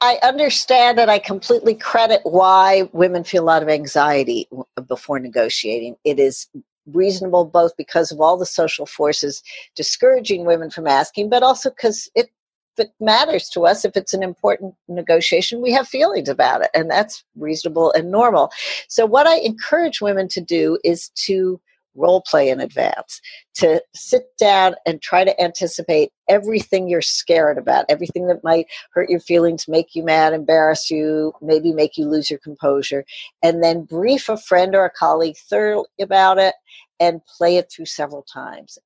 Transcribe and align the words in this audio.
I 0.00 0.18
understand 0.22 0.98
and 0.98 1.10
I 1.10 1.18
completely 1.18 1.74
credit 1.74 2.20
why 2.24 2.88
women 2.92 3.24
feel 3.24 3.42
a 3.42 3.44
lot 3.44 3.62
of 3.62 3.68
anxiety 3.68 4.48
before 4.88 5.18
negotiating. 5.18 5.96
It 6.04 6.18
is 6.18 6.48
reasonable 6.86 7.44
both 7.44 7.76
because 7.76 8.10
of 8.10 8.20
all 8.20 8.36
the 8.36 8.46
social 8.46 8.86
forces 8.86 9.42
discouraging 9.76 10.46
women 10.46 10.70
from 10.70 10.86
asking, 10.86 11.28
but 11.28 11.42
also 11.42 11.70
because 11.70 12.10
it 12.14 12.30
it 12.78 12.92
matters 12.98 13.48
to 13.50 13.66
us, 13.66 13.84
if 13.84 13.94
it's 13.94 14.14
an 14.14 14.22
important 14.22 14.74
negotiation, 14.88 15.60
we 15.60 15.72
have 15.72 15.86
feelings 15.86 16.30
about 16.30 16.62
it, 16.62 16.70
and 16.72 16.90
that's 16.90 17.22
reasonable 17.36 17.92
and 17.92 18.10
normal. 18.10 18.50
So, 18.88 19.04
what 19.04 19.26
I 19.26 19.36
encourage 19.38 20.00
women 20.00 20.28
to 20.28 20.40
do 20.40 20.78
is 20.82 21.10
to 21.26 21.60
role 21.94 22.22
play 22.22 22.48
in 22.48 22.60
advance, 22.60 23.20
to 23.54 23.82
sit 23.94 24.24
down 24.38 24.74
and 24.86 25.02
try 25.02 25.24
to 25.24 25.40
anticipate 25.40 26.10
everything 26.28 26.88
you're 26.88 27.02
scared 27.02 27.58
about, 27.58 27.84
everything 27.88 28.26
that 28.28 28.44
might 28.44 28.66
hurt 28.92 29.10
your 29.10 29.20
feelings, 29.20 29.68
make 29.68 29.94
you 29.94 30.02
mad, 30.02 30.32
embarrass 30.32 30.90
you, 30.90 31.32
maybe 31.42 31.72
make 31.72 31.96
you 31.96 32.06
lose 32.06 32.30
your 32.30 32.38
composure, 32.38 33.04
and 33.42 33.62
then 33.62 33.84
brief 33.84 34.28
a 34.28 34.36
friend 34.36 34.74
or 34.74 34.84
a 34.84 34.90
colleague 34.90 35.36
thoroughly 35.36 35.86
about 36.00 36.38
it 36.38 36.54
and 36.98 37.24
play 37.26 37.56
it 37.56 37.70
through 37.70 37.86
several 37.86 38.22
times. 38.22 38.78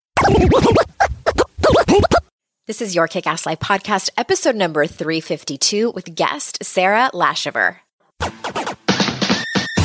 This 2.67 2.81
is 2.81 2.95
your 2.95 3.09
Kick 3.09 3.27
Ass 3.27 3.45
Life 3.45 3.61
podcast, 3.61 4.09
episode 4.17 4.57
number 4.57 4.87
352, 4.87 5.91
with 5.91 6.15
guest 6.15 6.65
Sara 6.65 7.11
Laschever. 7.13 7.84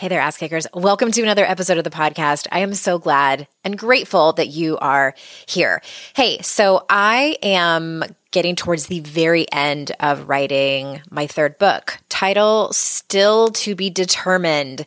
Hey 0.00 0.08
there, 0.08 0.22
ass 0.22 0.38
kickers. 0.38 0.66
Welcome 0.72 1.12
to 1.12 1.20
another 1.20 1.44
episode 1.44 1.76
of 1.76 1.84
the 1.84 1.90
podcast. 1.90 2.46
I 2.50 2.60
am 2.60 2.72
so 2.72 2.98
glad 2.98 3.46
and 3.64 3.76
grateful 3.76 4.32
that 4.32 4.48
you 4.48 4.78
are 4.78 5.14
here. 5.46 5.82
Hey, 6.16 6.40
so 6.40 6.86
I 6.88 7.36
am 7.42 8.04
getting 8.30 8.56
towards 8.56 8.86
the 8.86 9.00
very 9.00 9.44
end 9.52 9.92
of 10.00 10.26
writing 10.26 11.02
my 11.10 11.26
third 11.26 11.58
book, 11.58 11.98
title 12.08 12.72
Still 12.72 13.48
to 13.48 13.74
Be 13.74 13.90
Determined. 13.90 14.86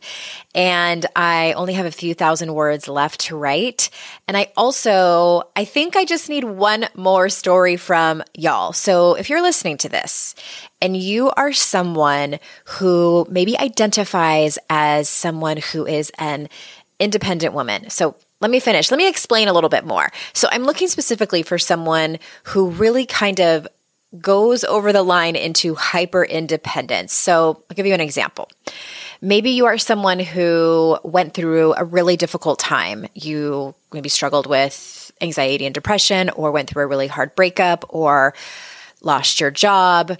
And 0.52 1.06
I 1.14 1.52
only 1.52 1.74
have 1.74 1.86
a 1.86 1.92
few 1.92 2.14
thousand 2.14 2.52
words 2.52 2.88
left 2.88 3.20
to 3.20 3.36
write. 3.36 3.90
And 4.26 4.36
I 4.36 4.50
also, 4.56 5.44
I 5.54 5.64
think 5.64 5.94
I 5.94 6.06
just 6.06 6.28
need 6.28 6.42
one 6.42 6.86
more 6.96 7.28
story 7.28 7.76
from 7.76 8.24
y'all. 8.34 8.72
So 8.72 9.14
if 9.14 9.30
you're 9.30 9.42
listening 9.42 9.76
to 9.78 9.88
this 9.88 10.34
and 10.84 10.94
you 10.94 11.30
are 11.30 11.54
someone 11.54 12.38
who 12.66 13.26
maybe 13.30 13.58
identifies 13.58 14.58
as 14.68 15.08
someone 15.08 15.56
who 15.56 15.86
is 15.86 16.12
an 16.18 16.50
independent 17.00 17.54
woman. 17.54 17.88
So 17.88 18.16
let 18.40 18.50
me 18.50 18.60
finish. 18.60 18.90
Let 18.90 18.98
me 18.98 19.08
explain 19.08 19.48
a 19.48 19.54
little 19.54 19.70
bit 19.70 19.86
more. 19.86 20.12
So 20.34 20.46
I'm 20.52 20.64
looking 20.64 20.88
specifically 20.88 21.42
for 21.42 21.56
someone 21.58 22.18
who 22.42 22.68
really 22.68 23.06
kind 23.06 23.40
of 23.40 23.66
goes 24.20 24.62
over 24.62 24.92
the 24.92 25.02
line 25.02 25.36
into 25.36 25.74
hyper 25.74 26.22
independence. 26.22 27.14
So 27.14 27.62
I'll 27.70 27.74
give 27.74 27.86
you 27.86 27.94
an 27.94 28.02
example. 28.02 28.50
Maybe 29.22 29.52
you 29.52 29.64
are 29.64 29.78
someone 29.78 30.18
who 30.18 30.98
went 31.02 31.32
through 31.32 31.72
a 31.78 31.84
really 31.84 32.18
difficult 32.18 32.58
time. 32.58 33.06
You 33.14 33.74
maybe 33.90 34.10
struggled 34.10 34.46
with 34.46 35.10
anxiety 35.22 35.64
and 35.64 35.74
depression, 35.74 36.28
or 36.28 36.52
went 36.52 36.68
through 36.68 36.82
a 36.84 36.86
really 36.86 37.06
hard 37.06 37.34
breakup, 37.34 37.86
or 37.88 38.34
lost 39.00 39.40
your 39.40 39.50
job 39.50 40.18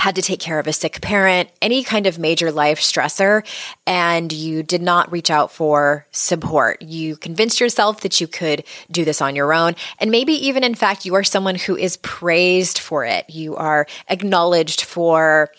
had 0.00 0.16
to 0.16 0.22
take 0.22 0.40
care 0.40 0.58
of 0.58 0.66
a 0.66 0.72
sick 0.72 1.00
parent, 1.00 1.50
any 1.60 1.84
kind 1.84 2.06
of 2.06 2.18
major 2.18 2.50
life 2.50 2.80
stressor, 2.80 3.44
and 3.86 4.32
you 4.32 4.62
did 4.62 4.80
not 4.80 5.12
reach 5.12 5.30
out 5.30 5.52
for 5.52 6.06
support. 6.10 6.80
You 6.80 7.16
convinced 7.16 7.60
yourself 7.60 8.00
that 8.00 8.20
you 8.20 8.26
could 8.26 8.64
do 8.90 9.04
this 9.04 9.20
on 9.20 9.36
your 9.36 9.52
own. 9.52 9.76
And 9.98 10.10
maybe 10.10 10.32
even, 10.48 10.64
in 10.64 10.74
fact, 10.74 11.04
you 11.04 11.14
are 11.16 11.22
someone 11.22 11.54
who 11.54 11.76
is 11.76 11.98
praised 11.98 12.78
for 12.78 13.04
it. 13.04 13.28
You 13.28 13.56
are 13.56 13.86
acknowledged 14.08 14.82
for 14.82 15.50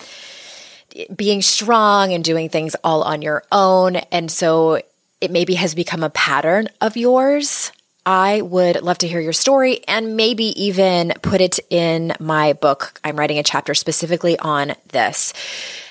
being 1.15 1.41
strong 1.41 2.11
and 2.11 2.23
doing 2.23 2.49
things 2.49 2.75
all 2.83 3.03
on 3.03 3.21
your 3.21 3.43
own. 3.51 3.97
And 4.11 4.29
so 4.29 4.81
it 5.21 5.31
maybe 5.31 5.53
has 5.53 5.75
become 5.75 6.03
a 6.03 6.09
pattern 6.09 6.67
of 6.81 6.97
yours. 6.97 7.71
I 8.05 8.41
would 8.41 8.81
love 8.81 8.97
to 8.99 9.07
hear 9.07 9.19
your 9.19 9.33
story 9.33 9.81
and 9.87 10.17
maybe 10.17 10.45
even 10.63 11.13
put 11.21 11.39
it 11.39 11.59
in 11.69 12.13
my 12.19 12.53
book. 12.53 12.99
I'm 13.03 13.15
writing 13.15 13.37
a 13.37 13.43
chapter 13.43 13.75
specifically 13.75 14.39
on 14.39 14.73
this. 14.87 15.33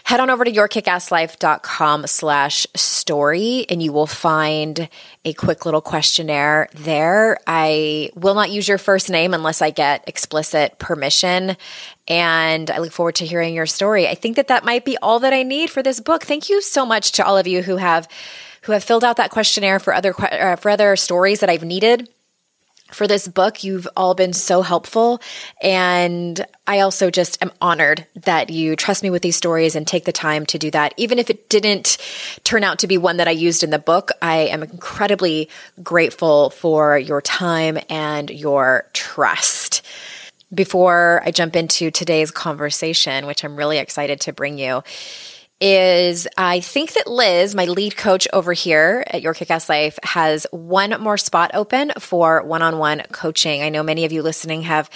Head 0.03 0.19
on 0.19 0.29
over 0.29 0.45
to 0.45 0.51
yourkickasslife.com 0.51 2.09
slash 2.09 2.67
story 2.75 3.65
and 3.69 3.81
you 3.81 3.93
will 3.93 4.09
find 4.09 4.89
a 5.25 5.33
quick 5.35 5.65
little 5.65 5.81
questionnaire 5.81 6.69
there. 6.75 7.39
I 7.47 8.11
will 8.17 8.35
not 8.35 8.51
use 8.51 8.67
your 8.67 8.79
first 8.79 9.09
name 9.09 9.33
unless 9.33 9.63
I 9.63 9.71
get 9.71 10.09
explicit 10.09 10.81
permission. 10.81 11.57
And 12.09 12.73
I 12.73 12.79
look 12.79 12.91
forward 12.91 13.15
to 13.17 13.27
hearing 13.27 13.55
your 13.55 13.67
story. 13.67 14.09
I 14.09 14.17
think 14.17 14.35
that 14.35 14.49
that 14.49 14.65
might 14.65 14.85
be 14.85 14.99
all 14.99 15.21
that 15.21 15.33
I 15.33 15.45
need 15.45 15.71
for 15.71 15.81
this 15.81 16.01
book. 16.01 16.25
Thank 16.25 16.49
you 16.49 16.61
so 16.61 16.85
much 16.85 17.13
to 17.13 17.25
all 17.25 17.39
of 17.39 17.47
you 17.47 17.63
who 17.63 17.77
have 17.77 18.09
who 18.63 18.73
have 18.73 18.85
filled 18.85 19.05
out 19.05 19.17
that 19.17 19.31
questionnaire 19.31 19.79
for 19.79 19.95
other 19.95 20.15
uh, 20.19 20.57
for 20.57 20.71
other 20.71 20.97
stories 20.97 21.41
that 21.41 21.51
I've 21.51 21.65
needed 21.65 22.09
for 22.93 23.07
this 23.07 23.29
book. 23.29 23.65
You've 23.65 23.89
all 23.97 24.15
been 24.15 24.33
so 24.33 24.63
helpful. 24.63 25.21
And 25.63 26.45
I 26.67 26.81
also 26.81 27.11
just 27.11 27.43
am 27.43 27.53
honored 27.61 28.07
that 28.15 28.51
you 28.51 28.77
trust 28.77 29.03
me 29.03 29.11
with 29.11 29.23
these 29.23 29.37
stories 29.37 29.77
and 29.77 29.87
take 29.87 30.05
the 30.05 30.13
time 30.13 30.47
to 30.47 30.59
do 30.59 30.71
that. 30.73 30.95
Even 30.97 31.19
if 31.19 31.31
it 31.31 31.49
didn't 31.49 31.99
turn 32.45 32.65
out 32.65 32.81
to 32.81 32.87
be 32.87 32.99
one 32.99 33.19
that 33.19 33.29
I 33.29 33.33
used 33.33 33.63
in 33.63 33.71
the 33.71 33.79
book, 33.79 34.11
I 34.21 34.39
am 34.39 34.63
incredibly 34.63 35.49
grateful 35.83 36.51
for 36.51 36.99
your 36.99 37.21
time 37.21 37.79
and 37.89 38.31
your 38.31 38.89
trust. 38.93 39.83
Before 40.53 41.23
I 41.25 41.31
jump 41.31 41.55
into 41.55 41.93
today's 41.93 42.33
conversation, 42.33 43.27
which 43.27 43.45
I'm 43.45 43.55
really 43.55 43.79
excited 43.79 44.21
to 44.23 44.33
bring 44.33 44.59
you, 44.59 44.83
is 45.61 46.27
I 46.37 46.61
think 46.61 46.95
that 46.95 47.07
Liz, 47.07 47.55
my 47.55 47.67
lead 47.67 47.97
coach 47.97 48.27
over 48.33 48.53
here 48.53 49.05
at 49.07 49.21
Your 49.21 49.35
Kickass 49.35 49.69
Life, 49.69 49.99
has 50.03 50.47
one 50.51 50.99
more 51.01 51.19
spot 51.19 51.51
open 51.53 51.93
for 51.99 52.43
one 52.43 52.63
on 52.63 52.79
one 52.79 53.03
coaching. 53.13 53.63
I 53.63 53.69
know 53.69 53.83
many 53.83 54.05
of 54.05 54.13
you 54.13 54.23
listening 54.23 54.63
have 54.63 54.89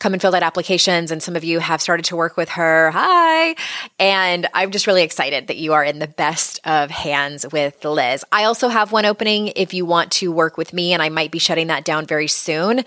come 0.00 0.12
and 0.12 0.20
filled 0.20 0.34
out 0.34 0.42
applications, 0.42 1.10
and 1.10 1.22
some 1.22 1.36
of 1.36 1.44
you 1.44 1.60
have 1.60 1.80
started 1.80 2.06
to 2.06 2.16
work 2.16 2.36
with 2.36 2.48
her. 2.50 2.90
Hi. 2.90 3.54
And 3.98 4.46
I'm 4.54 4.72
just 4.72 4.86
really 4.86 5.02
excited 5.02 5.46
that 5.46 5.56
you 5.56 5.72
are 5.74 5.84
in 5.84 6.00
the 6.00 6.08
best 6.08 6.60
of 6.64 6.90
hands 6.90 7.46
with 7.52 7.84
Liz. 7.84 8.24
I 8.32 8.44
also 8.44 8.68
have 8.68 8.90
one 8.90 9.04
opening 9.04 9.52
if 9.54 9.72
you 9.72 9.84
want 9.86 10.10
to 10.12 10.32
work 10.32 10.56
with 10.56 10.72
me, 10.72 10.92
and 10.92 11.02
I 11.02 11.10
might 11.10 11.30
be 11.30 11.38
shutting 11.38 11.68
that 11.68 11.84
down 11.84 12.06
very 12.06 12.28
soon 12.28 12.84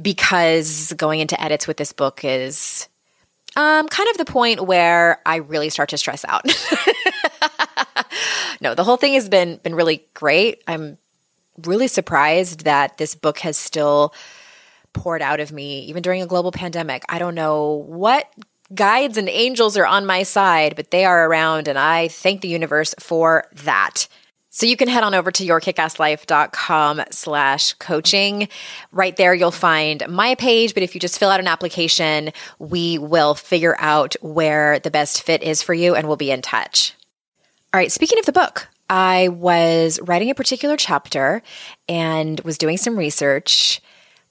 because 0.00 0.92
going 0.94 1.20
into 1.20 1.40
edits 1.40 1.66
with 1.66 1.76
this 1.76 1.92
book 1.92 2.24
is 2.24 2.88
Um, 3.56 3.88
kind 3.88 4.08
of 4.10 4.18
the 4.18 4.26
point 4.26 4.66
where 4.66 5.20
I 5.24 5.36
really 5.36 5.70
start 5.70 5.88
to 5.88 5.98
stress 5.98 6.24
out. 6.28 6.44
no, 8.60 8.74
the 8.74 8.84
whole 8.84 8.98
thing 8.98 9.14
has 9.14 9.28
been 9.28 9.58
been 9.62 9.74
really 9.74 10.04
great. 10.14 10.62
I'm 10.66 10.98
really 11.64 11.88
surprised 11.88 12.64
that 12.64 12.98
this 12.98 13.14
book 13.14 13.38
has 13.38 13.56
still 13.56 14.12
poured 14.92 15.22
out 15.22 15.40
of 15.40 15.52
me 15.52 15.80
even 15.86 16.02
during 16.02 16.22
a 16.22 16.26
global 16.26 16.52
pandemic. 16.52 17.02
I 17.08 17.18
don't 17.18 17.34
know 17.34 17.84
what 17.86 18.30
guides 18.74 19.16
and 19.16 19.28
angels 19.28 19.76
are 19.76 19.86
on 19.86 20.06
my 20.06 20.22
side, 20.22 20.76
but 20.76 20.90
they 20.90 21.04
are 21.04 21.28
around 21.28 21.68
and 21.68 21.78
I 21.78 22.08
thank 22.08 22.40
the 22.40 22.48
universe 22.48 22.94
for 22.98 23.44
that. 23.64 24.08
So 24.56 24.64
you 24.64 24.78
can 24.78 24.88
head 24.88 25.04
on 25.04 25.12
over 25.12 25.30
to 25.30 25.44
yourkickasslife.com 25.44 27.02
slash 27.10 27.74
coaching. 27.74 28.48
Right 28.90 29.14
there, 29.14 29.34
you'll 29.34 29.50
find 29.50 30.02
my 30.08 30.34
page. 30.34 30.72
But 30.72 30.82
if 30.82 30.94
you 30.94 31.00
just 31.00 31.18
fill 31.18 31.28
out 31.28 31.40
an 31.40 31.46
application, 31.46 32.32
we 32.58 32.96
will 32.96 33.34
figure 33.34 33.76
out 33.78 34.16
where 34.22 34.78
the 34.78 34.90
best 34.90 35.22
fit 35.24 35.42
is 35.42 35.60
for 35.60 35.74
you 35.74 35.94
and 35.94 36.06
we'll 36.06 36.16
be 36.16 36.30
in 36.30 36.40
touch. 36.40 36.94
All 37.74 37.78
right. 37.78 37.92
Speaking 37.92 38.18
of 38.18 38.24
the 38.24 38.32
book, 38.32 38.66
I 38.88 39.28
was 39.28 40.00
writing 40.02 40.30
a 40.30 40.34
particular 40.34 40.78
chapter 40.78 41.42
and 41.86 42.40
was 42.40 42.56
doing 42.56 42.78
some 42.78 42.96
research, 42.96 43.82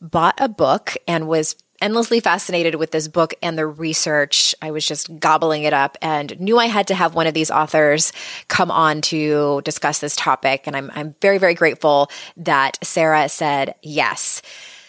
bought 0.02 0.40
a 0.40 0.50
book 0.50 0.98
and 1.08 1.28
was 1.28 1.56
endlessly 1.86 2.20
fascinated 2.20 2.76
with 2.76 2.90
this 2.90 3.08
book 3.08 3.36
and 3.44 3.60
the 3.60 3.68
research. 3.68 4.56
I 4.60 4.72
was 4.72 4.88
just 4.88 5.20
gobbling 5.20 5.64
it 5.64 5.74
up 5.74 6.00
and 6.02 6.38
knew 6.40 6.58
I 6.58 6.66
had 6.66 6.88
to 6.88 6.96
have 6.96 7.14
one 7.14 7.28
of 7.28 7.36
these 7.36 7.52
authors 7.52 8.12
come 8.48 8.72
on 8.72 9.02
to 9.02 9.62
discuss 9.64 10.00
this 10.00 10.16
topic. 10.16 10.64
And 10.66 10.76
I'm, 10.76 10.92
I'm 10.96 11.16
very, 11.22 11.38
very 11.38 11.54
grateful 11.54 12.10
that 12.38 12.84
Sara 12.84 13.30
said 13.30 13.76
yes. 13.84 14.42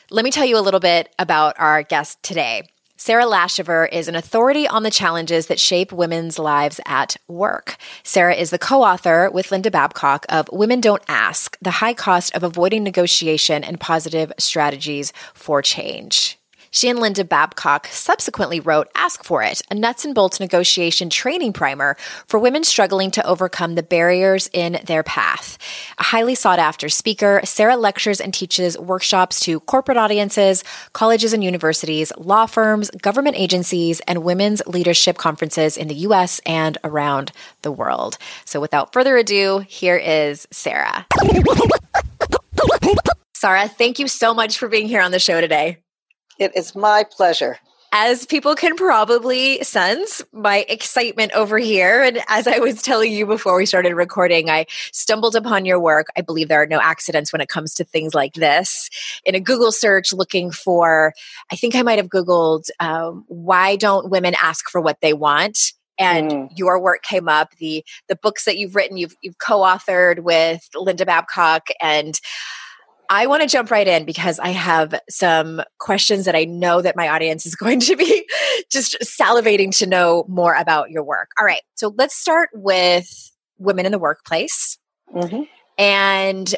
Let 0.08 0.24
me 0.24 0.30
tell 0.30 0.46
you 0.46 0.56
a 0.56 0.64
little 0.64 0.80
bit 0.80 1.12
about 1.18 1.56
our 1.58 1.82
guest 1.82 2.22
today. 2.22 2.62
Sara 2.96 3.24
Laschever 3.24 3.86
is 3.92 4.08
an 4.08 4.14
authority 4.14 4.66
on 4.66 4.82
the 4.82 4.90
challenges 4.90 5.48
that 5.48 5.60
shape 5.60 5.92
women's 5.92 6.38
lives 6.38 6.80
at 6.86 7.18
work. 7.28 7.76
Sara 8.04 8.34
is 8.34 8.48
the 8.48 8.58
co 8.58 8.82
author 8.82 9.30
with 9.30 9.52
Linda 9.52 9.70
Babcock 9.70 10.24
of 10.30 10.48
Women 10.50 10.80
Don't 10.80 11.02
Ask 11.08 11.58
The 11.60 11.72
High 11.72 11.92
Cost 11.92 12.34
of 12.34 12.42
Avoiding 12.42 12.84
Negotiation 12.84 13.62
and 13.62 13.78
Positive 13.78 14.32
Strategies 14.38 15.12
for 15.34 15.60
Change. 15.60 16.38
She 16.76 16.90
and 16.90 16.98
Linda 16.98 17.24
Babcock 17.24 17.86
subsequently 17.90 18.60
wrote 18.60 18.90
Ask 18.94 19.24
for 19.24 19.42
It, 19.42 19.62
a 19.70 19.74
nuts 19.74 20.04
and 20.04 20.14
bolts 20.14 20.38
negotiation 20.38 21.08
training 21.08 21.54
primer 21.54 21.96
for 22.26 22.38
women 22.38 22.64
struggling 22.64 23.10
to 23.12 23.26
overcome 23.26 23.76
the 23.76 23.82
barriers 23.82 24.50
in 24.52 24.78
their 24.84 25.02
path. 25.02 25.56
A 25.96 26.02
highly 26.02 26.34
sought 26.34 26.58
after 26.58 26.90
speaker, 26.90 27.40
Sara 27.44 27.78
lectures 27.78 28.20
and 28.20 28.34
teaches 28.34 28.78
workshops 28.78 29.40
to 29.40 29.60
corporate 29.60 29.96
audiences, 29.96 30.64
colleges 30.92 31.32
and 31.32 31.42
universities, 31.42 32.12
law 32.18 32.44
firms, 32.44 32.90
government 32.90 33.36
agencies, 33.38 34.00
and 34.00 34.22
women's 34.22 34.60
leadership 34.66 35.16
conferences 35.16 35.78
in 35.78 35.88
the 35.88 35.94
US 35.94 36.42
and 36.44 36.76
around 36.84 37.32
the 37.62 37.72
world. 37.72 38.18
So 38.44 38.60
without 38.60 38.92
further 38.92 39.16
ado, 39.16 39.64
here 39.66 39.96
is 39.96 40.46
Sara. 40.50 41.06
Sara, 43.34 43.66
thank 43.66 43.98
you 43.98 44.08
so 44.08 44.34
much 44.34 44.58
for 44.58 44.68
being 44.68 44.88
here 44.88 45.00
on 45.00 45.10
the 45.10 45.18
show 45.18 45.40
today. 45.40 45.78
It 46.38 46.52
is 46.56 46.74
my 46.74 47.04
pleasure. 47.04 47.58
As 47.92 48.26
people 48.26 48.54
can 48.56 48.76
probably 48.76 49.62
sense, 49.62 50.22
my 50.32 50.66
excitement 50.68 51.32
over 51.32 51.56
here. 51.56 52.02
And 52.02 52.18
as 52.28 52.46
I 52.46 52.58
was 52.58 52.82
telling 52.82 53.12
you 53.12 53.26
before 53.26 53.56
we 53.56 53.64
started 53.64 53.94
recording, 53.94 54.50
I 54.50 54.66
stumbled 54.92 55.36
upon 55.36 55.64
your 55.64 55.80
work. 55.80 56.08
I 56.16 56.20
believe 56.20 56.48
there 56.48 56.60
are 56.60 56.66
no 56.66 56.80
accidents 56.80 57.32
when 57.32 57.40
it 57.40 57.48
comes 57.48 57.74
to 57.74 57.84
things 57.84 58.12
like 58.12 58.34
this. 58.34 58.90
In 59.24 59.34
a 59.34 59.40
Google 59.40 59.72
search 59.72 60.12
looking 60.12 60.50
for, 60.50 61.14
I 61.50 61.56
think 61.56 61.74
I 61.74 61.82
might 61.82 61.98
have 61.98 62.08
Googled, 62.08 62.68
um, 62.80 63.24
why 63.28 63.76
don't 63.76 64.10
women 64.10 64.34
ask 64.34 64.68
for 64.68 64.80
what 64.80 65.00
they 65.00 65.12
want? 65.12 65.72
and 65.98 66.30
mm. 66.30 66.48
your 66.54 66.78
work 66.78 67.02
came 67.02 67.26
up 67.26 67.52
the 67.58 67.82
the 68.08 68.16
books 68.16 68.44
that 68.44 68.58
you've 68.58 68.76
written 68.76 68.98
you've 68.98 69.14
you've 69.22 69.38
co-authored 69.38 70.20
with 70.20 70.68
Linda 70.74 71.06
Babcock 71.06 71.68
and 71.80 72.20
I 73.10 73.26
want 73.26 73.42
to 73.42 73.48
jump 73.48 73.70
right 73.70 73.86
in 73.86 74.04
because 74.04 74.38
I 74.38 74.48
have 74.48 74.94
some 75.08 75.62
questions 75.78 76.24
that 76.24 76.34
I 76.34 76.44
know 76.44 76.82
that 76.82 76.96
my 76.96 77.08
audience 77.08 77.46
is 77.46 77.54
going 77.56 77.80
to 77.80 77.96
be 77.96 78.28
just 78.70 78.96
salivating 79.00 79.76
to 79.78 79.86
know 79.86 80.24
more 80.28 80.54
about 80.54 80.90
your 80.90 81.04
work. 81.04 81.30
All 81.38 81.46
right. 81.46 81.62
So 81.74 81.94
let's 81.96 82.16
start 82.16 82.50
with 82.52 83.08
women 83.58 83.86
in 83.86 83.92
the 83.92 83.98
workplace. 83.98 84.78
Mm-hmm. 85.14 85.42
And 85.78 86.54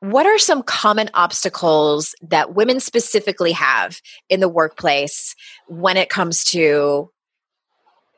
what 0.00 0.26
are 0.26 0.38
some 0.38 0.62
common 0.62 1.08
obstacles 1.14 2.14
that 2.28 2.54
women 2.54 2.80
specifically 2.80 3.52
have 3.52 4.00
in 4.28 4.40
the 4.40 4.48
workplace 4.48 5.34
when 5.66 5.96
it 5.96 6.10
comes 6.10 6.44
to 6.44 7.10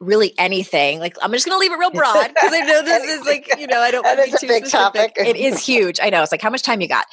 really 0.01 0.35
anything. 0.39 0.99
Like 1.01 1.17
I'm 1.23 1.33
just 1.33 1.47
going 1.47 1.57
to 1.57 1.61
leave 1.61 1.73
it 1.73 1.79
real 1.79 1.91
broad 1.91 2.29
because 2.29 2.53
I 2.53 2.61
know 2.61 2.83
this 2.85 3.05
is 3.05 3.27
like 3.27 3.49
you 3.59 3.67
know 3.67 3.81
I 3.81 3.91
don't 3.91 4.05
want 4.05 4.19
to 4.19 4.25
be 4.25 4.39
too 4.39 4.47
big 4.47 4.67
specific. 4.67 4.71
topic. 4.71 5.13
it 5.17 5.37
is 5.37 5.65
huge. 5.65 5.99
I 6.03 6.11
know. 6.11 6.23
It's 6.23 6.33
like 6.33 6.43
how 6.43 6.51
much 6.51 6.63
time 6.63 6.81
you 6.81 6.89
got, 6.89 7.07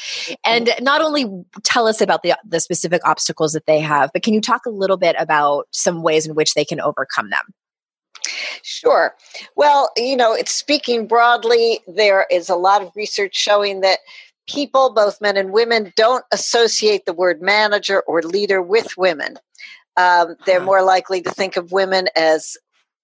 and 0.46 0.70
not 0.82 1.02
only 1.02 1.26
tell 1.64 1.88
us 1.88 2.02
about 2.02 2.24
the 2.24 2.36
the 2.46 2.60
specific 2.60 3.02
obstacles 3.06 3.54
that 3.54 3.66
they 3.66 3.80
have, 3.80 4.12
but 4.14 4.24
can 4.24 4.34
you 4.34 4.42
talk 4.42 4.66
a 4.66 4.70
little 4.70 4.98
bit 4.98 5.16
about 5.20 5.68
some 5.72 6.04
ways 6.04 6.26
in 6.26 6.36
which 6.36 6.54
they 6.54 6.66
can 6.66 6.80
overcome 6.80 7.30
them? 7.30 7.54
Sure. 8.62 9.16
Well, 9.56 9.92
you 9.98 10.16
know, 10.16 10.34
it's 10.34 10.54
speaking 10.54 11.08
broadly. 11.08 11.80
There 11.88 12.26
is 12.32 12.50
a 12.50 12.56
lot 12.56 12.82
of 12.82 12.92
research 12.96 13.36
showing 13.36 13.82
that 13.82 14.00
people, 14.48 14.94
both 14.94 15.20
men 15.22 15.38
and 15.38 15.52
women, 15.52 15.94
don't 15.96 16.24
associate 16.32 17.06
the 17.06 17.14
word 17.14 17.42
manager 17.42 18.02
or 18.08 18.22
leader 18.22 18.62
with 18.62 18.98
women. 18.98 19.38
Um, 19.98 20.36
they're 20.46 20.62
more 20.62 20.84
likely 20.84 21.22
to 21.22 21.32
think 21.32 21.56
of 21.58 21.72
women 21.72 22.08
as 22.16 22.58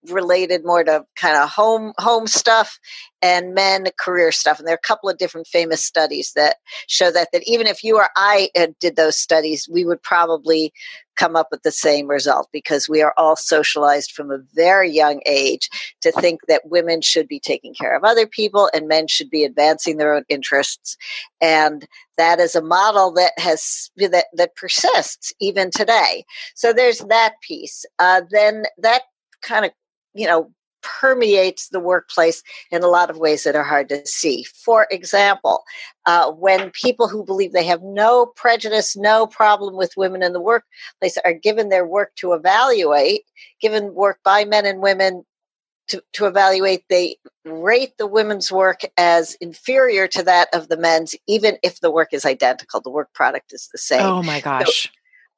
related 0.08 0.66
more 0.66 0.84
to 0.84 1.04
kind 1.16 1.36
of 1.36 1.50
home 1.50 1.94
home 1.98 2.26
stuff 2.26 2.80
and 3.22 3.54
men 3.54 3.88
career 4.00 4.32
stuff 4.32 4.58
and 4.58 4.68
there 4.68 4.74
are 4.74 4.82
a 4.84 4.88
couple 4.88 5.10
of 5.10 5.18
different 5.18 5.46
famous 5.46 5.86
studies 5.86 6.32
that 6.36 6.56
show 6.88 7.12
that 7.12 7.28
that 7.34 7.44
even 7.46 7.68
if 7.68 7.84
you 7.84 7.98
or 7.98 8.08
i 8.16 8.50
did 8.80 8.96
those 8.96 9.18
studies 9.18 9.68
we 9.70 9.84
would 9.84 10.02
probably 10.02 10.72
come 11.20 11.36
up 11.36 11.50
with 11.52 11.62
the 11.64 11.72
same 11.72 12.08
result 12.08 12.48
because 12.54 12.88
we 12.88 13.02
are 13.02 13.14
all 13.18 13.36
socialized 13.36 14.12
from 14.12 14.32
a 14.32 14.40
very 14.56 14.90
young 14.90 15.22
age 15.26 15.70
to 16.02 16.14
think 16.14 16.40
that 16.48 16.70
women 16.70 17.02
should 17.02 17.28
be 17.28 17.42
taking 17.42 17.74
care 17.74 17.96
of 17.96 18.06
other 18.06 18.26
people 18.26 18.70
and 18.74 18.88
men 18.88 19.06
should 19.06 19.30
be 19.30 19.44
advancing 19.44 19.98
their 19.98 20.14
own 20.14 20.24
interests. 20.30 20.96
And 21.42 21.86
that 22.18 22.40
is 22.40 22.56
a 22.56 22.62
model 22.62 23.12
that 23.14 23.34
has 23.38 23.92
that 23.98 24.28
that 24.34 24.56
persists 24.56 25.34
even 25.42 25.72
today. 25.72 26.24
So 26.56 26.72
there's 26.72 27.00
that 27.00 27.34
piece. 27.42 27.86
Uh, 28.00 28.22
then 28.32 28.64
that 28.78 29.02
kind 29.42 29.66
of 29.66 29.72
you 30.14 30.28
know, 30.28 30.52
permeates 30.82 31.70
the 31.70 31.80
workplace 31.80 32.42
in 32.72 32.84
a 32.84 32.88
lot 32.88 33.10
of 33.10 33.18
ways 33.18 33.44
that 33.44 33.56
are 33.56 33.64
hard 33.64 33.90
to 33.90 34.06
see. 34.06 34.44
For 34.44 34.88
example, 34.92 35.64
uh, 36.06 36.32
when 36.32 36.72
people 36.72 37.08
who 37.08 37.26
believe 37.26 37.52
they 37.52 37.66
have 37.66 37.82
no 37.84 38.28
prejudice, 38.36 38.96
no 38.96 39.28
problem 39.28 39.76
with 39.76 39.98
women 39.98 40.24
in 40.24 40.34
the 40.34 40.42
workplace 40.42 41.18
are 41.26 41.34
given 41.34 41.70
their 41.70 41.86
work 41.86 42.16
to 42.16 42.34
evaluate, 42.34 43.24
given 43.62 43.94
work 43.94 44.20
by 44.24 44.46
men 44.46 44.66
and 44.66 44.82
women 44.82 45.26
to, 45.90 46.04
to 46.14 46.28
evaluate, 46.28 46.86
they 46.90 47.18
rate 47.46 47.98
the 47.98 48.08
women's 48.08 48.52
work 48.52 48.82
as 48.98 49.36
inferior 49.42 50.08
to 50.08 50.24
that 50.24 50.48
of 50.54 50.70
the 50.70 50.78
men's, 50.78 51.16
even 51.28 51.58
if 51.64 51.80
the 51.80 51.92
work 51.92 52.10
is 52.14 52.26
identical. 52.26 52.80
The 52.80 52.92
work 52.92 53.12
product 53.14 53.54
is 53.54 53.70
the 53.72 53.80
same. 53.80 54.06
Oh 54.06 54.22
my 54.22 54.40
gosh. 54.40 54.84
So 54.84 54.90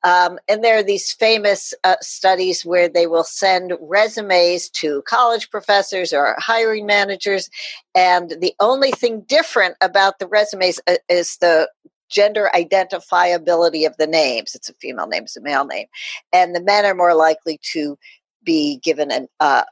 um, 0.03 0.39
and 0.47 0.63
there 0.63 0.77
are 0.77 0.83
these 0.83 1.11
famous 1.11 1.73
uh, 1.83 1.95
studies 2.01 2.65
where 2.65 2.89
they 2.89 3.07
will 3.07 3.23
send 3.23 3.73
resumes 3.79 4.69
to 4.69 5.03
college 5.03 5.49
professors 5.49 6.11
or 6.11 6.35
hiring 6.39 6.85
managers. 6.85 7.49
And 7.93 8.35
the 8.41 8.53
only 8.59 8.91
thing 8.91 9.21
different 9.21 9.75
about 9.81 10.19
the 10.19 10.27
resumes 10.27 10.79
uh, 10.87 10.95
is 11.07 11.37
the 11.37 11.69
gender 12.09 12.49
identifiability 12.53 13.85
of 13.87 13.95
the 13.97 14.07
names. 14.07 14.55
It's 14.55 14.69
a 14.69 14.73
female 14.73 15.07
name, 15.07 15.23
it's 15.23 15.37
a 15.37 15.41
male 15.41 15.65
name. 15.65 15.87
And 16.33 16.55
the 16.55 16.61
men 16.61 16.85
are 16.85 16.95
more 16.95 17.15
likely 17.15 17.59
to 17.73 17.97
be 18.43 18.77
given 18.77 19.11
an 19.11 19.27
uh, 19.39 19.63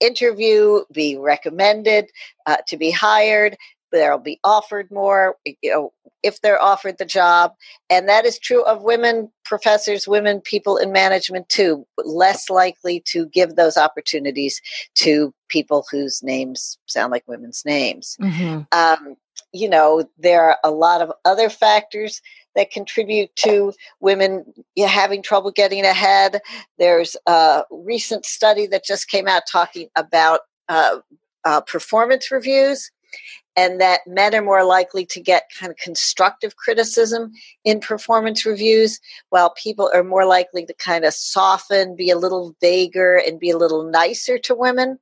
interview, 0.00 0.80
be 0.92 1.16
recommended 1.16 2.10
uh, 2.46 2.56
to 2.66 2.76
be 2.76 2.90
hired, 2.90 3.56
they'll 3.92 4.18
be 4.18 4.38
offered 4.44 4.90
more 4.90 5.36
you 5.44 5.70
know 5.70 5.92
if 6.22 6.40
they're 6.40 6.60
offered 6.60 6.98
the 6.98 7.04
job 7.04 7.52
and 7.88 8.08
that 8.08 8.24
is 8.24 8.38
true 8.38 8.64
of 8.64 8.82
women 8.82 9.30
professors 9.44 10.08
women 10.08 10.40
people 10.40 10.76
in 10.76 10.92
management 10.92 11.48
too 11.48 11.86
less 12.04 12.50
likely 12.50 13.02
to 13.06 13.26
give 13.26 13.56
those 13.56 13.76
opportunities 13.76 14.60
to 14.94 15.32
people 15.48 15.84
whose 15.90 16.22
names 16.22 16.78
sound 16.86 17.10
like 17.10 17.24
women's 17.26 17.62
names 17.64 18.16
mm-hmm. 18.20 18.62
um, 18.72 19.16
you 19.52 19.68
know 19.68 20.08
there 20.18 20.42
are 20.42 20.58
a 20.64 20.70
lot 20.70 21.00
of 21.00 21.12
other 21.24 21.48
factors 21.48 22.20
that 22.54 22.70
contribute 22.70 23.34
to 23.36 23.72
women 24.00 24.44
having 24.86 25.22
trouble 25.22 25.50
getting 25.50 25.84
ahead 25.84 26.40
there's 26.78 27.16
a 27.26 27.62
recent 27.70 28.26
study 28.26 28.66
that 28.66 28.84
just 28.84 29.08
came 29.08 29.28
out 29.28 29.42
talking 29.50 29.88
about 29.96 30.40
uh, 30.68 30.98
uh, 31.44 31.60
performance 31.62 32.30
reviews 32.30 32.90
and 33.58 33.80
that 33.80 34.02
men 34.06 34.36
are 34.36 34.42
more 34.42 34.62
likely 34.62 35.04
to 35.04 35.20
get 35.20 35.50
kind 35.58 35.68
of 35.68 35.76
constructive 35.78 36.54
criticism 36.54 37.32
in 37.64 37.80
performance 37.80 38.46
reviews, 38.46 39.00
while 39.30 39.50
people 39.50 39.90
are 39.92 40.04
more 40.04 40.24
likely 40.24 40.64
to 40.64 40.72
kind 40.74 41.04
of 41.04 41.12
soften, 41.12 41.96
be 41.96 42.08
a 42.08 42.16
little 42.16 42.54
vaguer, 42.60 43.16
and 43.16 43.40
be 43.40 43.50
a 43.50 43.58
little 43.58 43.82
nicer 43.82 44.38
to 44.38 44.54
women, 44.54 44.96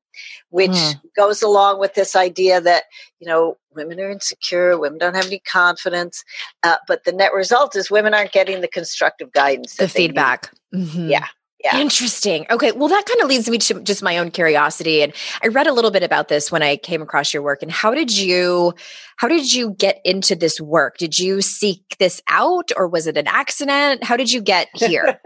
which 0.49 0.71
mm. 0.71 0.95
goes 1.15 1.43
along 1.43 1.79
with 1.79 1.93
this 1.93 2.17
idea 2.17 2.59
that, 2.63 2.85
you 3.21 3.27
know, 3.27 3.59
women 3.75 4.01
are 4.01 4.11
insecure, 4.11 4.79
women 4.79 4.99
don't 4.99 5.17
have 5.17 5.27
any 5.27 5.41
confidence. 5.41 6.25
Uh, 6.63 6.77
but 6.89 7.05
the 7.05 7.13
net 7.13 7.35
result 7.35 7.77
is 7.77 7.91
women 7.91 8.15
aren't 8.15 8.33
getting 8.33 8.63
the 8.63 8.69
constructive 8.69 9.31
guidance, 9.33 9.77
the 9.77 9.87
feedback. 9.87 10.51
Mm-hmm. 10.75 11.11
Yeah. 11.11 11.27
Yeah. 11.65 11.81
Interesting. 11.81 12.47
Okay. 12.51 12.73
Well, 12.73 12.89
that 12.89 13.07
kind 13.07 13.21
of 13.23 13.29
leads 13.29 13.49
me 13.49 13.59
to 13.59 13.81
just 13.81 14.03
my 14.03 14.19
own 14.19 14.31
curiosity. 14.31 15.03
And 15.03 15.13
I 15.43 15.49
read 15.49 15.67
a 15.67 15.73
little 15.73 15.91
bit 15.91 16.03
about 16.03 16.29
this 16.29 16.53
when 16.53 16.63
I 16.63 16.77
came 16.77 17.01
across 17.01 17.33
your 17.33 17.43
work. 17.43 17.63
And 17.63 17.73
how 17.73 17.95
did 17.95 18.17
you, 18.17 18.75
how 19.17 19.27
did 19.27 19.53
you 19.53 19.71
get 19.71 20.01
into 20.05 20.37
this 20.37 20.61
work? 20.61 20.99
Did 20.99 21.19
you 21.19 21.41
seek 21.41 21.97
this 21.99 22.21
out 22.29 22.71
or 22.77 22.87
was 22.89 23.07
it 23.07 23.17
an 23.17 23.27
accident? 23.27 24.05
How 24.05 24.17
did 24.17 24.31
you 24.31 24.43
get 24.43 24.69
here? 24.75 25.19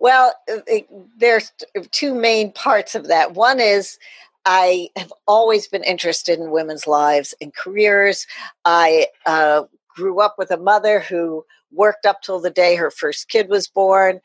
well, 0.00 0.34
it, 0.48 0.88
there's 1.16 1.52
uh, 1.76 1.82
two 1.92 2.14
main 2.14 2.50
parts 2.52 2.96
of 2.96 3.06
that. 3.06 3.34
One 3.34 3.60
is 3.60 3.96
I 4.44 4.88
have 4.96 5.12
always 5.28 5.68
been 5.68 5.84
interested 5.84 6.40
in 6.40 6.50
women's 6.50 6.86
lives 6.86 7.32
and 7.40 7.54
careers. 7.54 8.26
I 8.64 9.06
uh, 9.24 9.64
grew 9.88 10.20
up 10.20 10.34
with 10.36 10.50
a 10.50 10.56
mother 10.56 10.98
who 11.00 11.44
worked 11.70 12.06
up 12.06 12.22
till 12.22 12.40
the 12.40 12.50
day 12.50 12.74
her 12.74 12.90
first 12.90 13.28
kid 13.28 13.48
was 13.48 13.68
born 13.68 14.20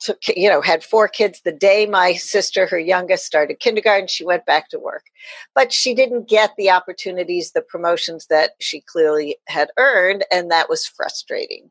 took 0.00 0.18
you 0.28 0.48
know 0.48 0.60
had 0.60 0.82
four 0.84 1.08
kids 1.08 1.40
the 1.44 1.52
day 1.52 1.86
my 1.86 2.14
sister 2.14 2.66
her 2.66 2.78
youngest 2.78 3.24
started 3.24 3.60
kindergarten 3.60 4.06
she 4.08 4.24
went 4.24 4.46
back 4.46 4.68
to 4.68 4.78
work. 4.78 5.04
But 5.54 5.72
she 5.72 5.94
didn't 5.94 6.28
get 6.28 6.52
the 6.56 6.70
opportunities 6.70 7.52
the 7.52 7.62
promotions 7.62 8.26
that 8.26 8.52
she 8.60 8.80
clearly 8.80 9.36
had 9.46 9.70
earned 9.78 10.24
and 10.32 10.50
that 10.50 10.68
was 10.68 10.86
frustrating. 10.86 11.70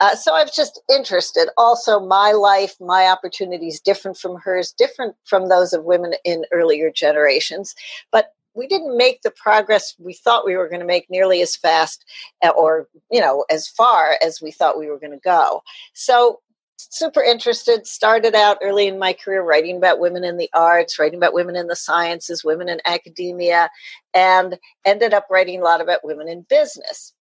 Uh, 0.00 0.14
so 0.14 0.34
i 0.34 0.42
was 0.42 0.54
just 0.54 0.80
interested. 0.94 1.48
Also 1.56 2.00
my 2.00 2.32
life 2.32 2.74
my 2.80 3.06
opportunities 3.06 3.80
different 3.80 4.16
from 4.16 4.36
hers 4.36 4.72
different 4.72 5.16
from 5.24 5.48
those 5.48 5.72
of 5.72 5.84
women 5.84 6.14
in 6.24 6.44
earlier 6.52 6.90
generations. 6.90 7.74
But 8.12 8.32
we 8.54 8.66
didn't 8.66 8.96
make 8.96 9.22
the 9.22 9.30
progress 9.30 9.94
we 9.98 10.12
thought 10.12 10.46
we 10.46 10.56
were 10.56 10.68
going 10.68 10.80
to 10.80 10.86
make 10.86 11.10
nearly 11.10 11.42
as 11.42 11.56
fast 11.56 12.04
uh, 12.42 12.50
or 12.50 12.88
you 13.10 13.20
know 13.20 13.44
as 13.50 13.68
far 13.68 14.16
as 14.24 14.40
we 14.40 14.50
thought 14.50 14.78
we 14.78 14.88
were 14.88 14.98
going 14.98 15.12
to 15.12 15.18
go. 15.18 15.62
So 15.92 16.40
super 16.76 17.22
interested 17.22 17.86
started 17.86 18.34
out 18.34 18.58
early 18.62 18.86
in 18.86 18.98
my 18.98 19.12
career 19.12 19.42
writing 19.42 19.76
about 19.76 20.00
women 20.00 20.24
in 20.24 20.36
the 20.36 20.50
arts 20.54 20.98
writing 20.98 21.18
about 21.18 21.34
women 21.34 21.56
in 21.56 21.66
the 21.66 21.76
sciences 21.76 22.44
women 22.44 22.68
in 22.68 22.80
academia 22.84 23.70
and 24.12 24.58
ended 24.84 25.14
up 25.14 25.26
writing 25.30 25.60
a 25.60 25.64
lot 25.64 25.80
about 25.80 26.04
women 26.04 26.28
in 26.28 26.46
business 26.48 27.12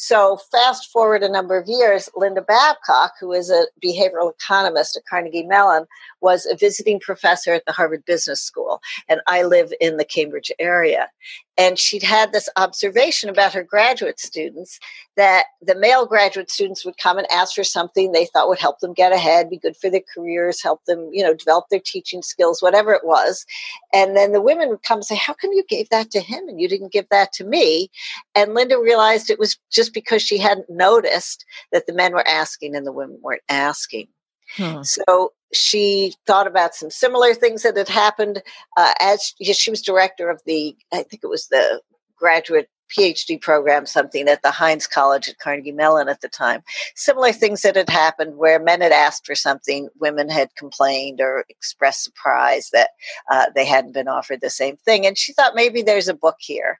so, 0.00 0.36
fast 0.52 0.92
forward 0.92 1.24
a 1.24 1.28
number 1.28 1.58
of 1.58 1.66
years, 1.66 2.08
Linda 2.14 2.40
Babcock, 2.40 3.14
who 3.18 3.32
is 3.32 3.50
a 3.50 3.66
behavioral 3.84 4.30
economist 4.30 4.96
at 4.96 5.02
Carnegie 5.10 5.42
Mellon, 5.42 5.86
was 6.20 6.46
a 6.46 6.54
visiting 6.54 7.00
professor 7.00 7.52
at 7.52 7.64
the 7.66 7.72
Harvard 7.72 8.04
Business 8.04 8.40
School. 8.40 8.80
And 9.08 9.20
I 9.26 9.42
live 9.42 9.72
in 9.80 9.96
the 9.96 10.04
Cambridge 10.04 10.52
area. 10.60 11.08
And 11.56 11.76
she'd 11.76 12.04
had 12.04 12.30
this 12.30 12.48
observation 12.54 13.28
about 13.28 13.52
her 13.52 13.64
graduate 13.64 14.20
students 14.20 14.78
that 15.16 15.46
the 15.60 15.74
male 15.74 16.06
graduate 16.06 16.52
students 16.52 16.84
would 16.84 16.96
come 16.98 17.18
and 17.18 17.26
ask 17.32 17.56
for 17.56 17.64
something 17.64 18.12
they 18.12 18.26
thought 18.26 18.48
would 18.48 18.60
help 18.60 18.78
them 18.78 18.92
get 18.92 19.12
ahead, 19.12 19.50
be 19.50 19.58
good 19.58 19.76
for 19.76 19.90
their 19.90 20.02
careers, 20.14 20.62
help 20.62 20.84
them, 20.84 21.10
you 21.12 21.24
know, 21.24 21.34
develop 21.34 21.64
their 21.68 21.80
teaching 21.84 22.22
skills, 22.22 22.62
whatever 22.62 22.92
it 22.92 23.04
was. 23.04 23.44
And 23.92 24.16
then 24.16 24.30
the 24.30 24.40
women 24.40 24.68
would 24.68 24.84
come 24.84 24.98
and 24.98 25.04
say, 25.04 25.16
How 25.16 25.34
come 25.34 25.50
you 25.52 25.64
gave 25.68 25.88
that 25.88 26.12
to 26.12 26.20
him 26.20 26.48
and 26.48 26.60
you 26.60 26.68
didn't 26.68 26.92
give 26.92 27.08
that 27.10 27.32
to 27.32 27.44
me? 27.44 27.90
And 28.36 28.54
Linda 28.54 28.78
realized 28.78 29.28
it 29.28 29.40
was 29.40 29.58
just 29.72 29.87
because 29.90 30.22
she 30.22 30.38
hadn't 30.38 30.70
noticed 30.70 31.44
that 31.72 31.86
the 31.86 31.92
men 31.92 32.12
were 32.12 32.26
asking 32.26 32.74
and 32.74 32.86
the 32.86 32.92
women 32.92 33.18
weren't 33.22 33.42
asking. 33.48 34.08
Hmm. 34.56 34.82
So 34.82 35.32
she 35.52 36.14
thought 36.26 36.46
about 36.46 36.74
some 36.74 36.90
similar 36.90 37.34
things 37.34 37.62
that 37.62 37.76
had 37.76 37.88
happened 37.88 38.42
uh, 38.76 38.94
as 39.00 39.34
she 39.40 39.70
was 39.70 39.82
director 39.82 40.30
of 40.30 40.40
the, 40.46 40.76
I 40.92 41.02
think 41.02 41.20
it 41.22 41.28
was 41.28 41.48
the 41.48 41.80
graduate 42.16 42.68
PhD 42.88 43.40
program, 43.40 43.86
something 43.86 44.28
at 44.28 44.42
the 44.42 44.50
Heinz 44.50 44.86
College 44.86 45.28
at 45.28 45.38
Carnegie 45.38 45.72
Mellon 45.72 46.08
at 46.08 46.20
the 46.20 46.28
time. 46.28 46.62
Similar 46.94 47.32
things 47.32 47.62
that 47.62 47.76
had 47.76 47.90
happened 47.90 48.36
where 48.36 48.58
men 48.58 48.80
had 48.80 48.92
asked 48.92 49.26
for 49.26 49.34
something, 49.34 49.88
women 50.00 50.28
had 50.28 50.54
complained 50.56 51.20
or 51.20 51.44
expressed 51.48 52.04
surprise 52.04 52.70
that 52.72 52.90
uh, 53.30 53.46
they 53.54 53.66
hadn't 53.66 53.92
been 53.92 54.08
offered 54.08 54.40
the 54.40 54.50
same 54.50 54.76
thing. 54.76 55.06
And 55.06 55.18
she 55.18 55.32
thought 55.32 55.54
maybe 55.54 55.82
there's 55.82 56.08
a 56.08 56.14
book 56.14 56.36
here. 56.38 56.78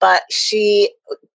But 0.00 0.22
she 0.30 0.90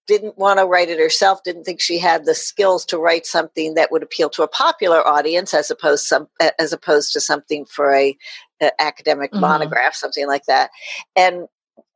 didn't 0.08 0.38
want 0.38 0.60
to 0.60 0.66
write 0.66 0.90
it 0.90 1.00
herself, 1.00 1.44
didn't 1.44 1.64
think 1.64 1.80
she 1.80 1.98
had 1.98 2.26
the 2.26 2.36
skills 2.36 2.86
to 2.86 2.98
write 2.98 3.26
something 3.26 3.76
that 3.76 3.92
would 3.92 4.04
appeal 4.04 4.30
to 4.32 4.44
a 4.44 4.48
popular 4.48 5.06
audience 5.08 5.54
as 5.54 5.72
opposed 5.72 6.06
some 6.06 6.28
as 6.60 6.74
opposed 6.74 7.14
to 7.14 7.22
something 7.22 7.66
for 7.66 7.94
a, 7.94 8.18
a 8.62 8.82
academic 8.82 9.32
mm-hmm. 9.32 9.42
monograph, 9.42 9.96
something 9.96 10.28
like 10.28 10.46
that. 10.46 10.72
And 11.16 11.48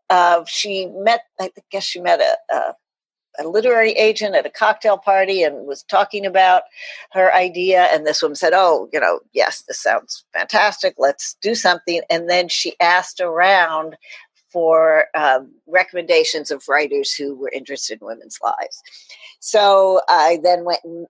uh, 0.09 0.43
she 0.45 0.87
met, 0.87 1.21
I 1.39 1.51
guess 1.69 1.83
she 1.83 1.99
met 1.99 2.21
a, 2.21 2.55
a, 2.55 2.75
a, 3.39 3.47
literary 3.47 3.91
agent 3.91 4.35
at 4.35 4.45
a 4.45 4.49
cocktail 4.49 4.97
party 4.97 5.43
and 5.43 5.67
was 5.67 5.83
talking 5.83 6.25
about 6.25 6.63
her 7.11 7.33
idea. 7.33 7.83
And 7.91 8.05
this 8.05 8.21
woman 8.21 8.35
said, 8.35 8.53
Oh, 8.55 8.87
you 8.93 9.01
know, 9.01 9.19
yes, 9.33 9.63
this 9.67 9.81
sounds 9.81 10.23
fantastic. 10.33 10.95
Let's 10.97 11.35
do 11.41 11.55
something. 11.55 12.01
And 12.09 12.29
then 12.29 12.47
she 12.47 12.75
asked 12.79 13.19
around 13.19 13.97
for 14.51 15.05
um, 15.15 15.51
recommendations 15.67 16.51
of 16.51 16.67
writers 16.67 17.13
who 17.13 17.35
were 17.35 17.51
interested 17.53 17.99
in 18.01 18.07
women's 18.07 18.39
lives. 18.41 18.81
So 19.39 20.01
I 20.09 20.39
then 20.43 20.63
went 20.63 20.79
and 20.83 21.05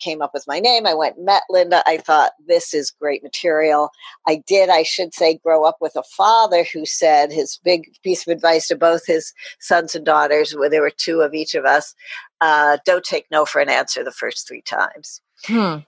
came 0.00 0.22
up 0.22 0.32
with 0.34 0.46
my 0.48 0.58
name. 0.58 0.86
I 0.86 0.94
went 0.94 1.20
met 1.20 1.42
Linda. 1.48 1.82
I 1.86 1.98
thought 1.98 2.32
this 2.46 2.74
is 2.74 2.90
great 2.90 3.22
material. 3.22 3.90
I 4.26 4.42
did, 4.46 4.68
I 4.68 4.82
should 4.82 5.14
say, 5.14 5.38
grow 5.38 5.64
up 5.64 5.76
with 5.80 5.94
a 5.96 6.02
father 6.02 6.64
who 6.72 6.86
said 6.86 7.30
his 7.30 7.60
big 7.62 7.92
piece 8.02 8.26
of 8.26 8.32
advice 8.32 8.68
to 8.68 8.76
both 8.76 9.06
his 9.06 9.32
sons 9.60 9.94
and 9.94 10.04
daughters, 10.04 10.54
where 10.54 10.70
there 10.70 10.82
were 10.82 10.90
two 10.90 11.20
of 11.20 11.34
each 11.34 11.54
of 11.54 11.64
us, 11.64 11.94
uh, 12.40 12.78
don't 12.84 13.04
take 13.04 13.26
no 13.30 13.44
for 13.44 13.60
an 13.60 13.68
answer 13.68 14.02
the 14.02 14.12
first 14.12 14.48
three 14.48 14.62
times. 14.62 15.20
Hmm. 15.44 15.78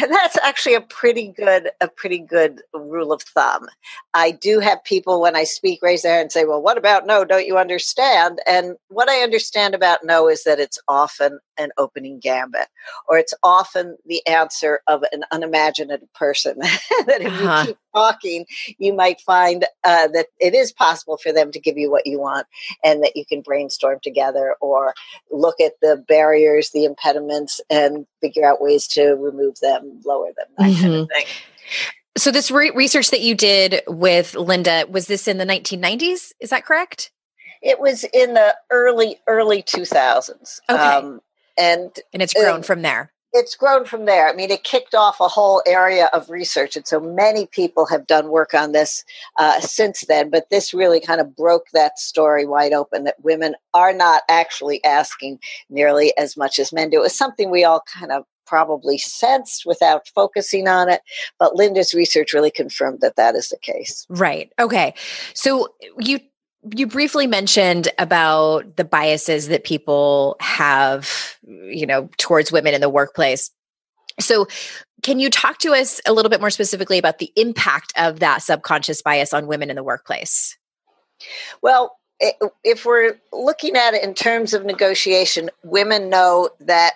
That's 0.08 0.38
actually 0.38 0.74
a 0.74 0.80
pretty 0.80 1.28
good 1.28 1.70
a 1.80 1.88
pretty 1.88 2.18
good 2.18 2.62
rule 2.72 3.12
of 3.12 3.22
thumb. 3.22 3.66
I 4.14 4.30
do 4.30 4.60
have 4.60 4.82
people 4.84 5.20
when 5.20 5.36
I 5.36 5.44
speak 5.44 5.82
raise 5.82 6.02
their 6.02 6.12
hand 6.12 6.22
and 6.22 6.32
say, 6.32 6.44
"Well, 6.44 6.62
what 6.62 6.78
about 6.78 7.06
no? 7.06 7.24
Don't 7.24 7.46
you 7.46 7.58
understand?" 7.58 8.40
And 8.46 8.76
what 8.88 9.08
I 9.08 9.22
understand 9.22 9.74
about 9.74 10.04
no 10.04 10.28
is 10.28 10.44
that 10.44 10.60
it's 10.60 10.78
often 10.88 11.38
an 11.58 11.70
opening 11.78 12.18
gambit, 12.18 12.68
or 13.08 13.18
it's 13.18 13.34
often 13.42 13.96
the 14.06 14.26
answer 14.26 14.80
of 14.86 15.04
an 15.12 15.24
unimaginative 15.30 16.12
person. 16.14 16.58
that 17.06 17.20
if 17.20 17.26
uh-huh. 17.26 17.60
you 17.60 17.66
keep 17.66 17.78
talking, 17.94 18.46
you 18.78 18.92
might 18.92 19.20
find 19.20 19.64
uh, 19.84 20.08
that 20.08 20.26
it 20.40 20.54
is 20.54 20.72
possible 20.72 21.16
for 21.16 21.32
them 21.32 21.52
to 21.52 21.60
give 21.60 21.78
you 21.78 21.90
what 21.90 22.06
you 22.06 22.18
want, 22.18 22.46
and 22.82 23.02
that 23.02 23.16
you 23.16 23.24
can 23.24 23.40
brainstorm 23.40 23.98
together 24.02 24.56
or 24.60 24.94
look 25.30 25.60
at 25.60 25.74
the 25.80 26.02
barriers, 26.08 26.70
the 26.70 26.84
impediments, 26.84 27.60
and 27.70 28.06
figure 28.20 28.44
out 28.44 28.60
ways 28.60 28.86
to 28.88 29.14
remove 29.14 29.58
them, 29.60 30.00
lower 30.04 30.32
them, 30.36 30.46
that 30.58 30.64
mm-hmm. 30.64 30.82
kind 30.82 30.94
of 30.94 31.08
mm-hmm. 31.08 31.14
thing. 31.14 31.26
So, 32.16 32.30
this 32.30 32.50
re- 32.50 32.72
research 32.74 33.10
that 33.10 33.22
you 33.22 33.34
did 33.34 33.82
with 33.88 34.34
Linda 34.34 34.86
was 34.88 35.06
this 35.06 35.26
in 35.26 35.38
the 35.38 35.46
1990s? 35.46 36.32
Is 36.40 36.50
that 36.50 36.64
correct? 36.64 37.10
It 37.62 37.80
was 37.80 38.04
in 38.12 38.34
the 38.34 38.54
early 38.70 39.18
early 39.26 39.62
2000s. 39.62 40.60
Okay. 40.68 40.80
Um, 40.80 41.20
and 41.56 41.90
and 42.12 42.22
it's 42.22 42.34
grown 42.34 42.62
from 42.62 42.82
there 42.82 43.13
it's 43.34 43.56
grown 43.56 43.84
from 43.84 44.04
there. 44.04 44.28
I 44.28 44.32
mean, 44.32 44.50
it 44.50 44.62
kicked 44.62 44.94
off 44.94 45.20
a 45.20 45.28
whole 45.28 45.60
area 45.66 46.08
of 46.12 46.30
research, 46.30 46.76
and 46.76 46.86
so 46.86 47.00
many 47.00 47.46
people 47.46 47.84
have 47.86 48.06
done 48.06 48.28
work 48.28 48.54
on 48.54 48.72
this 48.72 49.04
uh, 49.38 49.60
since 49.60 50.06
then. 50.06 50.30
But 50.30 50.48
this 50.50 50.72
really 50.72 51.00
kind 51.00 51.20
of 51.20 51.34
broke 51.36 51.66
that 51.72 51.98
story 51.98 52.46
wide 52.46 52.72
open 52.72 53.04
that 53.04 53.22
women 53.22 53.56
are 53.74 53.92
not 53.92 54.22
actually 54.30 54.82
asking 54.84 55.40
nearly 55.68 56.16
as 56.16 56.36
much 56.36 56.60
as 56.60 56.72
men 56.72 56.90
do. 56.90 56.98
It 56.98 57.02
was 57.02 57.18
something 57.18 57.50
we 57.50 57.64
all 57.64 57.82
kind 57.92 58.12
of 58.12 58.24
probably 58.46 58.98
sensed 58.98 59.66
without 59.66 60.06
focusing 60.14 60.68
on 60.68 60.88
it. 60.88 61.00
But 61.38 61.56
Linda's 61.56 61.92
research 61.92 62.32
really 62.32 62.50
confirmed 62.50 63.00
that 63.00 63.16
that 63.16 63.34
is 63.34 63.48
the 63.48 63.58
case. 63.58 64.06
Right. 64.08 64.52
Okay. 64.60 64.94
So 65.34 65.68
you 65.98 66.20
you 66.72 66.86
briefly 66.86 67.26
mentioned 67.26 67.88
about 67.98 68.76
the 68.76 68.84
biases 68.84 69.48
that 69.48 69.64
people 69.64 70.36
have, 70.40 71.36
you 71.46 71.86
know, 71.86 72.08
towards 72.18 72.50
women 72.50 72.74
in 72.74 72.80
the 72.80 72.88
workplace. 72.88 73.50
So, 74.20 74.46
can 75.02 75.18
you 75.18 75.28
talk 75.28 75.58
to 75.58 75.72
us 75.72 76.00
a 76.06 76.12
little 76.12 76.30
bit 76.30 76.40
more 76.40 76.50
specifically 76.50 76.98
about 76.98 77.18
the 77.18 77.30
impact 77.36 77.92
of 77.96 78.20
that 78.20 78.42
subconscious 78.42 79.02
bias 79.02 79.34
on 79.34 79.46
women 79.46 79.68
in 79.68 79.76
the 79.76 79.82
workplace? 79.82 80.56
Well, 81.60 81.98
if 82.20 82.86
we're 82.86 83.16
looking 83.32 83.76
at 83.76 83.94
it 83.94 84.02
in 84.02 84.14
terms 84.14 84.54
of 84.54 84.64
negotiation, 84.64 85.50
women 85.62 86.08
know 86.08 86.48
that 86.60 86.94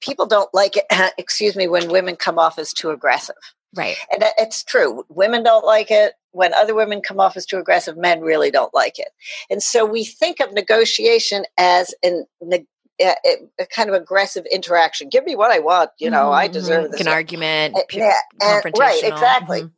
people 0.00 0.26
don't 0.26 0.52
like 0.54 0.76
it, 0.76 0.86
excuse 1.18 1.56
me, 1.56 1.68
when 1.68 1.90
women 1.90 2.16
come 2.16 2.38
off 2.38 2.58
as 2.58 2.72
too 2.72 2.90
aggressive. 2.90 3.36
Right. 3.74 3.96
And 4.10 4.24
it's 4.38 4.64
true. 4.64 5.04
Women 5.08 5.42
don't 5.42 5.64
like 5.64 5.90
it. 5.90 6.14
When 6.32 6.54
other 6.54 6.74
women 6.74 7.00
come 7.00 7.20
off 7.20 7.36
as 7.36 7.46
too 7.46 7.58
aggressive, 7.58 7.96
men 7.96 8.20
really 8.20 8.50
don't 8.50 8.74
like 8.74 8.98
it. 8.98 9.08
And 9.50 9.62
so 9.62 9.84
we 9.84 10.04
think 10.04 10.40
of 10.40 10.52
negotiation 10.52 11.44
as 11.58 11.94
an, 12.02 12.26
a, 12.52 13.14
a, 13.58 13.66
kind 13.66 13.88
of 13.88 13.94
aggressive 13.94 14.46
interaction. 14.52 15.08
Give 15.08 15.24
me 15.24 15.34
what 15.34 15.50
I 15.50 15.58
want. 15.58 15.90
You 15.98 16.10
know, 16.10 16.24
mm-hmm. 16.24 16.34
I 16.34 16.48
deserve 16.48 16.92
this. 16.92 17.00
An 17.00 17.08
argument. 17.08 17.76
yeah, 17.92 18.12
and, 18.40 18.64
right, 18.78 19.02
exactly. 19.02 19.62
Mm-hmm. 19.62 19.72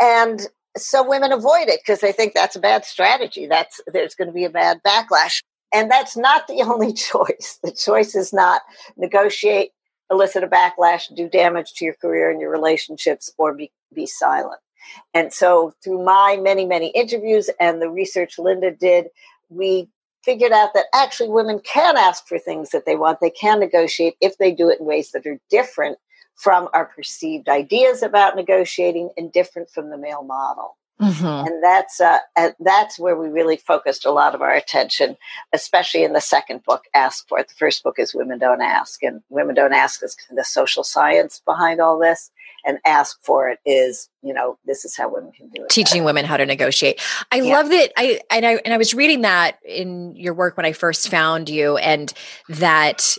And 0.00 0.48
so 0.76 1.06
women 1.06 1.32
avoid 1.32 1.68
it 1.68 1.80
because 1.84 2.00
they 2.00 2.12
think 2.12 2.34
that's 2.34 2.56
a 2.56 2.60
bad 2.60 2.84
strategy. 2.84 3.46
That's 3.46 3.80
there's 3.86 4.14
going 4.14 4.28
to 4.28 4.34
be 4.34 4.44
a 4.44 4.50
bad 4.50 4.80
backlash. 4.86 5.42
And 5.74 5.90
that's 5.90 6.16
not 6.16 6.46
the 6.46 6.62
only 6.66 6.92
choice. 6.92 7.58
The 7.62 7.72
choice 7.72 8.14
is 8.14 8.32
not 8.32 8.62
negotiate, 8.96 9.70
elicit 10.10 10.44
a 10.44 10.48
backlash, 10.48 11.14
do 11.14 11.28
damage 11.28 11.74
to 11.74 11.84
your 11.84 11.94
career 11.94 12.30
and 12.30 12.40
your 12.40 12.50
relationships, 12.50 13.32
or 13.38 13.54
be, 13.54 13.72
be 13.94 14.06
silent. 14.06 14.60
And 15.14 15.32
so, 15.32 15.74
through 15.82 16.04
my 16.04 16.38
many, 16.40 16.66
many 16.66 16.88
interviews 16.90 17.50
and 17.60 17.80
the 17.80 17.90
research 17.90 18.38
Linda 18.38 18.70
did, 18.70 19.06
we 19.48 19.88
figured 20.24 20.52
out 20.52 20.74
that 20.74 20.86
actually 20.94 21.30
women 21.30 21.60
can 21.60 21.96
ask 21.96 22.26
for 22.26 22.38
things 22.38 22.70
that 22.70 22.84
they 22.86 22.96
want. 22.96 23.20
They 23.20 23.30
can 23.30 23.60
negotiate 23.60 24.16
if 24.20 24.36
they 24.38 24.52
do 24.52 24.68
it 24.68 24.80
in 24.80 24.86
ways 24.86 25.12
that 25.12 25.26
are 25.26 25.40
different 25.50 25.98
from 26.34 26.68
our 26.72 26.84
perceived 26.84 27.48
ideas 27.48 28.02
about 28.02 28.36
negotiating 28.36 29.10
and 29.16 29.32
different 29.32 29.70
from 29.70 29.90
the 29.90 29.98
male 29.98 30.22
model. 30.22 30.76
Mm-hmm. 31.00 31.46
And 31.46 31.62
that's 31.62 32.00
uh, 32.00 32.18
that's 32.58 32.98
where 32.98 33.14
we 33.14 33.28
really 33.28 33.56
focused 33.56 34.04
a 34.04 34.10
lot 34.10 34.34
of 34.34 34.42
our 34.42 34.52
attention, 34.52 35.16
especially 35.52 36.02
in 36.02 36.12
the 36.12 36.20
second 36.20 36.64
book, 36.64 36.84
Ask 36.92 37.28
for 37.28 37.38
It. 37.38 37.48
The 37.48 37.54
first 37.54 37.84
book 37.84 37.96
is 37.98 38.14
Women 38.14 38.40
Don't 38.40 38.60
Ask, 38.60 39.02
and 39.04 39.22
Women 39.28 39.54
Don't 39.54 39.72
Ask 39.72 40.02
is 40.02 40.16
the 40.28 40.44
social 40.44 40.82
science 40.82 41.40
behind 41.46 41.80
all 41.80 42.00
this 42.00 42.32
and 42.64 42.78
ask 42.84 43.18
for 43.22 43.48
it 43.48 43.58
is 43.64 44.08
you 44.22 44.32
know 44.32 44.58
this 44.64 44.84
is 44.84 44.96
how 44.96 45.12
women 45.12 45.32
can 45.32 45.48
do 45.48 45.62
it 45.62 45.68
teaching 45.68 46.04
women 46.04 46.24
how 46.24 46.36
to 46.36 46.46
negotiate 46.46 47.00
i 47.32 47.40
yeah. 47.40 47.52
love 47.52 47.68
that 47.68 47.92
i 47.96 48.20
and 48.30 48.46
i 48.46 48.54
and 48.64 48.74
i 48.74 48.76
was 48.76 48.94
reading 48.94 49.22
that 49.22 49.58
in 49.64 50.14
your 50.16 50.34
work 50.34 50.56
when 50.56 50.66
i 50.66 50.72
first 50.72 51.08
found 51.08 51.48
you 51.48 51.76
and 51.78 52.12
that 52.48 53.16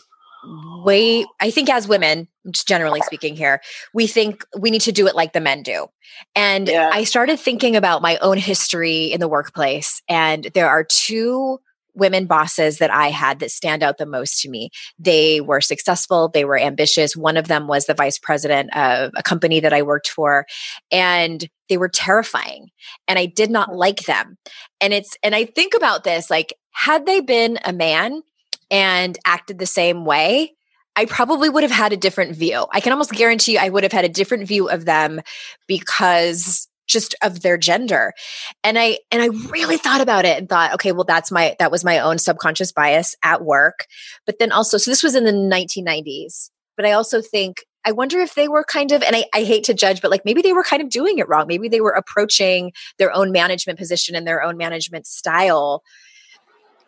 way 0.86 1.26
i 1.40 1.52
think 1.52 1.70
as 1.70 1.88
women 1.88 2.28
generally 2.52 3.02
speaking 3.02 3.36
here 3.36 3.60
we 3.94 4.08
think 4.08 4.46
we 4.58 4.72
need 4.72 4.82
to 4.82 4.92
do 4.92 5.06
it 5.08 5.16
like 5.16 5.34
the 5.34 5.42
men 5.42 5.62
do 5.62 5.88
and 6.36 6.68
yeah. 6.68 6.90
i 6.94 7.04
started 7.04 7.40
thinking 7.40 7.76
about 7.76 8.02
my 8.02 8.18
own 8.18 8.38
history 8.38 9.06
in 9.06 9.20
the 9.20 9.28
workplace 9.28 10.02
and 10.08 10.46
there 10.54 10.70
are 10.70 10.84
two 10.84 11.60
women 12.00 12.26
bosses 12.26 12.80
that 12.80 12.92
I 12.92 13.10
had 13.10 13.40
that 13.40 13.52
stand 13.52 13.84
out 13.84 13.98
the 13.98 14.06
most 14.06 14.42
to 14.42 14.50
me. 14.50 14.70
They 14.98 15.42
were 15.42 15.62
successful, 15.62 16.30
they 16.30 16.46
were 16.46 16.58
ambitious. 16.58 17.16
One 17.16 17.38
of 17.38 17.48
them 17.48 17.68
was 17.68 17.86
the 17.86 17.94
vice 17.94 18.18
president 18.18 18.76
of 18.76 19.12
a 19.16 19.24
company 19.24 19.60
that 19.60 19.74
I 19.74 19.82
worked 19.82 20.10
for, 20.10 20.46
and 20.92 21.48
they 21.68 21.78
were 21.78 21.90
terrifying. 21.90 22.70
And 23.08 23.20
I 23.20 23.26
did 23.26 23.52
not 23.52 23.76
like 23.76 24.02
them. 24.02 24.38
And 24.82 24.94
it's, 24.94 25.16
and 25.24 25.36
I 25.36 25.46
think 25.46 25.74
about 25.76 26.04
this 26.04 26.30
like, 26.30 26.54
had 26.72 27.06
they 27.06 27.20
been 27.22 27.60
a 27.66 27.74
man 27.74 28.22
and 28.72 29.18
acted 29.26 29.60
the 29.60 29.66
same 29.66 30.06
way, 30.06 30.54
I 30.96 31.06
probably 31.06 31.50
would 31.50 31.64
have 31.64 31.72
had 31.72 31.94
a 31.94 31.98
different 31.98 32.36
view. 32.36 32.66
I 32.72 32.82
can 32.82 32.92
almost 32.92 33.12
guarantee 33.12 33.58
I 33.58 33.70
would 33.70 33.84
have 33.84 33.92
had 33.92 34.06
a 34.06 34.10
different 34.10 34.48
view 34.48 34.70
of 34.70 34.86
them 34.86 35.22
because 35.68 36.68
just 36.90 37.16
of 37.24 37.42
their 37.42 37.58
gender 37.58 38.14
and 38.64 38.78
i 38.78 38.98
and 39.12 39.22
i 39.22 39.28
really 39.50 39.78
thought 39.78 40.02
about 40.02 40.26
it 40.26 40.38
and 40.38 40.50
thought 40.50 40.74
okay 40.74 40.92
well 40.92 41.06
that's 41.06 41.32
my 41.32 41.56
that 41.60 41.72
was 41.72 41.86
my 41.86 42.00
own 42.00 42.18
subconscious 42.18 42.72
bias 42.72 43.16
at 43.24 43.44
work 43.46 43.86
but 44.26 44.40
then 44.40 44.52
also 44.52 44.78
so 44.78 44.92
this 44.92 45.04
was 45.04 45.16
in 45.16 45.24
the 45.24 45.32
1990s 45.32 46.50
but 46.76 46.86
i 46.86 46.92
also 46.92 47.22
think 47.22 47.64
I 47.86 47.94
wonder 47.94 48.20
if 48.20 48.36
they 48.36 48.48
were 48.48 48.64
kind 48.64 48.92
of, 48.92 49.02
and 49.02 49.16
I, 49.16 49.26
I, 49.34 49.44
hate 49.44 49.64
to 49.66 49.74
judge, 49.74 50.02
but 50.02 50.12
like 50.12 50.26
maybe 50.26 50.42
they 50.42 50.52
were 50.52 50.64
kind 50.64 50.82
of 50.82 50.90
doing 50.90 51.18
it 51.18 51.30
wrong. 51.30 51.48
Maybe 51.48 51.70
they 51.70 51.80
were 51.80 51.92
approaching 51.92 52.74
their 52.98 53.16
own 53.16 53.32
management 53.32 53.80
position 53.80 54.16
and 54.16 54.28
their 54.28 54.44
own 54.44 54.58
management 54.58 55.08
style. 55.08 55.82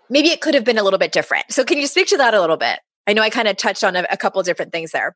Maybe 0.10 0.30
it 0.30 0.42
could 0.42 0.54
have 0.54 0.66
been 0.66 0.78
a 0.78 0.84
little 0.84 1.00
bit 1.00 1.14
different. 1.14 1.46
So, 1.50 1.64
can 1.64 1.78
you 1.78 1.88
speak 1.88 2.08
to 2.08 2.18
that 2.18 2.34
a 2.34 2.42
little 2.42 2.58
bit? 2.58 2.80
I 3.08 3.14
know 3.14 3.22
I 3.22 3.30
kind 3.30 3.48
of 3.48 3.56
touched 3.58 3.84
on 3.84 3.96
a, 3.96 4.06
a 4.12 4.18
couple 4.18 4.44
different 4.44 4.74
things 4.74 4.92
there. 4.92 5.16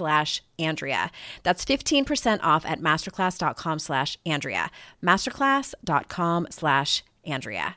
slash 0.00 0.42
Andrea. 0.58 1.10
That's 1.42 1.62
15% 1.62 2.40
off 2.42 2.64
at 2.64 2.80
masterclass.com 2.80 3.78
slash 3.78 4.16
Andrea. 4.24 4.70
Masterclass.com 5.04 6.46
slash 6.50 7.04
Andrea. 7.26 7.76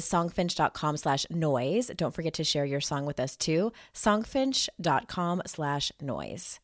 is 0.01 0.09
songfinch.com 0.09 0.97
slash 0.97 1.25
noise. 1.29 1.91
Don't 1.95 2.13
forget 2.13 2.33
to 2.33 2.43
share 2.43 2.65
your 2.65 2.81
song 2.81 3.05
with 3.05 3.19
us 3.19 3.35
too. 3.35 3.71
Songfinch.com 3.93 5.43
slash 5.45 5.91
noise. 6.01 6.59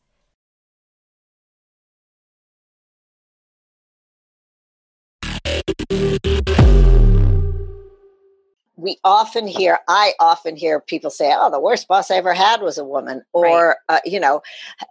we 8.76 8.96
often 9.02 9.48
hear 9.48 9.80
i 9.88 10.12
often 10.20 10.54
hear 10.54 10.80
people 10.80 11.10
say 11.10 11.34
oh 11.36 11.50
the 11.50 11.58
worst 11.58 11.88
boss 11.88 12.10
i 12.12 12.14
ever 12.14 12.32
had 12.32 12.62
was 12.62 12.78
a 12.78 12.84
woman 12.84 13.22
or 13.32 13.76
right. 13.88 13.96
uh, 13.96 14.00
you 14.04 14.20
know 14.20 14.40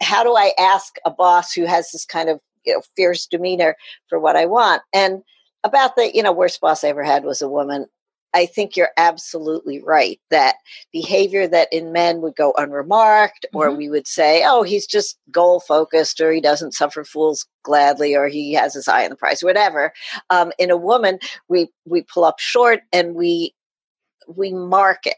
how 0.01 0.23
do 0.23 0.35
i 0.35 0.51
ask 0.59 0.97
a 1.05 1.11
boss 1.11 1.53
who 1.53 1.65
has 1.65 1.91
this 1.91 2.05
kind 2.05 2.27
of 2.27 2.41
you 2.65 2.73
know 2.73 2.81
fierce 2.97 3.25
demeanor 3.25 3.77
for 4.07 4.19
what 4.19 4.35
i 4.35 4.45
want 4.45 4.81
and 4.93 5.23
about 5.63 5.95
the 5.95 6.13
you 6.13 6.21
know 6.21 6.33
worst 6.33 6.59
boss 6.59 6.83
i 6.83 6.89
ever 6.89 7.03
had 7.03 7.23
was 7.23 7.41
a 7.41 7.47
woman 7.49 7.85
I 8.33 8.45
think 8.45 8.75
you're 8.75 8.91
absolutely 8.97 9.81
right 9.81 10.19
that 10.29 10.55
behavior 10.91 11.47
that 11.47 11.71
in 11.71 11.91
men 11.91 12.21
would 12.21 12.35
go 12.35 12.53
unremarked, 12.57 13.45
or 13.53 13.69
mm-hmm. 13.69 13.77
we 13.77 13.89
would 13.89 14.07
say, 14.07 14.43
oh, 14.45 14.63
he's 14.63 14.85
just 14.85 15.17
goal 15.31 15.59
focused, 15.59 16.19
or 16.21 16.31
he 16.31 16.41
doesn't 16.41 16.73
suffer 16.73 17.03
fools 17.03 17.45
gladly, 17.63 18.15
or 18.15 18.27
he 18.27 18.53
has 18.53 18.73
his 18.73 18.87
eye 18.87 19.03
on 19.03 19.09
the 19.09 19.15
prize, 19.15 19.43
whatever. 19.43 19.93
Um, 20.29 20.51
in 20.59 20.69
a 20.69 20.77
woman, 20.77 21.19
we 21.47 21.69
we 21.85 22.03
pull 22.03 22.25
up 22.25 22.39
short 22.39 22.81
and 22.91 23.15
we 23.15 23.53
we 24.27 24.53
mark 24.53 25.05
it 25.05 25.15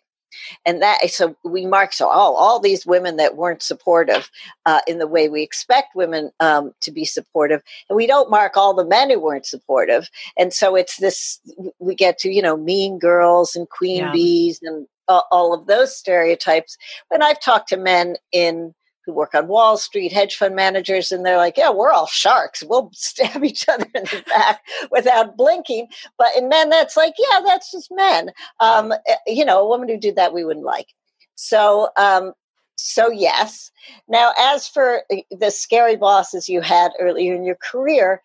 and 0.66 0.82
that 0.82 1.10
so 1.10 1.36
we 1.44 1.66
mark 1.66 1.94
so 1.94 2.08
all 2.08 2.36
all 2.36 2.60
these 2.60 2.86
women 2.86 3.18
that 3.18 3.36
weren't 3.36 3.62
supportive 3.62 4.30
uh, 4.66 4.82
in 4.88 5.00
the 5.00 5.08
way 5.08 5.30
we 5.30 5.42
expect 5.42 5.96
women 5.96 6.32
um, 6.40 6.74
to 6.82 6.92
be 6.92 7.06
supportive. 7.06 7.62
And 7.90 7.96
we 7.96 8.08
don't 8.08 8.30
mark 8.30 8.58
all 8.58 8.74
the 8.74 8.86
men 8.86 9.10
who 9.10 9.20
weren't 9.20 9.46
supportive. 9.46 10.10
And 10.38 10.54
so 10.54 10.76
it's 10.76 10.98
this 10.98 11.40
we 11.80 11.96
get 11.96 12.18
to 12.20 12.30
you 12.30 12.42
know 12.42 12.58
mean 12.58 13.00
girls 13.00 13.56
and 13.56 13.70
queen 13.70 13.98
yeah. 13.98 14.12
bees 14.12 14.60
and 14.62 14.88
uh, 15.08 15.22
all 15.32 15.54
of 15.54 15.68
those 15.68 15.96
stereotypes. 15.96 16.78
When 17.10 17.22
i've 17.22 17.40
talked 17.40 17.70
to 17.70 17.78
men 17.78 18.16
in 18.32 18.74
who 19.10 19.16
work 19.16 19.34
on 19.34 19.48
Wall 19.48 19.78
Street, 19.78 20.12
hedge 20.14 20.36
fund 20.36 20.56
managers, 20.56 21.12
and 21.12 21.26
they're 21.26 21.38
like, 21.38 21.58
yeah, 21.58 21.72
we're 21.72 21.92
all 21.92 22.08
sharks. 22.08 22.64
We'll 22.64 22.92
stab 22.94 23.44
each 23.44 23.68
other 23.68 23.88
in 23.96 24.04
the 24.04 24.24
back 24.28 24.62
without 24.92 25.36
blinking. 25.36 25.88
But 26.18 26.30
in 26.38 26.48
men, 26.48 26.70
that's 26.70 26.96
like, 26.96 27.16
yeah, 27.18 27.42
that's 27.46 27.72
just 27.72 27.92
men. 27.92 28.32
Um, 28.60 28.92
eh, 28.92 29.16
you 29.28 29.44
know, 29.44 29.60
a 29.60 29.68
woman 29.68 29.90
who 29.90 29.98
did 29.98 30.16
that, 30.16 30.34
we 30.34 30.46
wouldn't 30.46 30.66
like. 30.66 30.88
So, 31.36 31.90
um, 31.98 32.34
so 32.78 33.10
yes. 33.10 33.72
Now, 34.08 34.34
as 34.38 34.68
for 34.68 35.02
eh, 35.12 35.22
the 35.32 35.52
scary 35.52 35.96
bosses 35.96 36.48
you 36.48 36.62
had 36.62 36.92
earlier 37.00 37.36
in 37.36 37.44
your 37.44 37.58
career, 37.58 38.22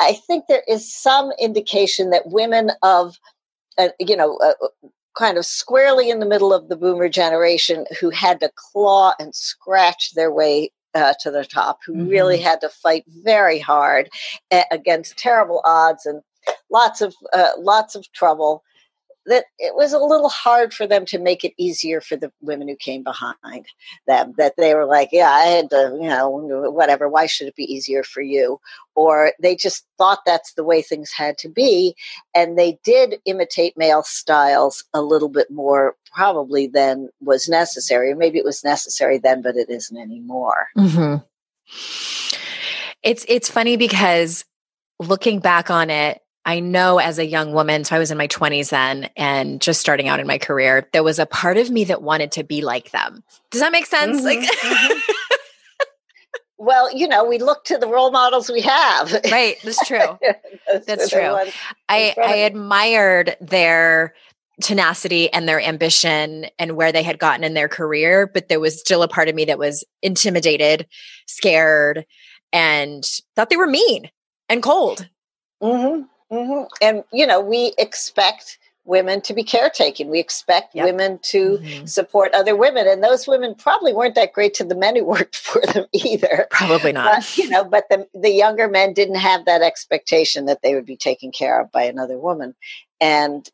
I 0.00 0.14
think 0.14 0.46
there 0.46 0.64
is 0.68 0.92
some 0.92 1.32
indication 1.40 2.10
that 2.10 2.28
women 2.30 2.72
of, 2.82 3.18
uh, 3.78 3.88
you 3.98 4.16
know, 4.16 4.36
uh, 4.38 4.52
kind 5.16 5.38
of 5.38 5.46
squarely 5.46 6.10
in 6.10 6.20
the 6.20 6.26
middle 6.26 6.52
of 6.52 6.68
the 6.68 6.76
boomer 6.76 7.08
generation 7.08 7.86
who 8.00 8.10
had 8.10 8.40
to 8.40 8.50
claw 8.54 9.12
and 9.18 9.34
scratch 9.34 10.12
their 10.14 10.30
way 10.30 10.70
uh, 10.94 11.14
to 11.20 11.30
the 11.30 11.44
top, 11.44 11.78
who 11.84 11.92
mm-hmm. 11.92 12.08
really 12.08 12.38
had 12.38 12.60
to 12.60 12.68
fight 12.68 13.04
very 13.22 13.58
hard 13.58 14.08
uh, 14.50 14.62
against 14.70 15.16
terrible 15.18 15.60
odds 15.64 16.06
and 16.06 16.22
lots 16.70 17.00
of 17.00 17.14
uh, 17.32 17.50
lots 17.58 17.94
of 17.94 18.10
trouble 18.12 18.62
that 19.26 19.46
it 19.58 19.74
was 19.74 19.92
a 19.92 19.98
little 19.98 20.28
hard 20.28 20.72
for 20.72 20.86
them 20.86 21.04
to 21.06 21.18
make 21.18 21.44
it 21.44 21.52
easier 21.58 22.00
for 22.00 22.16
the 22.16 22.32
women 22.40 22.68
who 22.68 22.76
came 22.76 23.02
behind 23.02 23.66
them 24.06 24.34
that 24.38 24.54
they 24.56 24.74
were 24.74 24.86
like 24.86 25.08
yeah 25.12 25.30
i 25.30 25.42
had 25.42 25.70
to 25.70 25.96
you 26.00 26.08
know 26.08 26.30
whatever 26.30 27.08
why 27.08 27.26
should 27.26 27.46
it 27.46 27.56
be 27.56 27.64
easier 27.64 28.02
for 28.02 28.20
you 28.20 28.60
or 28.94 29.32
they 29.40 29.54
just 29.54 29.86
thought 29.98 30.20
that's 30.24 30.54
the 30.54 30.64
way 30.64 30.80
things 30.80 31.10
had 31.10 31.36
to 31.38 31.48
be 31.48 31.94
and 32.34 32.58
they 32.58 32.78
did 32.84 33.16
imitate 33.24 33.76
male 33.76 34.02
styles 34.02 34.84
a 34.94 35.02
little 35.02 35.28
bit 35.28 35.50
more 35.50 35.96
probably 36.12 36.66
than 36.66 37.08
was 37.20 37.48
necessary 37.48 38.14
maybe 38.14 38.38
it 38.38 38.44
was 38.44 38.64
necessary 38.64 39.18
then 39.18 39.42
but 39.42 39.56
it 39.56 39.68
isn't 39.68 39.98
anymore 39.98 40.68
mm-hmm. 40.76 41.16
it's 43.02 43.24
it's 43.28 43.50
funny 43.50 43.76
because 43.76 44.44
looking 44.98 45.40
back 45.40 45.70
on 45.70 45.90
it 45.90 46.22
I 46.46 46.60
know 46.60 46.98
as 46.98 47.18
a 47.18 47.26
young 47.26 47.52
woman, 47.52 47.84
so 47.84 47.96
I 47.96 47.98
was 47.98 48.12
in 48.12 48.16
my 48.16 48.28
20s 48.28 48.70
then 48.70 49.10
and 49.16 49.60
just 49.60 49.80
starting 49.80 50.08
out 50.08 50.20
in 50.20 50.28
my 50.28 50.38
career, 50.38 50.88
there 50.92 51.02
was 51.02 51.18
a 51.18 51.26
part 51.26 51.58
of 51.58 51.70
me 51.70 51.84
that 51.84 52.02
wanted 52.02 52.30
to 52.32 52.44
be 52.44 52.62
like 52.62 52.92
them. 52.92 53.24
Does 53.50 53.60
that 53.60 53.72
make 53.72 53.86
sense? 53.86 54.18
Mm-hmm, 54.18 54.26
like 54.26 54.38
mm-hmm. 54.38 54.98
Well, 56.58 56.96
you 56.96 57.06
know, 57.06 57.24
we 57.24 57.38
look 57.38 57.64
to 57.64 57.76
the 57.76 57.86
role 57.86 58.10
models 58.10 58.48
we 58.48 58.62
have. 58.62 59.12
Right, 59.30 59.56
that's 59.62 59.86
true. 59.86 60.18
that's 60.86 61.10
true. 61.10 61.36
I 61.88 62.14
I 62.16 62.36
admired 62.36 63.36
their 63.42 64.14
tenacity 64.62 65.30
and 65.32 65.46
their 65.46 65.60
ambition 65.60 66.46
and 66.58 66.72
where 66.72 66.92
they 66.92 67.02
had 67.02 67.18
gotten 67.18 67.44
in 67.44 67.52
their 67.52 67.68
career, 67.68 68.26
but 68.26 68.48
there 68.48 68.58
was 68.58 68.80
still 68.80 69.02
a 69.02 69.08
part 69.08 69.28
of 69.28 69.34
me 69.34 69.44
that 69.44 69.58
was 69.58 69.84
intimidated, 70.00 70.86
scared, 71.26 72.06
and 72.54 73.04
thought 73.34 73.50
they 73.50 73.56
were 73.56 73.66
mean 73.66 74.10
and 74.48 74.62
cold. 74.62 75.08
Mm-hmm. 75.62 76.04
Mm-hmm. 76.32 76.64
And, 76.82 77.04
you 77.12 77.26
know, 77.26 77.40
we 77.40 77.74
expect 77.78 78.58
women 78.86 79.20
to 79.20 79.34
be 79.34 79.42
caretaking. 79.42 80.08
We 80.08 80.20
expect 80.20 80.74
yep. 80.74 80.86
women 80.86 81.18
to 81.22 81.58
mm-hmm. 81.58 81.86
support 81.86 82.32
other 82.34 82.56
women. 82.56 82.86
And 82.86 83.02
those 83.02 83.26
women 83.26 83.54
probably 83.54 83.92
weren't 83.92 84.14
that 84.14 84.32
great 84.32 84.54
to 84.54 84.64
the 84.64 84.76
men 84.76 84.96
who 84.96 85.04
worked 85.04 85.36
for 85.36 85.60
them 85.60 85.86
either. 85.92 86.46
Probably 86.50 86.92
not. 86.92 87.16
But, 87.16 87.38
you 87.38 87.48
know, 87.48 87.64
but 87.64 87.84
the, 87.90 88.06
the 88.14 88.30
younger 88.30 88.68
men 88.68 88.92
didn't 88.92 89.16
have 89.16 89.44
that 89.44 89.62
expectation 89.62 90.46
that 90.46 90.62
they 90.62 90.74
would 90.74 90.86
be 90.86 90.96
taken 90.96 91.32
care 91.32 91.60
of 91.60 91.72
by 91.72 91.82
another 91.82 92.18
woman. 92.18 92.54
And 93.00 93.48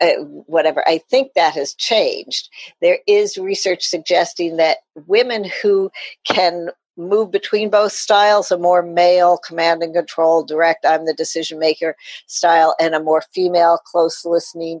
uh, 0.00 0.12
whatever, 0.46 0.86
I 0.86 0.98
think 0.98 1.32
that 1.34 1.54
has 1.54 1.74
changed. 1.74 2.50
There 2.80 2.98
is 3.06 3.38
research 3.38 3.84
suggesting 3.84 4.56
that 4.56 4.78
women 5.06 5.50
who 5.62 5.90
can 6.26 6.68
move 6.96 7.30
between 7.30 7.70
both 7.70 7.92
styles 7.92 8.50
a 8.50 8.58
more 8.58 8.82
male 8.82 9.38
command 9.38 9.82
and 9.82 9.94
control 9.94 10.44
direct 10.44 10.84
i'm 10.86 11.04
the 11.06 11.14
decision 11.14 11.58
maker 11.58 11.94
style 12.26 12.74
and 12.80 12.94
a 12.94 13.02
more 13.02 13.22
female 13.32 13.78
close 13.84 14.24
listening 14.24 14.80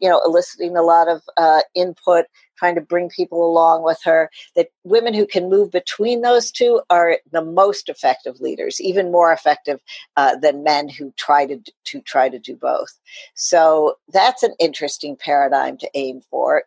you 0.00 0.08
know 0.08 0.20
eliciting 0.24 0.76
a 0.76 0.82
lot 0.82 1.08
of 1.08 1.22
uh, 1.36 1.60
input 1.74 2.26
trying 2.56 2.74
to 2.74 2.80
bring 2.80 3.08
people 3.08 3.44
along 3.44 3.82
with 3.82 3.98
her 4.04 4.30
that 4.56 4.68
women 4.84 5.12
who 5.14 5.26
can 5.26 5.48
move 5.50 5.70
between 5.70 6.22
those 6.22 6.50
two 6.50 6.80
are 6.90 7.18
the 7.32 7.44
most 7.44 7.88
effective 7.88 8.40
leaders 8.40 8.80
even 8.80 9.12
more 9.12 9.32
effective 9.32 9.80
uh, 10.16 10.36
than 10.36 10.62
men 10.62 10.88
who 10.88 11.12
try 11.16 11.46
to 11.46 11.58
to 11.84 12.00
try 12.02 12.28
to 12.28 12.38
do 12.38 12.56
both. 12.56 12.98
So 13.34 13.96
that's 14.12 14.42
an 14.42 14.54
interesting 14.58 15.16
paradigm 15.16 15.76
to 15.78 15.90
aim 15.94 16.20
for. 16.30 16.64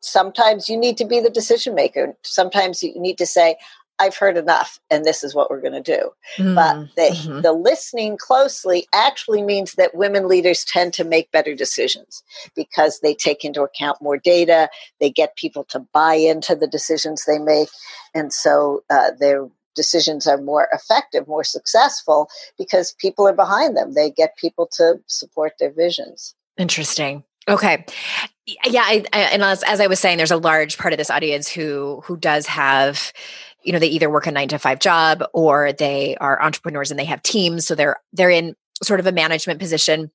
Sometimes 0.00 0.68
you 0.68 0.76
need 0.76 0.96
to 0.98 1.04
be 1.04 1.20
the 1.20 1.30
decision 1.30 1.74
maker. 1.74 2.14
Sometimes 2.22 2.82
you 2.82 2.98
need 3.00 3.18
to 3.18 3.26
say 3.26 3.56
I've 3.98 4.16
heard 4.16 4.36
enough 4.36 4.78
and 4.90 5.04
this 5.04 5.22
is 5.22 5.34
what 5.34 5.50
we're 5.50 5.60
going 5.60 5.82
to 5.82 5.98
do. 5.98 6.10
Mm, 6.36 6.54
but 6.54 6.94
the, 6.96 7.14
mm-hmm. 7.14 7.40
the 7.42 7.52
listening 7.52 8.16
closely 8.16 8.86
actually 8.92 9.42
means 9.42 9.74
that 9.74 9.94
women 9.94 10.28
leaders 10.28 10.64
tend 10.64 10.92
to 10.94 11.04
make 11.04 11.30
better 11.30 11.54
decisions 11.54 12.22
because 12.56 13.00
they 13.00 13.14
take 13.14 13.44
into 13.44 13.62
account 13.62 14.02
more 14.02 14.16
data, 14.16 14.68
they 15.00 15.10
get 15.10 15.36
people 15.36 15.64
to 15.70 15.80
buy 15.92 16.14
into 16.14 16.54
the 16.56 16.66
decisions 16.66 17.24
they 17.24 17.38
make. 17.38 17.68
And 18.14 18.32
so 18.32 18.82
uh, 18.90 19.12
their 19.18 19.48
decisions 19.74 20.26
are 20.26 20.38
more 20.38 20.68
effective, 20.72 21.28
more 21.28 21.44
successful 21.44 22.28
because 22.58 22.94
people 22.98 23.26
are 23.28 23.32
behind 23.34 23.76
them. 23.76 23.94
They 23.94 24.10
get 24.10 24.36
people 24.36 24.68
to 24.76 25.00
support 25.06 25.54
their 25.58 25.72
visions. 25.72 26.34
Interesting. 26.56 27.24
Okay. 27.48 27.84
Yeah, 28.46 28.82
I, 28.84 29.04
I, 29.12 29.20
and 29.20 29.42
as, 29.42 29.62
as 29.62 29.80
I 29.80 29.86
was 29.86 30.00
saying, 30.00 30.18
there's 30.18 30.30
a 30.30 30.36
large 30.36 30.78
part 30.78 30.92
of 30.92 30.98
this 30.98 31.10
audience 31.10 31.48
who 31.48 32.02
who 32.04 32.16
does 32.16 32.46
have 32.46 33.12
you 33.64 33.72
know 33.72 33.78
they 33.78 33.88
either 33.88 34.10
work 34.10 34.26
a 34.26 34.30
9 34.30 34.48
to 34.48 34.58
5 34.58 34.78
job 34.78 35.24
or 35.32 35.72
they 35.72 36.16
are 36.20 36.40
entrepreneurs 36.42 36.90
and 36.90 37.00
they 37.00 37.04
have 37.04 37.22
teams 37.22 37.66
so 37.66 37.74
they're 37.74 37.96
they're 38.12 38.30
in 38.30 38.54
sort 38.82 39.00
of 39.00 39.06
a 39.06 39.12
management 39.12 39.60
position 39.60 40.10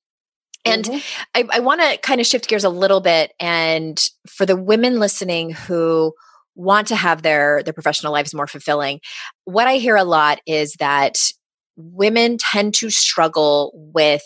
and 0.64 0.84
mm-hmm. 0.84 0.98
I, 1.34 1.56
I 1.56 1.60
want 1.60 1.80
to 1.80 1.96
kind 1.98 2.20
of 2.20 2.26
shift 2.26 2.48
gears 2.48 2.64
a 2.64 2.70
little 2.70 3.00
bit 3.00 3.32
and 3.40 4.02
for 4.28 4.44
the 4.44 4.56
women 4.56 5.00
listening 5.00 5.52
who 5.52 6.14
want 6.54 6.88
to 6.88 6.96
have 6.96 7.22
their 7.22 7.62
their 7.62 7.72
professional 7.72 8.12
lives 8.12 8.34
more 8.34 8.46
fulfilling 8.46 9.00
what 9.44 9.66
i 9.66 9.76
hear 9.76 9.96
a 9.96 10.04
lot 10.04 10.40
is 10.46 10.74
that 10.74 11.16
women 11.82 12.38
tend 12.38 12.74
to 12.74 12.90
struggle 12.90 13.72
with 13.74 14.22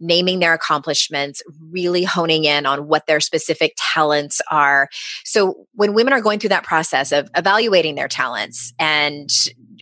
naming 0.00 0.40
their 0.40 0.52
accomplishments, 0.52 1.42
really 1.70 2.04
honing 2.04 2.44
in 2.44 2.66
on 2.66 2.86
what 2.86 3.06
their 3.06 3.20
specific 3.20 3.74
talents 3.76 4.40
are. 4.50 4.88
So 5.24 5.66
when 5.72 5.94
women 5.94 6.12
are 6.12 6.20
going 6.20 6.38
through 6.38 6.50
that 6.50 6.64
process 6.64 7.12
of 7.12 7.30
evaluating 7.36 7.94
their 7.94 8.08
talents 8.08 8.72
and 8.78 9.30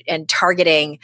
and 0.07 0.29
targeting 0.29 0.99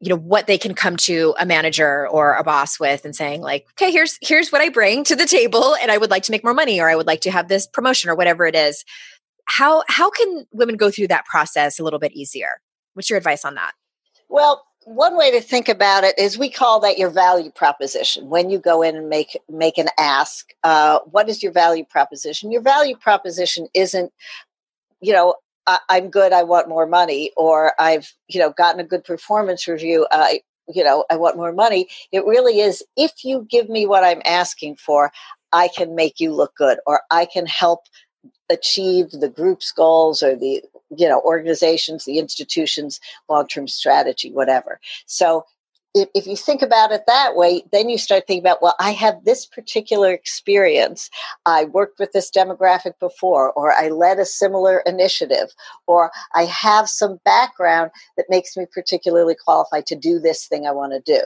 you 0.00 0.10
know 0.10 0.16
what 0.16 0.46
they 0.46 0.58
can 0.58 0.74
come 0.74 0.98
to 0.98 1.34
a 1.38 1.46
manager 1.46 2.06
or 2.08 2.34
a 2.34 2.44
boss 2.44 2.78
with 2.78 3.06
and 3.06 3.16
saying 3.16 3.40
like 3.40 3.64
okay 3.70 3.90
here's 3.90 4.18
here's 4.20 4.50
what 4.52 4.60
i 4.60 4.68
bring 4.68 5.02
to 5.02 5.16
the 5.16 5.24
table 5.24 5.74
and 5.80 5.90
i 5.90 5.96
would 5.96 6.10
like 6.10 6.24
to 6.24 6.30
make 6.30 6.44
more 6.44 6.52
money 6.52 6.78
or 6.78 6.90
i 6.90 6.94
would 6.96 7.06
like 7.06 7.22
to 7.22 7.30
have 7.30 7.48
this 7.48 7.66
promotion 7.66 8.10
or 8.10 8.14
whatever 8.14 8.46
it 8.46 8.54
is. 8.54 8.84
How 9.46 9.82
how 9.88 10.10
can 10.10 10.46
women 10.52 10.76
go 10.76 10.90
through 10.90 11.08
that 11.08 11.26
process 11.26 11.78
a 11.78 11.84
little 11.84 11.98
bit 11.98 12.12
easier? 12.12 12.60
What's 12.94 13.10
your 13.10 13.18
advice 13.18 13.44
on 13.44 13.54
that? 13.54 13.72
Well 14.28 14.64
one 14.84 15.16
way 15.16 15.30
to 15.30 15.40
think 15.40 15.68
about 15.68 16.04
it 16.04 16.18
is 16.18 16.38
we 16.38 16.50
call 16.50 16.80
that 16.80 16.98
your 16.98 17.10
value 17.10 17.50
proposition. 17.50 18.28
When 18.28 18.50
you 18.50 18.58
go 18.58 18.82
in 18.82 18.96
and 18.96 19.08
make 19.08 19.38
make 19.48 19.78
an 19.78 19.88
ask 19.98 20.50
uh, 20.62 21.00
what 21.10 21.28
is 21.28 21.42
your 21.42 21.52
value 21.52 21.84
proposition? 21.84 22.50
Your 22.50 22.62
value 22.62 22.96
proposition 22.96 23.68
isn't 23.74 24.12
you 25.00 25.12
know 25.12 25.34
I, 25.66 25.78
am 25.90 26.10
good 26.10 26.32
i 26.32 26.42
want 26.42 26.68
more 26.68 26.86
money 26.86 27.30
or 27.36 27.72
i've 27.78 28.12
you 28.28 28.38
know 28.38 28.50
gotten 28.50 28.80
a 28.80 28.84
good 28.84 29.04
performance 29.04 29.66
review 29.66 30.06
i 30.10 30.40
you 30.68 30.84
know 30.84 31.04
i 31.10 31.16
want 31.16 31.36
more 31.36 31.52
money. 31.52 31.88
It 32.12 32.24
really 32.24 32.60
is 32.60 32.82
if 32.96 33.24
you 33.24 33.46
give 33.50 33.68
me 33.68 33.86
what 33.86 34.04
i'm 34.04 34.22
asking 34.24 34.76
for 34.76 35.10
I 35.54 35.68
can 35.68 35.94
make 35.94 36.18
you 36.18 36.32
look 36.34 36.56
good 36.56 36.78
or 36.84 37.02
I 37.12 37.26
can 37.26 37.46
help 37.46 37.86
achieve 38.50 39.10
the 39.12 39.28
group's 39.28 39.70
goals 39.70 40.20
or 40.22 40.34
the 40.34 40.62
you 40.98 41.08
know 41.08 41.20
organizations 41.22 42.04
the 42.04 42.18
institutions 42.18 43.00
long-term 43.28 43.68
strategy 43.68 44.30
whatever. 44.32 44.80
So 45.06 45.44
if, 45.94 46.26
you 46.26 46.36
think 46.36 46.60
about 46.60 46.90
it 46.90 47.02
that 47.06 47.36
way, 47.36 47.62
then 47.70 47.88
you 47.88 47.98
start 47.98 48.24
thinking 48.26 48.42
about, 48.42 48.60
well, 48.60 48.74
I 48.80 48.92
have 48.92 49.24
this 49.24 49.46
particular 49.46 50.10
experience. 50.12 51.08
I 51.46 51.66
worked 51.66 52.00
with 52.00 52.12
this 52.12 52.30
demographic 52.30 52.98
before, 52.98 53.52
or 53.52 53.72
I 53.72 53.88
led 53.88 54.18
a 54.18 54.26
similar 54.26 54.82
initiative, 54.86 55.54
or 55.86 56.10
I 56.34 56.46
have 56.46 56.88
some 56.88 57.20
background 57.24 57.92
that 58.16 58.26
makes 58.28 58.56
me 58.56 58.66
particularly 58.72 59.36
qualified 59.36 59.86
to 59.86 59.96
do 59.96 60.18
this 60.18 60.46
thing 60.46 60.66
I 60.66 60.72
want 60.72 60.92
to 60.92 61.00
do. 61.00 61.22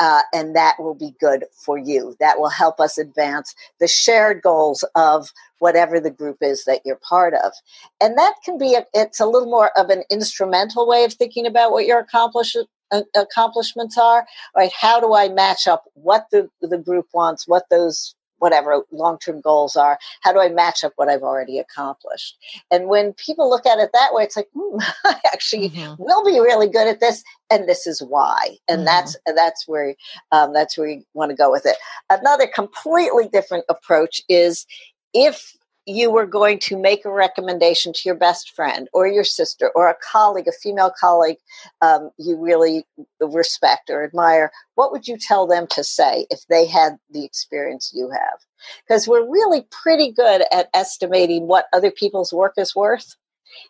Uh, 0.00 0.22
and 0.34 0.56
that 0.56 0.74
will 0.80 0.94
be 0.94 1.14
good 1.20 1.44
for 1.64 1.78
you. 1.78 2.16
That 2.18 2.40
will 2.40 2.48
help 2.48 2.80
us 2.80 2.98
advance 2.98 3.54
the 3.78 3.86
shared 3.86 4.42
goals 4.42 4.84
of 4.96 5.28
whatever 5.60 6.00
the 6.00 6.10
group 6.10 6.38
is 6.40 6.64
that 6.64 6.80
you're 6.84 7.00
part 7.08 7.34
of. 7.34 7.52
And 8.00 8.18
that 8.18 8.34
can 8.44 8.58
be, 8.58 8.74
a, 8.74 8.84
it's 8.92 9.20
a 9.20 9.26
little 9.26 9.48
more 9.48 9.70
of 9.78 9.88
an 9.90 10.02
instrumental 10.10 10.88
way 10.88 11.04
of 11.04 11.12
thinking 11.12 11.46
about 11.46 11.70
what 11.70 11.86
your 11.86 12.00
accomplishment 12.00 12.68
accomplishments 13.14 13.96
are 13.98 14.26
right? 14.56 14.72
How 14.78 15.00
do 15.00 15.14
i 15.14 15.28
match 15.28 15.66
up 15.66 15.84
what 15.94 16.26
the, 16.30 16.48
the 16.60 16.78
group 16.78 17.06
wants 17.12 17.46
what 17.46 17.64
those 17.70 18.14
whatever 18.38 18.82
long-term 18.90 19.40
goals 19.42 19.76
are? 19.76 19.98
How 20.22 20.32
do 20.32 20.40
i 20.40 20.48
match 20.48 20.84
up 20.84 20.92
what 20.96 21.08
i've 21.08 21.22
already 21.22 21.58
accomplished? 21.58 22.36
And 22.70 22.86
when 22.88 23.12
people 23.14 23.48
look 23.48 23.66
at 23.66 23.78
it 23.78 23.90
that 23.92 24.14
way 24.14 24.24
it's 24.24 24.36
like 24.36 24.48
hmm, 24.54 24.78
i 25.04 25.16
actually 25.32 25.70
mm-hmm. 25.70 26.02
will 26.02 26.24
be 26.24 26.40
really 26.40 26.68
good 26.68 26.88
at 26.88 27.00
this 27.00 27.22
and 27.50 27.68
this 27.68 27.86
is 27.86 28.00
why. 28.00 28.56
And 28.68 28.78
mm-hmm. 28.78 28.84
that's 28.86 29.16
that's 29.26 29.68
where 29.68 29.94
um, 30.32 30.52
that's 30.52 30.78
where 30.78 30.88
you 30.88 31.02
want 31.14 31.30
to 31.30 31.36
go 31.36 31.50
with 31.50 31.66
it. 31.66 31.76
Another 32.08 32.46
completely 32.46 33.28
different 33.28 33.64
approach 33.68 34.22
is 34.28 34.66
if 35.12 35.56
you 35.86 36.10
were 36.10 36.26
going 36.26 36.58
to 36.58 36.78
make 36.78 37.04
a 37.04 37.10
recommendation 37.10 37.92
to 37.92 38.00
your 38.04 38.14
best 38.14 38.54
friend 38.54 38.88
or 38.92 39.06
your 39.06 39.24
sister 39.24 39.70
or 39.74 39.88
a 39.88 39.96
colleague, 40.02 40.46
a 40.48 40.52
female 40.52 40.92
colleague 40.98 41.38
um, 41.80 42.10
you 42.18 42.36
really 42.36 42.84
respect 43.20 43.90
or 43.90 44.04
admire, 44.04 44.52
what 44.74 44.92
would 44.92 45.08
you 45.08 45.16
tell 45.16 45.46
them 45.46 45.66
to 45.68 45.82
say 45.82 46.26
if 46.30 46.46
they 46.48 46.66
had 46.66 46.98
the 47.10 47.24
experience 47.24 47.92
you 47.94 48.10
have? 48.10 48.40
Because 48.86 49.08
we're 49.08 49.28
really 49.28 49.66
pretty 49.70 50.12
good 50.12 50.44
at 50.52 50.68
estimating 50.74 51.46
what 51.46 51.66
other 51.72 51.90
people's 51.90 52.32
work 52.32 52.54
is 52.56 52.76
worth. 52.76 53.16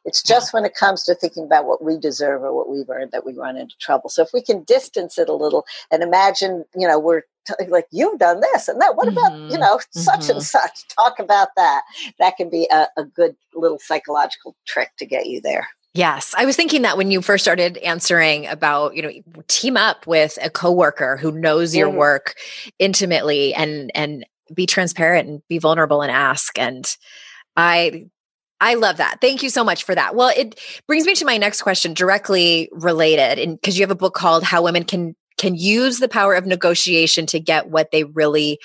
It's 0.05 0.23
just 0.23 0.53
when 0.53 0.65
it 0.65 0.75
comes 0.75 1.05
to 1.05 1.15
thinking 1.15 1.45
about 1.45 1.65
what 1.65 1.83
we 1.83 1.97
deserve 1.97 2.43
or 2.43 2.53
what 2.55 2.69
we've 2.69 2.91
earned 2.91 3.13
that 3.13 3.25
we 3.25 3.33
run 3.33 3.57
into 3.57 3.77
trouble. 3.79 4.11
So 4.11 4.23
if 4.23 4.31
we 4.35 4.43
can 4.43 4.63
distance 4.65 5.17
it 5.17 5.29
a 5.29 5.35
little 5.35 5.65
and 5.91 6.03
imagine, 6.03 6.65
you 6.77 6.87
know, 6.87 6.99
we're 6.99 7.23
like 7.69 7.87
you've 7.91 8.19
done 8.19 8.41
this 8.41 8.69
and 8.69 8.81
that 8.81 8.97
what 8.97 9.09
about 9.09 9.33
mm-hmm. 9.33 9.51
you 9.51 9.59
know 9.59 9.81
such 9.91 10.21
mm-hmm. 10.21 10.33
and 10.33 10.43
such 10.43 10.87
talk 10.89 11.19
about 11.19 11.49
that 11.57 11.83
that 12.19 12.37
can 12.37 12.49
be 12.49 12.69
a, 12.71 12.87
a 12.97 13.05
good 13.05 13.37
little 13.55 13.79
psychological 13.79 14.57
trick 14.67 14.91
to 14.99 15.07
get 15.07 15.27
you 15.27 15.41
there 15.41 15.69
Yes. 15.93 16.35
I 16.39 16.45
was 16.45 16.55
thinking 16.55 16.83
that 16.83 16.97
when 16.97 17.11
you 17.11 17.21
first 17.21 17.43
started 17.43 17.77
answering 17.79 18.47
about, 18.47 18.95
you 18.95 19.03
know, 19.03 19.43
team 19.49 19.77
up 19.77 20.07
with 20.07 20.39
a 20.41 20.49
coworker 20.49 21.17
who 21.17 21.33
knows 21.33 21.75
your 21.75 21.89
mm-hmm. 21.89 21.99
work 21.99 22.35
intimately 22.79 23.55
and 23.55 23.91
and 23.95 24.25
be 24.55 24.67
transparent 24.67 25.29
and 25.29 25.43
be 25.49 25.59
vulnerable 25.59 26.03
and 26.03 26.11
ask 26.11 26.59
and 26.59 26.97
I 27.57 28.07
I 28.61 28.75
love 28.75 28.99
that. 28.99 29.21
Thank 29.21 29.43
you 29.43 29.49
so 29.49 29.65
much 29.65 29.85
for 29.85 29.95
that. 29.95 30.15
Well, 30.15 30.31
it 30.37 30.61
brings 30.87 31.07
me 31.07 31.15
to 31.15 31.25
my 31.25 31.39
next 31.39 31.63
question 31.63 31.95
directly 31.95 32.69
related 32.73 33.39
and 33.39 33.59
because 33.59 33.79
you 33.79 33.83
have 33.83 33.91
a 33.91 33.97
book 33.97 34.15
called 34.15 34.45
How 34.45 34.63
Women 34.63 34.85
Can 34.85 35.17
can 35.41 35.55
use 35.55 35.99
the 35.99 36.09
power 36.09 36.35
of 36.35 36.45
negotiation 36.45 37.25
to 37.25 37.41
get 37.41 37.71
what 37.71 37.91
they 37.91 38.05
really 38.05 38.59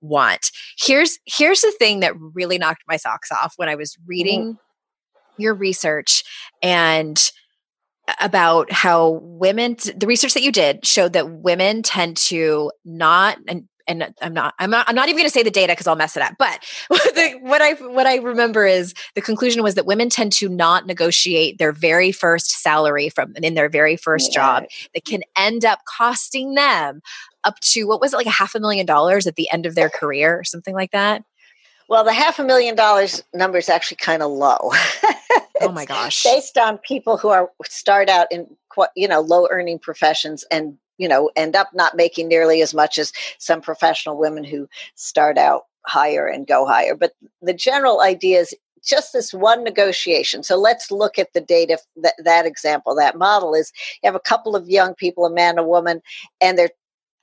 want. 0.00 0.52
Here's 0.78 1.18
here's 1.26 1.60
the 1.60 1.72
thing 1.72 2.00
that 2.00 2.14
really 2.16 2.56
knocked 2.56 2.84
my 2.86 2.96
socks 2.96 3.32
off 3.32 3.54
when 3.56 3.68
I 3.68 3.74
was 3.74 3.96
reading 4.06 4.54
mm. 4.54 4.58
your 5.36 5.54
research 5.54 6.22
and 6.62 7.20
about 8.20 8.70
how 8.72 9.20
women 9.22 9.76
the 9.94 10.06
research 10.06 10.34
that 10.34 10.42
you 10.42 10.52
did 10.52 10.86
showed 10.86 11.12
that 11.14 11.30
women 11.30 11.82
tend 11.82 12.16
to 12.16 12.70
not 12.84 13.38
and 13.48 13.64
and 13.90 14.14
I'm 14.22 14.32
not, 14.32 14.54
I'm 14.58 14.70
not, 14.70 14.88
I'm 14.88 14.94
not 14.94 15.08
even 15.08 15.16
going 15.16 15.26
to 15.26 15.32
say 15.32 15.42
the 15.42 15.50
data 15.50 15.72
because 15.72 15.86
I'll 15.86 15.96
mess 15.96 16.16
it 16.16 16.22
up. 16.22 16.34
But 16.38 16.64
the, 16.88 17.38
what 17.40 17.60
I, 17.60 17.72
what 17.74 18.06
I 18.06 18.16
remember 18.16 18.66
is 18.66 18.94
the 19.14 19.20
conclusion 19.20 19.62
was 19.62 19.74
that 19.74 19.84
women 19.84 20.08
tend 20.08 20.32
to 20.34 20.48
not 20.48 20.86
negotiate 20.86 21.58
their 21.58 21.72
very 21.72 22.12
first 22.12 22.62
salary 22.62 23.08
from 23.08 23.34
in 23.36 23.54
their 23.54 23.68
very 23.68 23.96
first 23.96 24.30
yeah. 24.30 24.34
job 24.34 24.64
that 24.94 25.04
can 25.04 25.22
end 25.36 25.64
up 25.64 25.80
costing 25.84 26.54
them 26.54 27.02
up 27.44 27.58
to 27.60 27.84
what 27.84 28.00
was 28.00 28.12
it 28.12 28.16
like 28.16 28.26
a 28.26 28.30
half 28.30 28.54
a 28.54 28.60
million 28.60 28.86
dollars 28.86 29.26
at 29.26 29.36
the 29.36 29.50
end 29.50 29.66
of 29.66 29.74
their 29.74 29.88
career 29.88 30.38
or 30.38 30.44
something 30.44 30.74
like 30.74 30.92
that. 30.92 31.24
Well, 31.88 32.04
the 32.04 32.12
half 32.12 32.38
a 32.38 32.44
million 32.44 32.76
dollars 32.76 33.24
number 33.34 33.58
is 33.58 33.68
actually 33.68 33.96
kind 33.96 34.22
of 34.22 34.30
low. 34.30 34.56
oh 35.60 35.72
my 35.72 35.84
gosh! 35.84 36.22
Based 36.22 36.56
on 36.56 36.78
people 36.78 37.16
who 37.16 37.30
are 37.30 37.50
start 37.64 38.08
out 38.08 38.28
in 38.30 38.46
you 38.94 39.08
know 39.08 39.20
low 39.20 39.48
earning 39.50 39.80
professions 39.80 40.44
and 40.52 40.78
you 41.00 41.08
know 41.08 41.30
end 41.34 41.56
up 41.56 41.70
not 41.74 41.96
making 41.96 42.28
nearly 42.28 42.62
as 42.62 42.74
much 42.74 42.98
as 42.98 43.12
some 43.38 43.60
professional 43.60 44.18
women 44.18 44.44
who 44.44 44.68
start 44.94 45.38
out 45.38 45.62
higher 45.86 46.26
and 46.26 46.46
go 46.46 46.66
higher. 46.66 46.94
But 46.94 47.14
the 47.40 47.54
general 47.54 48.02
idea 48.02 48.40
is 48.40 48.54
just 48.84 49.12
this 49.12 49.32
one 49.32 49.64
negotiation. 49.64 50.42
So 50.42 50.56
let's 50.56 50.90
look 50.90 51.18
at 51.18 51.32
the 51.32 51.40
data, 51.40 51.78
that, 51.96 52.14
that 52.24 52.46
example, 52.46 52.94
that 52.96 53.16
model 53.16 53.54
is 53.54 53.72
you 54.02 54.06
have 54.06 54.14
a 54.14 54.20
couple 54.20 54.56
of 54.56 54.68
young 54.68 54.94
people, 54.94 55.26
a 55.26 55.30
man, 55.30 55.58
a 55.58 55.66
woman, 55.66 56.00
and 56.40 56.58
they're 56.58 56.70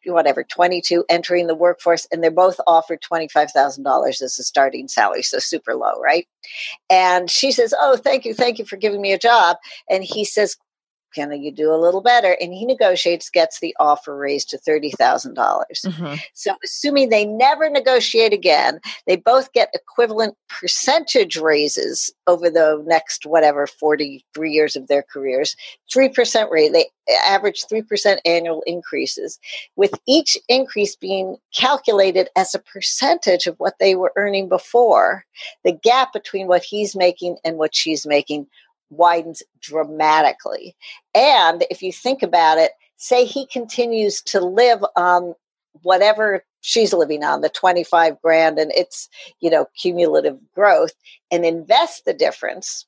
whatever 0.05 0.41
22 0.41 1.03
entering 1.09 1.47
the 1.47 1.55
workforce 1.55 2.07
and 2.11 2.23
they're 2.23 2.31
both 2.31 2.61
offered 2.65 3.01
$25,000 3.01 4.07
as 4.21 4.39
a 4.39 4.43
starting 4.43 4.87
salary 4.87 5.21
so 5.21 5.37
super 5.37 5.75
low 5.75 5.99
right? 6.01 6.25
And 6.89 7.29
she 7.29 7.51
says 7.51 7.73
oh 7.77 7.97
thank 7.97 8.23
you 8.23 8.33
thank 8.33 8.57
you 8.57 8.63
for 8.63 8.77
giving 8.77 9.01
me 9.01 9.11
a 9.11 9.19
job. 9.19 9.57
And 9.89 10.05
he 10.05 10.23
says 10.23 10.55
can 11.17 11.41
you 11.41 11.51
do 11.51 11.73
a 11.73 11.81
little 11.81 12.01
better? 12.01 12.37
And 12.39 12.53
he 12.53 12.63
negotiates, 12.63 13.29
gets 13.29 13.59
the 13.59 13.75
offer 13.79 14.15
raised 14.15 14.49
to 14.49 14.57
30,000. 14.57 15.33
dollars 15.33 15.81
mm-hmm. 15.85 16.15
So, 16.33 16.55
assuming 16.63 17.09
they 17.09 17.25
never 17.25 17.69
negotiate 17.69 18.33
again, 18.33 18.79
they 19.07 19.15
both 19.15 19.51
get 19.53 19.73
equivalent 19.73 20.35
percentage 20.47 21.37
raises 21.37 22.13
over 22.27 22.49
the 22.49 22.83
next, 22.85 23.25
whatever, 23.25 23.65
43 23.65 24.51
years 24.51 24.75
of 24.75 24.87
their 24.87 25.03
careers. 25.03 25.55
3% 25.93 26.51
rate, 26.51 26.71
they 26.73 26.85
average 27.25 27.65
3% 27.65 28.17
annual 28.25 28.61
increases, 28.67 29.39
with 29.75 29.93
each 30.07 30.37
increase 30.47 30.95
being 30.95 31.37
calculated 31.55 32.29
as 32.35 32.53
a 32.53 32.59
percentage 32.59 33.47
of 33.47 33.55
what 33.57 33.75
they 33.79 33.95
were 33.95 34.13
earning 34.15 34.49
before. 34.49 35.25
The 35.63 35.71
gap 35.71 36.13
between 36.13 36.47
what 36.47 36.63
he's 36.63 36.95
making 36.95 37.37
and 37.43 37.57
what 37.57 37.75
she's 37.75 38.05
making 38.05 38.47
widens 38.89 39.43
dramatically. 39.59 40.75
And 41.13 41.65
if 41.69 41.81
you 41.81 41.91
think 41.91 42.23
about 42.23 42.57
it, 42.57 42.71
say 42.97 43.25
he 43.25 43.45
continues 43.45 44.21
to 44.23 44.39
live 44.39 44.83
on 44.95 45.33
whatever 45.83 46.43
she's 46.61 46.93
living 46.93 47.23
on, 47.23 47.41
the 47.41 47.49
25 47.49 48.19
grand 48.21 48.57
and 48.57 48.71
it's, 48.75 49.09
you 49.39 49.49
know, 49.49 49.67
cumulative 49.79 50.37
growth 50.53 50.93
and 51.31 51.45
invest 51.45 52.05
the 52.05 52.13
difference, 52.13 52.85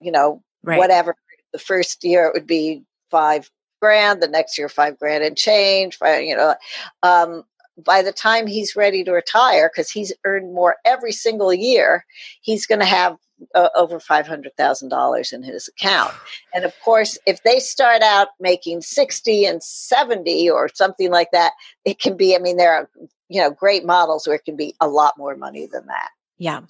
you 0.00 0.12
know, 0.12 0.42
right. 0.62 0.78
whatever. 0.78 1.16
The 1.52 1.58
first 1.58 2.04
year 2.04 2.26
it 2.26 2.34
would 2.34 2.46
be 2.46 2.84
five 3.10 3.50
grand, 3.80 4.22
the 4.22 4.28
next 4.28 4.56
year 4.56 4.68
five 4.68 4.98
grand 4.98 5.24
and 5.24 5.36
change, 5.36 5.98
By 5.98 6.18
you 6.20 6.36
know, 6.36 6.54
um, 7.02 7.44
by 7.84 8.02
the 8.02 8.12
time 8.12 8.46
he's 8.46 8.76
ready 8.76 9.02
to 9.04 9.12
retire, 9.12 9.70
because 9.72 9.90
he's 9.90 10.12
earned 10.24 10.54
more 10.54 10.76
every 10.84 11.12
single 11.12 11.52
year, 11.52 12.04
he's 12.40 12.66
going 12.66 12.80
to 12.80 12.86
have 12.86 13.16
uh, 13.54 13.68
over 13.74 13.98
$500,000 13.98 15.32
in 15.32 15.42
his 15.42 15.68
account. 15.68 16.12
And 16.54 16.64
of 16.64 16.74
course, 16.84 17.18
if 17.26 17.42
they 17.42 17.58
start 17.58 18.02
out 18.02 18.28
making 18.38 18.82
60 18.82 19.44
and 19.44 19.62
70 19.62 20.50
or 20.50 20.68
something 20.74 21.10
like 21.10 21.30
that, 21.32 21.52
it 21.84 22.00
can 22.00 22.16
be, 22.16 22.34
I 22.34 22.38
mean, 22.38 22.56
there 22.56 22.72
are, 22.72 22.90
you 23.28 23.40
know, 23.40 23.50
great 23.50 23.84
models 23.84 24.26
where 24.26 24.36
it 24.36 24.44
can 24.44 24.56
be 24.56 24.74
a 24.80 24.88
lot 24.88 25.18
more 25.18 25.36
money 25.36 25.66
than 25.66 25.86
that. 25.86 26.10
Yeah. 26.38 26.62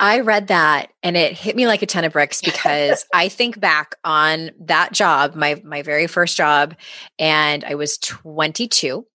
I 0.00 0.20
read 0.20 0.48
that 0.48 0.92
and 1.02 1.14
it 1.14 1.34
hit 1.34 1.54
me 1.54 1.66
like 1.66 1.82
a 1.82 1.86
ton 1.86 2.04
of 2.04 2.12
bricks 2.14 2.40
because 2.44 3.04
I 3.14 3.28
think 3.28 3.60
back 3.60 3.94
on 4.02 4.50
that 4.60 4.92
job, 4.92 5.34
my 5.34 5.60
my 5.62 5.82
very 5.82 6.06
first 6.06 6.36
job, 6.36 6.74
and 7.18 7.64
I 7.64 7.74
was 7.74 7.98
22 7.98 9.06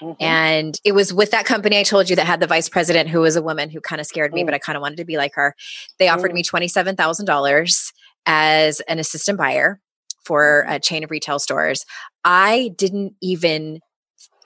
Mm-hmm. 0.00 0.22
And 0.22 0.78
it 0.84 0.92
was 0.92 1.12
with 1.12 1.30
that 1.32 1.44
company 1.44 1.78
I 1.78 1.82
told 1.82 2.08
you 2.08 2.16
that 2.16 2.26
had 2.26 2.40
the 2.40 2.46
vice 2.46 2.68
president 2.68 3.08
who 3.08 3.20
was 3.20 3.36
a 3.36 3.42
woman 3.42 3.70
who 3.70 3.80
kind 3.80 4.00
of 4.00 4.06
scared 4.06 4.32
me, 4.32 4.42
mm. 4.42 4.46
but 4.46 4.54
I 4.54 4.58
kind 4.58 4.76
of 4.76 4.82
wanted 4.82 4.96
to 4.96 5.04
be 5.04 5.16
like 5.16 5.34
her. 5.34 5.54
They 5.98 6.08
offered 6.08 6.30
mm. 6.30 6.34
me 6.34 6.42
$27,000 6.42 7.92
as 8.26 8.80
an 8.80 8.98
assistant 8.98 9.38
buyer 9.38 9.80
for 10.24 10.64
mm-hmm. 10.64 10.74
a 10.74 10.80
chain 10.80 11.04
of 11.04 11.10
retail 11.10 11.38
stores. 11.38 11.84
I 12.24 12.72
didn't 12.76 13.14
even 13.22 13.80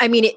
I 0.02 0.08
mean, 0.08 0.24
it 0.24 0.36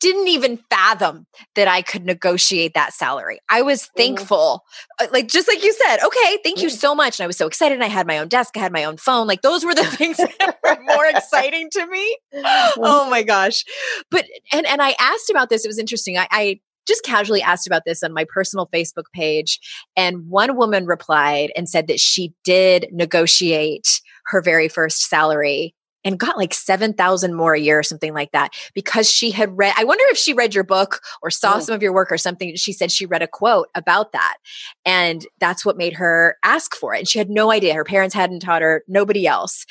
didn't 0.00 0.28
even 0.28 0.58
fathom 0.68 1.26
that 1.54 1.66
I 1.66 1.80
could 1.80 2.04
negotiate 2.04 2.74
that 2.74 2.92
salary. 2.92 3.40
I 3.48 3.62
was 3.62 3.84
mm-hmm. 3.84 3.96
thankful, 3.96 4.64
mm. 5.00 5.10
like 5.10 5.28
just 5.28 5.48
like 5.48 5.64
you 5.64 5.72
said, 5.72 6.04
okay, 6.04 6.38
thank 6.44 6.60
you 6.60 6.68
so 6.68 6.94
much. 6.94 7.18
And 7.18 7.24
I 7.24 7.26
was 7.26 7.38
so 7.38 7.46
excited. 7.46 7.74
And 7.74 7.82
I 7.82 7.88
had 7.88 8.06
my 8.06 8.18
own 8.18 8.28
desk, 8.28 8.54
I 8.58 8.60
had 8.60 8.70
my 8.70 8.84
own 8.84 8.98
phone. 8.98 9.26
Like 9.26 9.40
those 9.40 9.64
were 9.64 9.74
the 9.74 9.84
things 9.84 10.18
that 10.18 10.58
were 10.62 10.76
more 10.82 11.06
exciting 11.06 11.70
to 11.72 11.86
me. 11.86 12.18
Oh 12.80 13.08
my 13.08 13.22
gosh. 13.22 13.64
But 14.10 14.26
and 14.52 14.66
and 14.66 14.82
I 14.82 14.94
asked 15.00 15.30
about 15.30 15.48
this. 15.48 15.64
It 15.64 15.68
was 15.68 15.78
interesting. 15.78 16.18
I, 16.18 16.28
I 16.30 16.60
just 16.86 17.02
casually 17.02 17.42
asked 17.42 17.66
about 17.66 17.82
this 17.86 18.02
on 18.02 18.12
my 18.12 18.24
personal 18.28 18.68
Facebook 18.72 19.04
page. 19.12 19.58
And 19.96 20.28
one 20.28 20.56
woman 20.56 20.86
replied 20.86 21.50
and 21.56 21.68
said 21.68 21.86
that 21.86 22.00
she 22.00 22.34
did 22.44 22.88
negotiate 22.92 24.00
her 24.26 24.42
very 24.42 24.68
first 24.68 25.08
salary 25.08 25.74
and 26.04 26.18
got 26.18 26.36
like 26.36 26.54
7,000 26.54 27.34
more 27.34 27.54
a 27.54 27.60
year 27.60 27.78
or 27.78 27.82
something 27.82 28.14
like 28.14 28.32
that 28.32 28.52
because 28.74 29.10
she 29.10 29.30
had 29.30 29.56
read. 29.56 29.74
I 29.76 29.84
wonder 29.84 30.04
if 30.08 30.16
she 30.16 30.32
read 30.32 30.54
your 30.54 30.64
book 30.64 31.00
or 31.22 31.30
saw 31.30 31.58
mm. 31.58 31.62
some 31.62 31.74
of 31.74 31.82
your 31.82 31.92
work 31.92 32.12
or 32.12 32.18
something. 32.18 32.56
She 32.56 32.72
said 32.72 32.90
she 32.90 33.06
read 33.06 33.22
a 33.22 33.28
quote 33.28 33.68
about 33.74 34.12
that. 34.12 34.36
And 34.84 35.26
that's 35.40 35.64
what 35.64 35.76
made 35.76 35.94
her 35.94 36.36
ask 36.44 36.74
for 36.74 36.94
it. 36.94 37.00
And 37.00 37.08
she 37.08 37.18
had 37.18 37.30
no 37.30 37.50
idea. 37.50 37.74
Her 37.74 37.84
parents 37.84 38.14
hadn't 38.14 38.40
taught 38.40 38.62
her, 38.62 38.84
nobody 38.88 39.26
else. 39.26 39.66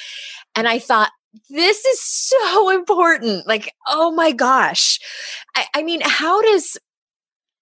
And 0.55 0.67
I 0.67 0.79
thought, 0.79 1.11
this 1.49 1.85
is 1.85 2.01
so 2.01 2.69
important. 2.69 3.47
Like, 3.47 3.73
oh 3.87 4.11
my 4.11 4.31
gosh. 4.31 4.99
I, 5.55 5.65
I 5.75 5.83
mean, 5.83 6.01
how 6.03 6.41
does 6.41 6.77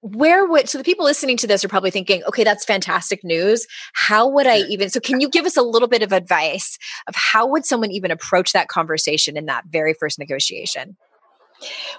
where 0.06 0.46
would 0.46 0.70
so 0.70 0.78
the 0.78 0.84
people 0.84 1.04
listening 1.04 1.36
to 1.36 1.48
this 1.48 1.66
are 1.66 1.68
probably 1.68 1.90
thinking 1.90 2.24
okay 2.26 2.44
that's 2.44 2.64
fantastic 2.64 3.24
news. 3.24 3.66
How 3.94 4.28
would 4.28 4.46
i 4.46 4.60
even 4.60 4.90
so 4.90 5.00
can 5.00 5.20
you 5.20 5.28
give 5.30 5.46
us 5.46 5.58
a 5.58 5.64
little 5.64 5.88
bit 5.88 6.04
of 6.04 6.12
advice 6.12 6.78
of 7.08 7.16
how 7.16 7.48
would 7.48 7.66
someone 7.66 7.92
even 7.92 8.12
approach 8.12 8.54
that 8.54 8.68
conversation 8.68 9.36
in 9.36 9.48
that 9.48 9.66
very 9.68 9.96
first 9.96 10.20
negotiation 10.20 10.96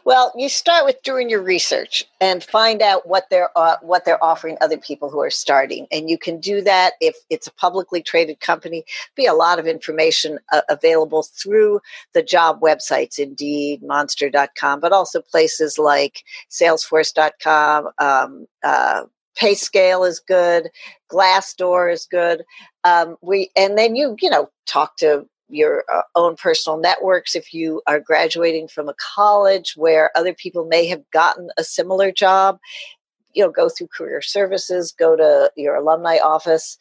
well, 0.05 0.33
you 0.37 0.49
start 0.49 0.85
with 0.85 1.03
doing 1.03 1.29
your 1.29 1.43
research 1.43 2.05
and 2.21 2.43
find 2.43 2.83
out 2.83 3.07
what 3.07 3.25
they're 3.31 3.51
uh, 3.57 3.77
what 3.83 4.05
they're 4.05 4.23
offering 4.23 4.57
other 4.61 4.77
people 4.77 5.11
who 5.11 5.21
are 5.21 5.31
starting, 5.31 5.87
and 5.91 6.09
you 6.11 6.19
can 6.19 6.39
do 6.41 6.61
that 6.63 6.95
if 7.01 7.17
it's 7.31 7.47
a 7.47 7.53
publicly 7.53 8.03
traded 8.03 8.41
company. 8.41 8.85
Be 9.15 9.27
a 9.27 9.35
lot 9.35 9.59
of 9.59 9.67
information 9.67 10.39
uh, 10.53 10.63
available 10.69 11.23
through 11.23 11.81
the 12.13 12.23
job 12.23 12.61
websites, 12.61 13.19
Indeed, 13.19 13.83
Monster.com, 13.83 14.81
but 14.81 14.93
also 14.93 15.21
places 15.21 15.79
like 15.79 16.23
Salesforce.com. 16.51 17.89
Um, 17.99 18.47
uh, 18.63 19.03
PayScale 19.39 20.09
is 20.09 20.21
good. 20.21 20.71
Glassdoor 21.11 21.93
is 21.93 22.07
good. 22.11 22.45
Um, 22.85 23.17
we 23.23 23.51
and 23.57 23.77
then 23.77 23.97
you 23.97 24.17
you 24.21 24.31
know 24.31 24.51
talk 24.67 24.97
to 24.99 25.27
your 25.49 25.85
uh, 25.93 26.03
own 26.15 26.37
personal 26.37 26.79
networks 26.79 27.35
if 27.35 27.55
you 27.55 27.83
are 27.87 28.01
graduating 28.01 28.69
from 28.69 28.89
a 28.89 28.95
college 29.15 29.75
where 29.77 30.11
other 30.17 30.35
people 30.35 30.67
may 30.67 30.87
have 30.87 31.03
gotten 31.13 31.49
a 31.57 31.65
similar 31.65 32.11
job 32.11 32.59
you 33.33 33.45
know 33.45 33.51
go 33.51 33.69
through 33.69 33.89
career 33.89 34.21
services 34.21 34.95
go 34.99 35.17
to 35.17 35.51
your 35.57 35.77
alumni 35.77 36.19
office 36.19 36.79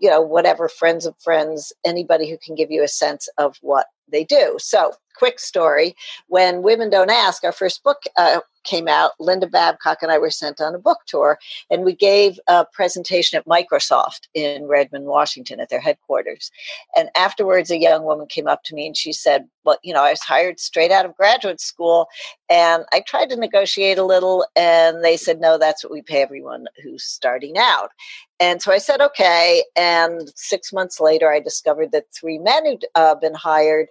you 0.00 0.10
know 0.10 0.20
whatever 0.20 0.68
friends 0.68 1.06
of 1.06 1.14
friends 1.22 1.72
anybody 1.84 2.28
who 2.28 2.36
can 2.44 2.54
give 2.54 2.70
you 2.70 2.82
a 2.82 2.88
sense 2.88 3.28
of 3.38 3.56
what 3.62 3.86
they 4.10 4.24
do. 4.24 4.56
So 4.58 4.92
quick 5.16 5.38
story 5.40 5.96
when 6.28 6.62
women 6.62 6.90
don't 6.90 7.10
ask 7.10 7.44
our 7.44 7.52
first 7.52 7.82
book 7.82 8.02
uh, 8.16 8.40
came 8.66 8.88
out, 8.88 9.12
Linda 9.18 9.46
Babcock 9.46 9.98
and 10.02 10.12
I 10.12 10.18
were 10.18 10.30
sent 10.30 10.60
on 10.60 10.74
a 10.74 10.78
book 10.78 10.98
tour, 11.06 11.38
and 11.70 11.84
we 11.84 11.94
gave 11.94 12.38
a 12.48 12.66
presentation 12.66 13.38
at 13.38 13.46
Microsoft 13.46 14.28
in 14.34 14.66
Redmond, 14.66 15.06
Washington, 15.06 15.60
at 15.60 15.70
their 15.70 15.80
headquarters. 15.80 16.50
And 16.96 17.08
afterwards, 17.16 17.70
a 17.70 17.78
young 17.78 18.04
woman 18.04 18.26
came 18.26 18.48
up 18.48 18.64
to 18.64 18.74
me 18.74 18.86
and 18.86 18.96
she 18.96 19.12
said, 19.12 19.48
Well, 19.64 19.78
you 19.82 19.94
know, 19.94 20.02
I 20.02 20.10
was 20.10 20.20
hired 20.20 20.60
straight 20.60 20.90
out 20.90 21.06
of 21.06 21.16
graduate 21.16 21.60
school, 21.60 22.08
and 22.50 22.84
I 22.92 23.02
tried 23.06 23.30
to 23.30 23.36
negotiate 23.36 23.98
a 23.98 24.04
little, 24.04 24.46
and 24.54 25.02
they 25.02 25.16
said, 25.16 25.40
No, 25.40 25.56
that's 25.56 25.82
what 25.82 25.92
we 25.92 26.02
pay 26.02 26.22
everyone 26.22 26.66
who's 26.82 27.04
starting 27.04 27.56
out. 27.56 27.90
And 28.38 28.60
so 28.60 28.72
I 28.72 28.78
said, 28.78 29.00
Okay. 29.00 29.64
And 29.76 30.30
six 30.34 30.72
months 30.72 31.00
later, 31.00 31.32
I 31.32 31.40
discovered 31.40 31.92
that 31.92 32.12
three 32.12 32.38
men 32.38 32.66
who'd 32.66 32.84
uh, 32.94 33.14
been 33.14 33.34
hired. 33.34 33.86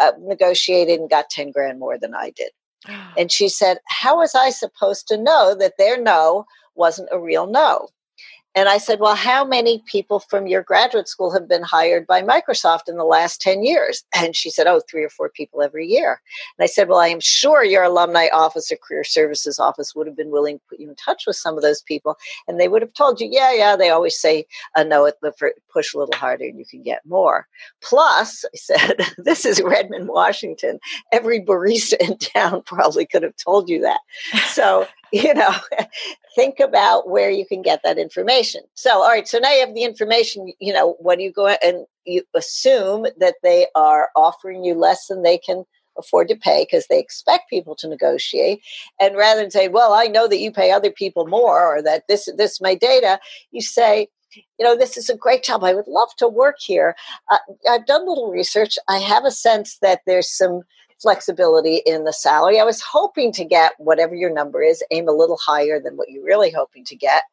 Uh, 0.00 0.12
negotiated 0.20 1.00
and 1.00 1.10
got 1.10 1.30
10 1.30 1.52
grand 1.52 1.78
more 1.78 1.98
than 1.98 2.14
I 2.14 2.30
did. 2.30 2.50
And 3.16 3.30
she 3.30 3.48
said, 3.48 3.78
How 3.86 4.18
was 4.18 4.34
I 4.34 4.50
supposed 4.50 5.06
to 5.08 5.16
know 5.16 5.54
that 5.58 5.74
their 5.78 6.00
no 6.00 6.46
wasn't 6.74 7.08
a 7.12 7.20
real 7.20 7.46
no? 7.46 7.88
And 8.54 8.68
I 8.68 8.78
said, 8.78 9.00
Well, 9.00 9.16
how 9.16 9.44
many 9.44 9.82
people 9.86 10.20
from 10.20 10.46
your 10.46 10.62
graduate 10.62 11.08
school 11.08 11.32
have 11.32 11.48
been 11.48 11.62
hired 11.62 12.06
by 12.06 12.22
Microsoft 12.22 12.88
in 12.88 12.96
the 12.96 13.04
last 13.04 13.40
10 13.40 13.64
years? 13.64 14.04
And 14.14 14.36
she 14.36 14.50
said, 14.50 14.66
Oh, 14.66 14.80
three 14.88 15.04
or 15.04 15.08
four 15.08 15.28
people 15.28 15.62
every 15.62 15.86
year. 15.86 16.20
And 16.58 16.64
I 16.64 16.66
said, 16.66 16.88
Well, 16.88 17.00
I 17.00 17.08
am 17.08 17.20
sure 17.20 17.64
your 17.64 17.82
alumni 17.82 18.28
office 18.32 18.70
or 18.70 18.76
career 18.76 19.04
services 19.04 19.58
office 19.58 19.94
would 19.94 20.06
have 20.06 20.16
been 20.16 20.30
willing 20.30 20.58
to 20.58 20.64
put 20.70 20.80
you 20.80 20.88
in 20.88 20.94
touch 20.96 21.24
with 21.26 21.36
some 21.36 21.56
of 21.56 21.62
those 21.62 21.82
people. 21.82 22.16
And 22.46 22.60
they 22.60 22.68
would 22.68 22.82
have 22.82 22.94
told 22.94 23.20
you, 23.20 23.28
Yeah, 23.30 23.52
yeah, 23.52 23.76
they 23.76 23.90
always 23.90 24.18
say 24.18 24.46
a 24.76 24.84
no 24.84 25.10
the 25.22 25.32
push 25.72 25.94
a 25.94 25.98
little 25.98 26.14
harder 26.16 26.44
and 26.44 26.58
you 26.58 26.64
can 26.64 26.82
get 26.82 27.04
more. 27.04 27.46
Plus, 27.82 28.44
I 28.44 28.56
said, 28.56 29.00
This 29.18 29.44
is 29.44 29.60
Redmond, 29.62 30.08
Washington. 30.08 30.78
Every 31.12 31.40
barista 31.40 31.96
in 32.00 32.18
town 32.18 32.62
probably 32.66 33.06
could 33.06 33.22
have 33.22 33.36
told 33.36 33.68
you 33.68 33.80
that. 33.80 34.00
So 34.46 34.86
you 35.14 35.32
know, 35.32 35.54
think 36.34 36.58
about 36.58 37.08
where 37.08 37.30
you 37.30 37.46
can 37.46 37.62
get 37.62 37.80
that 37.84 37.98
information. 37.98 38.62
So, 38.74 38.90
all 38.90 39.08
right, 39.08 39.28
so 39.28 39.38
now 39.38 39.52
you 39.52 39.60
have 39.64 39.74
the 39.74 39.84
information, 39.84 40.52
you 40.60 40.72
know, 40.72 40.96
what 40.98 41.18
do 41.18 41.24
you 41.24 41.32
go 41.32 41.46
and 41.48 41.86
you 42.04 42.22
assume 42.34 43.06
that 43.18 43.36
they 43.42 43.68
are 43.76 44.10
offering 44.16 44.64
you 44.64 44.74
less 44.74 45.06
than 45.06 45.22
they 45.22 45.38
can 45.38 45.64
afford 45.96 46.26
to 46.26 46.34
pay 46.34 46.64
because 46.64 46.88
they 46.88 46.98
expect 46.98 47.48
people 47.48 47.76
to 47.76 47.88
negotiate 47.88 48.60
and 49.00 49.16
rather 49.16 49.40
than 49.40 49.50
say 49.52 49.68
well 49.68 49.92
i 49.92 50.06
know 50.06 50.26
that 50.26 50.40
you 50.40 50.50
pay 50.50 50.72
other 50.72 50.90
people 50.90 51.24
more 51.24 51.76
or 51.76 51.80
that 51.80 52.02
this 52.08 52.28
this 52.36 52.54
is 52.54 52.60
my 52.60 52.74
data 52.74 53.20
you 53.52 53.60
say 53.60 54.08
you 54.58 54.64
know 54.64 54.76
this 54.76 54.96
is 54.96 55.08
a 55.08 55.16
great 55.16 55.44
job. 55.44 55.62
I 55.62 55.72
would 55.74 55.86
love 55.86 56.08
to 56.18 56.26
work 56.26 56.56
here. 56.60 56.96
Uh, 57.30 57.38
i've 57.70 57.86
done 57.86 58.02
a 58.02 58.08
little 58.10 58.30
research. 58.32 58.76
I 58.88 58.98
have 58.98 59.24
a 59.24 59.30
sense 59.30 59.78
that 59.82 60.00
there's 60.06 60.28
some 60.36 60.62
flexibility 61.00 61.82
in 61.86 62.04
the 62.04 62.12
salary. 62.12 62.60
I 62.60 62.64
was 62.64 62.80
hoping 62.80 63.32
to 63.32 63.44
get 63.44 63.72
whatever 63.78 64.14
your 64.14 64.32
number 64.32 64.62
is, 64.62 64.82
aim 64.90 65.08
a 65.08 65.12
little 65.12 65.38
higher 65.38 65.80
than 65.80 65.96
what 65.96 66.10
you're 66.10 66.24
really 66.24 66.50
hoping 66.50 66.84
to 66.84 66.96
get. 66.96 67.24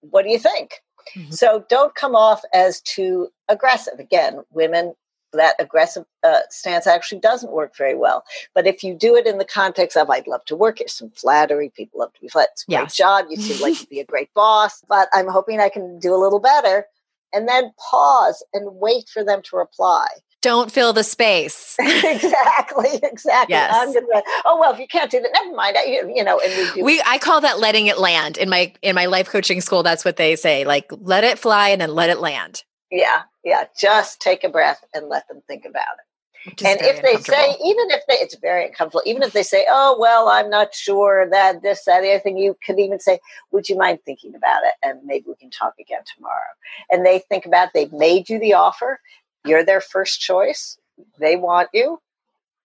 What 0.00 0.24
do 0.24 0.30
you 0.30 0.38
think? 0.38 0.82
Mm-hmm. 1.16 1.32
So 1.32 1.64
don't 1.68 1.94
come 1.94 2.14
off 2.14 2.42
as 2.52 2.80
too 2.80 3.28
aggressive. 3.48 3.98
Again, 3.98 4.40
women, 4.50 4.94
that 5.32 5.56
aggressive 5.58 6.04
uh, 6.22 6.40
stance 6.50 6.86
actually 6.86 7.20
doesn't 7.20 7.52
work 7.52 7.76
very 7.76 7.94
well. 7.94 8.24
But 8.54 8.66
if 8.66 8.84
you 8.84 8.94
do 8.94 9.16
it 9.16 9.26
in 9.26 9.38
the 9.38 9.44
context 9.44 9.96
of, 9.96 10.10
I'd 10.10 10.26
love 10.26 10.44
to 10.46 10.56
work 10.56 10.78
here, 10.78 10.88
some 10.88 11.10
flattery, 11.10 11.70
people 11.74 12.00
love 12.00 12.12
to 12.14 12.20
be 12.20 12.28
flat. 12.28 12.48
It's 12.52 12.64
a 12.68 12.76
great 12.76 12.88
job. 12.90 13.26
You 13.30 13.36
seem 13.36 13.60
like 13.62 13.80
you'd 13.80 13.88
be 13.88 14.00
a 14.00 14.04
great 14.04 14.32
boss, 14.34 14.82
but 14.88 15.08
I'm 15.12 15.28
hoping 15.28 15.60
I 15.60 15.70
can 15.70 15.98
do 15.98 16.14
a 16.14 16.20
little 16.22 16.40
better. 16.40 16.86
And 17.32 17.48
then 17.48 17.72
pause 17.90 18.44
and 18.52 18.76
wait 18.76 19.08
for 19.08 19.24
them 19.24 19.42
to 19.42 19.56
reply 19.56 20.06
don't 20.42 20.70
fill 20.70 20.92
the 20.92 21.04
space. 21.04 21.76
exactly, 21.80 23.00
exactly. 23.02 23.54
Yes. 23.54 23.72
I'm 23.74 23.94
gonna, 23.94 24.22
oh 24.44 24.58
well, 24.60 24.74
if 24.74 24.78
you 24.78 24.88
can't 24.88 25.10
do 25.10 25.20
that, 25.20 25.30
never 25.32 25.56
mind. 25.56 25.76
I, 25.78 25.84
you, 25.84 26.12
you 26.14 26.22
know, 26.22 26.38
and 26.40 26.74
we, 26.76 26.82
we 26.82 27.02
I 27.06 27.18
call 27.18 27.40
that 27.40 27.60
letting 27.60 27.86
it 27.86 27.98
land 27.98 28.36
in 28.36 28.50
my 28.50 28.72
in 28.82 28.94
my 28.94 29.06
life 29.06 29.30
coaching 29.30 29.60
school. 29.60 29.82
That's 29.82 30.04
what 30.04 30.16
they 30.16 30.36
say. 30.36 30.64
Like 30.64 30.90
let 30.90 31.24
it 31.24 31.38
fly 31.38 31.68
and 31.68 31.80
then 31.80 31.94
let 31.94 32.10
it 32.10 32.18
land. 32.18 32.64
Yeah, 32.90 33.22
yeah. 33.42 33.64
Just 33.78 34.20
take 34.20 34.44
a 34.44 34.50
breath 34.50 34.84
and 34.92 35.08
let 35.08 35.26
them 35.28 35.40
think 35.46 35.64
about 35.64 35.80
it. 35.80 36.11
And 36.46 36.80
if 36.80 37.02
they 37.02 37.16
say, 37.18 37.56
even 37.64 37.90
if 37.90 38.02
they, 38.08 38.14
it's 38.14 38.36
very 38.36 38.66
uncomfortable. 38.66 39.02
Even 39.06 39.22
if 39.22 39.32
they 39.32 39.44
say, 39.44 39.64
"Oh 39.68 39.96
well, 39.98 40.28
I'm 40.28 40.50
not 40.50 40.74
sure 40.74 41.28
that 41.30 41.62
this, 41.62 41.84
that, 41.84 42.00
the 42.00 42.10
other 42.10 42.18
thing," 42.18 42.36
you 42.36 42.56
could 42.66 42.80
even 42.80 42.98
say, 42.98 43.20
"Would 43.52 43.68
you 43.68 43.76
mind 43.76 44.00
thinking 44.04 44.34
about 44.34 44.62
it?" 44.64 44.74
And 44.82 45.00
maybe 45.04 45.26
we 45.28 45.36
can 45.36 45.50
talk 45.50 45.74
again 45.78 46.02
tomorrow. 46.16 46.52
And 46.90 47.06
they 47.06 47.20
think 47.20 47.46
about 47.46 47.68
it. 47.68 47.70
they've 47.74 47.92
made 47.92 48.28
you 48.28 48.40
the 48.40 48.54
offer 48.54 48.98
you're 49.44 49.64
their 49.64 49.80
first 49.80 50.20
choice. 50.20 50.78
They 51.18 51.36
want 51.36 51.68
you. 51.72 52.00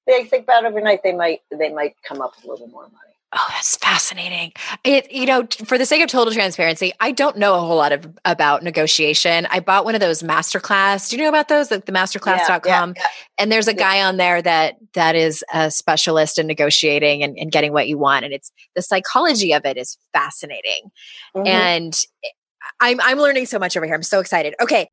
They 0.05 0.23
think 0.25 0.43
about 0.43 0.65
overnight. 0.65 1.03
They 1.03 1.13
might 1.13 1.41
they 1.51 1.73
might 1.73 1.95
come 2.07 2.21
up 2.21 2.35
with 2.35 2.45
a 2.45 2.49
little 2.49 2.67
more 2.67 2.83
money. 2.83 3.16
Oh, 3.35 3.45
that's 3.49 3.75
fascinating. 3.75 4.53
It, 4.85 5.11
you 5.11 5.25
know, 5.25 5.45
for 5.65 5.77
the 5.77 5.85
sake 5.85 6.01
of 6.01 6.09
total 6.09 6.33
transparency, 6.33 6.93
I 7.01 7.11
don't 7.11 7.37
know 7.37 7.55
a 7.55 7.59
whole 7.59 7.75
lot 7.75 7.91
of 7.91 8.07
about 8.23 8.63
negotiation. 8.63 9.45
I 9.51 9.59
bought 9.59 9.83
one 9.83 9.95
of 9.95 10.01
those 10.01 10.23
masterclass. 10.23 11.09
Do 11.09 11.17
you 11.17 11.23
know 11.23 11.29
about 11.29 11.49
those? 11.49 11.69
Like 11.69 11.85
the 11.85 11.91
masterclass.com. 11.91 12.61
Yeah, 12.65 12.71
yeah, 12.71 12.93
yeah. 12.95 13.07
And 13.37 13.51
there's 13.51 13.67
a 13.67 13.73
guy 13.73 14.01
on 14.01 14.15
there 14.15 14.41
that 14.41 14.77
that 14.93 15.15
is 15.15 15.43
a 15.53 15.69
specialist 15.69 16.39
in 16.39 16.47
negotiating 16.47 17.21
and, 17.21 17.37
and, 17.37 17.51
getting 17.51 17.73
what 17.73 17.89
you 17.89 17.97
want. 17.97 18.23
And 18.23 18.33
it's 18.33 18.51
the 18.75 18.81
psychology 18.81 19.53
of 19.53 19.65
it 19.65 19.77
is 19.77 19.97
fascinating. 20.13 20.89
Mm-hmm. 21.35 21.47
And 21.47 21.99
I'm 22.79 23.01
I'm 23.01 23.17
learning 23.17 23.47
so 23.47 23.59
much 23.59 23.75
over 23.75 23.85
here. 23.85 23.95
I'm 23.95 24.03
so 24.03 24.21
excited. 24.21 24.55
Okay. 24.61 24.89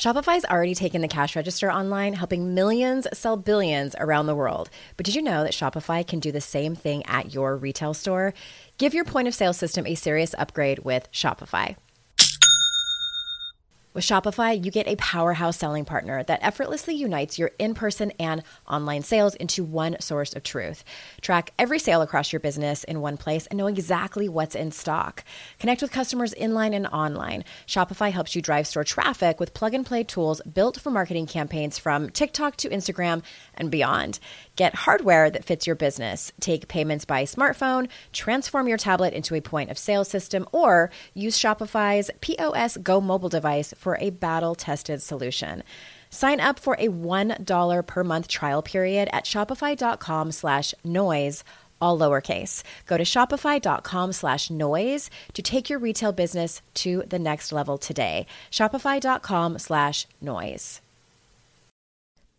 Shopify's 0.00 0.46
already 0.46 0.74
taken 0.74 1.02
the 1.02 1.08
cash 1.08 1.36
register 1.36 1.70
online, 1.70 2.14
helping 2.14 2.54
millions 2.54 3.06
sell 3.12 3.36
billions 3.36 3.94
around 3.98 4.24
the 4.24 4.34
world. 4.34 4.70
But 4.96 5.04
did 5.04 5.14
you 5.14 5.20
know 5.20 5.42
that 5.44 5.52
Shopify 5.52 6.06
can 6.06 6.20
do 6.20 6.32
the 6.32 6.40
same 6.40 6.74
thing 6.74 7.04
at 7.04 7.34
your 7.34 7.54
retail 7.54 7.92
store? 7.92 8.32
Give 8.78 8.94
your 8.94 9.04
point 9.04 9.28
of 9.28 9.34
sale 9.34 9.52
system 9.52 9.86
a 9.86 9.94
serious 9.94 10.34
upgrade 10.38 10.78
with 10.78 11.12
Shopify. 11.12 11.76
With 13.92 14.04
Shopify, 14.04 14.64
you 14.64 14.70
get 14.70 14.86
a 14.86 14.94
powerhouse 14.94 15.58
selling 15.58 15.84
partner 15.84 16.22
that 16.22 16.44
effortlessly 16.44 16.94
unites 16.94 17.40
your 17.40 17.50
in 17.58 17.74
person 17.74 18.12
and 18.20 18.44
online 18.68 19.02
sales 19.02 19.34
into 19.34 19.64
one 19.64 19.96
source 19.98 20.32
of 20.32 20.44
truth. 20.44 20.84
Track 21.20 21.52
every 21.58 21.80
sale 21.80 22.00
across 22.00 22.32
your 22.32 22.38
business 22.38 22.84
in 22.84 23.00
one 23.00 23.16
place 23.16 23.48
and 23.48 23.58
know 23.58 23.66
exactly 23.66 24.28
what's 24.28 24.54
in 24.54 24.70
stock. 24.70 25.24
Connect 25.58 25.82
with 25.82 25.90
customers 25.90 26.32
inline 26.34 26.72
and 26.72 26.86
online. 26.86 27.42
Shopify 27.66 28.12
helps 28.12 28.36
you 28.36 28.40
drive 28.40 28.68
store 28.68 28.84
traffic 28.84 29.40
with 29.40 29.54
plug 29.54 29.74
and 29.74 29.84
play 29.84 30.04
tools 30.04 30.40
built 30.42 30.78
for 30.78 30.92
marketing 30.92 31.26
campaigns 31.26 31.76
from 31.76 32.10
TikTok 32.10 32.54
to 32.58 32.68
Instagram 32.68 33.24
and 33.54 33.72
beyond. 33.72 34.20
Get 34.54 34.72
hardware 34.76 35.30
that 35.30 35.44
fits 35.44 35.66
your 35.66 35.74
business. 35.74 36.32
Take 36.38 36.68
payments 36.68 37.04
by 37.04 37.24
smartphone, 37.24 37.88
transform 38.12 38.68
your 38.68 38.78
tablet 38.78 39.14
into 39.14 39.34
a 39.34 39.40
point 39.40 39.68
of 39.68 39.78
sale 39.78 40.04
system, 40.04 40.46
or 40.52 40.92
use 41.12 41.36
Shopify's 41.36 42.08
POS 42.20 42.76
Go 42.76 43.00
mobile 43.00 43.28
device 43.28 43.74
for 43.80 43.96
a 44.00 44.10
battle 44.10 44.54
tested 44.54 45.00
solution. 45.02 45.62
Sign 46.10 46.40
up 46.40 46.58
for 46.58 46.74
a 46.74 46.88
$1 46.88 47.86
per 47.86 48.04
month 48.04 48.28
trial 48.28 48.62
period 48.62 49.08
at 49.12 49.24
shopify.com 49.24 50.32
slash 50.32 50.74
noise, 50.84 51.44
all 51.80 51.98
lowercase. 51.98 52.62
Go 52.86 52.98
to 52.98 53.04
shopify.com 53.04 54.12
slash 54.12 54.50
noise 54.50 55.08
to 55.32 55.42
take 55.42 55.70
your 55.70 55.78
retail 55.78 56.12
business 56.12 56.60
to 56.74 57.04
the 57.08 57.18
next 57.18 57.52
level 57.52 57.78
today. 57.78 58.26
Shopify.com 58.50 59.58
slash 59.58 60.06
noise. 60.20 60.80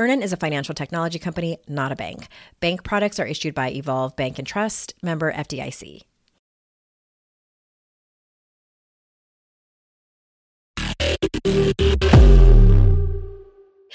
Earnin 0.00 0.22
is 0.22 0.32
a 0.32 0.38
financial 0.38 0.74
technology 0.74 1.18
company, 1.18 1.58
not 1.68 1.92
a 1.92 1.94
bank. 1.94 2.28
Bank 2.58 2.84
products 2.84 3.20
are 3.20 3.26
issued 3.26 3.54
by 3.54 3.68
Evolve 3.68 4.16
Bank 4.16 4.38
and 4.38 4.46
Trust, 4.46 4.94
member 5.02 5.30
FDIC. 5.30 6.04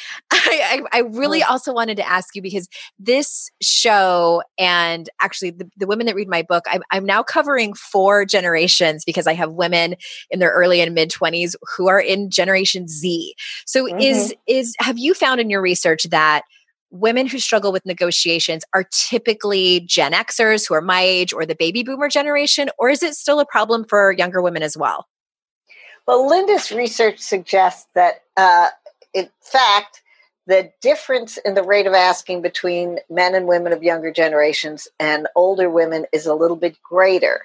I, 0.31 0.81
I, 0.93 0.99
I 0.99 1.01
really 1.01 1.43
also 1.43 1.73
wanted 1.73 1.97
to 1.97 2.07
ask 2.07 2.35
you 2.35 2.41
because 2.41 2.67
this 2.99 3.49
show 3.61 4.43
and 4.57 5.09
actually 5.21 5.51
the, 5.51 5.69
the 5.77 5.87
women 5.87 6.05
that 6.07 6.15
read 6.15 6.27
my 6.27 6.41
book, 6.41 6.65
I'm, 6.67 6.83
I'm 6.91 7.05
now 7.05 7.23
covering 7.23 7.73
four 7.73 8.25
generations 8.25 9.03
because 9.05 9.27
I 9.27 9.33
have 9.33 9.51
women 9.51 9.95
in 10.29 10.39
their 10.39 10.51
early 10.51 10.81
and 10.81 10.93
mid 10.93 11.11
20s 11.11 11.55
who 11.75 11.87
are 11.87 11.99
in 11.99 12.29
Generation 12.29 12.87
Z. 12.87 13.35
So 13.65 13.85
mm-hmm. 13.85 13.99
is 13.99 14.33
is 14.47 14.75
have 14.79 14.97
you 14.97 15.13
found 15.13 15.41
in 15.41 15.49
your 15.49 15.61
research 15.61 16.03
that 16.05 16.43
women 16.91 17.27
who 17.27 17.39
struggle 17.39 17.71
with 17.71 17.85
negotiations 17.85 18.63
are 18.73 18.85
typically 18.91 19.81
Gen 19.81 20.13
Xers 20.13 20.67
who 20.67 20.73
are 20.75 20.81
my 20.81 21.01
age 21.01 21.33
or 21.33 21.45
the 21.45 21.55
baby 21.55 21.83
boomer 21.83 22.09
generation, 22.09 22.69
or 22.77 22.89
is 22.89 23.03
it 23.03 23.15
still 23.15 23.39
a 23.39 23.45
problem 23.45 23.85
for 23.85 24.11
younger 24.11 24.41
women 24.41 24.63
as 24.63 24.77
well? 24.77 25.07
Well, 26.07 26.27
Linda's 26.27 26.71
research 26.71 27.19
suggests 27.19 27.87
that, 27.95 28.21
uh, 28.37 28.69
in 29.15 29.29
fact, 29.41 30.03
the 30.47 30.69
difference 30.81 31.37
in 31.37 31.55
the 31.55 31.63
rate 31.63 31.87
of 31.87 31.93
asking 31.93 32.43
between 32.43 32.99
men 33.09 33.33
and 33.33 33.47
women 33.47 33.73
of 33.73 33.81
younger 33.81 34.11
generations 34.11 34.87
and 34.99 35.27
older 35.35 35.71
women 35.71 36.05
is 36.13 36.27
a 36.27 36.35
little 36.35 36.57
bit 36.57 36.77
greater 36.83 37.41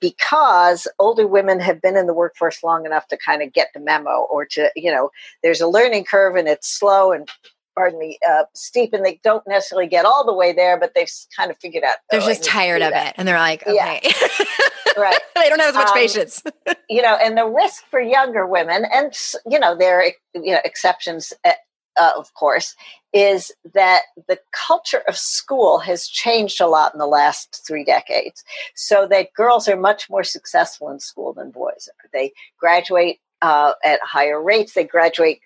because 0.00 0.86
older 0.98 1.26
women 1.26 1.60
have 1.60 1.80
been 1.80 1.96
in 1.96 2.06
the 2.06 2.12
workforce 2.12 2.62
long 2.62 2.84
enough 2.84 3.08
to 3.08 3.16
kind 3.16 3.40
of 3.42 3.54
get 3.54 3.68
the 3.72 3.80
memo 3.80 4.26
or 4.30 4.44
to, 4.44 4.70
you 4.76 4.90
know, 4.90 5.10
there's 5.42 5.62
a 5.62 5.66
learning 5.66 6.04
curve 6.04 6.36
and 6.36 6.46
it's 6.46 6.68
slow 6.68 7.12
and 7.12 7.26
pardon 7.74 7.98
me, 7.98 8.18
uh, 8.28 8.44
steep, 8.54 8.92
and 8.92 9.04
they 9.04 9.20
don't 9.22 9.46
necessarily 9.46 9.88
get 9.88 10.04
all 10.04 10.24
the 10.24 10.34
way 10.34 10.52
there, 10.52 10.78
but 10.78 10.92
they've 10.94 11.10
kind 11.36 11.50
of 11.50 11.56
figured 11.58 11.84
out. 11.84 11.96
They're 12.10 12.20
oh, 12.20 12.26
just 12.26 12.44
tired 12.44 12.82
of 12.82 12.92
that. 12.92 13.08
it, 13.08 13.14
and 13.18 13.26
they're 13.26 13.38
like, 13.38 13.62
okay, 13.66 13.74
yeah. 13.74 14.94
right. 14.96 15.18
they 15.34 15.48
don't 15.48 15.60
have 15.60 15.70
as 15.70 15.74
much 15.74 15.88
um, 15.88 15.94
patience. 15.94 16.42
you 16.90 17.02
know, 17.02 17.16
and 17.16 17.36
the 17.36 17.46
risk 17.46 17.84
for 17.90 18.00
younger 18.00 18.46
women, 18.46 18.84
and 18.92 19.12
you 19.48 19.58
know, 19.58 19.76
there 19.76 20.00
are 20.00 20.12
you 20.34 20.52
know 20.52 20.60
exceptions 20.64 21.32
at, 21.44 21.56
uh, 21.98 22.12
of 22.16 22.32
course, 22.34 22.74
is 23.12 23.52
that 23.74 24.02
the 24.28 24.38
culture 24.66 25.02
of 25.08 25.16
school 25.16 25.78
has 25.78 26.08
changed 26.08 26.60
a 26.60 26.66
lot 26.66 26.94
in 26.94 26.98
the 26.98 27.06
last 27.06 27.62
three 27.66 27.84
decades. 27.84 28.42
So 28.74 29.06
that 29.08 29.34
girls 29.34 29.68
are 29.68 29.76
much 29.76 30.08
more 30.08 30.24
successful 30.24 30.90
in 30.90 31.00
school 31.00 31.32
than 31.32 31.50
boys 31.50 31.88
are. 31.88 32.08
They 32.12 32.32
graduate 32.58 33.20
uh, 33.42 33.72
at 33.84 34.00
higher 34.02 34.42
rates. 34.42 34.72
They 34.72 34.84
graduate 34.84 35.40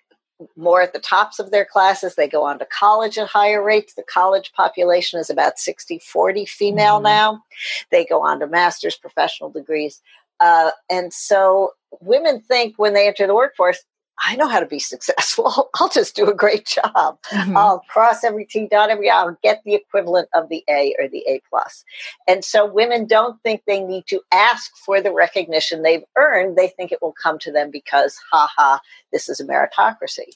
more 0.55 0.81
at 0.81 0.93
the 0.93 0.99
tops 0.99 1.39
of 1.39 1.51
their 1.51 1.65
classes. 1.65 2.15
They 2.15 2.27
go 2.27 2.43
on 2.43 2.59
to 2.59 2.65
college 2.65 3.17
at 3.17 3.27
higher 3.27 3.63
rates. 3.63 3.93
The 3.93 4.03
college 4.03 4.51
population 4.53 5.19
is 5.19 5.29
about 5.29 5.59
60 5.59 5.99
40 5.99 6.45
female 6.45 6.95
mm-hmm. 6.95 7.03
now. 7.03 7.43
They 7.91 8.05
go 8.05 8.21
on 8.21 8.39
to 8.39 8.47
master's 8.47 8.95
professional 8.95 9.49
degrees. 9.49 10.01
Uh, 10.39 10.71
and 10.89 11.11
so 11.11 11.71
women 12.01 12.41
think 12.41 12.75
when 12.77 12.93
they 12.93 13.07
enter 13.07 13.25
the 13.25 13.35
workforce, 13.35 13.83
I 14.23 14.35
know 14.35 14.47
how 14.47 14.59
to 14.59 14.65
be 14.65 14.79
successful. 14.93 15.69
I'll 15.75 15.89
just 15.89 16.15
do 16.15 16.29
a 16.29 16.33
great 16.33 16.65
job. 16.65 17.17
Mm-hmm. 17.31 17.57
I'll 17.57 17.79
cross 17.89 18.23
every 18.23 18.45
T, 18.45 18.67
dot 18.69 18.89
every 18.89 19.09
I. 19.09 19.17
I'll 19.17 19.37
get 19.43 19.61
the 19.63 19.75
equivalent 19.75 20.29
of 20.33 20.49
the 20.49 20.63
A 20.69 20.95
or 20.99 21.07
the 21.07 21.23
A 21.27 21.41
plus. 21.49 21.83
And 22.27 22.43
so 22.43 22.65
women 22.65 23.05
don't 23.05 23.41
think 23.43 23.63
they 23.65 23.81
need 23.81 24.05
to 24.07 24.21
ask 24.31 24.71
for 24.77 25.01
the 25.01 25.13
recognition 25.13 25.81
they've 25.81 26.03
earned. 26.17 26.57
They 26.57 26.69
think 26.69 26.91
it 26.91 27.01
will 27.01 27.15
come 27.21 27.39
to 27.39 27.51
them 27.51 27.71
because, 27.71 28.17
ha 28.31 28.49
ha, 28.55 28.79
this 29.11 29.29
is 29.29 29.39
a 29.39 29.45
meritocracy. 29.45 30.33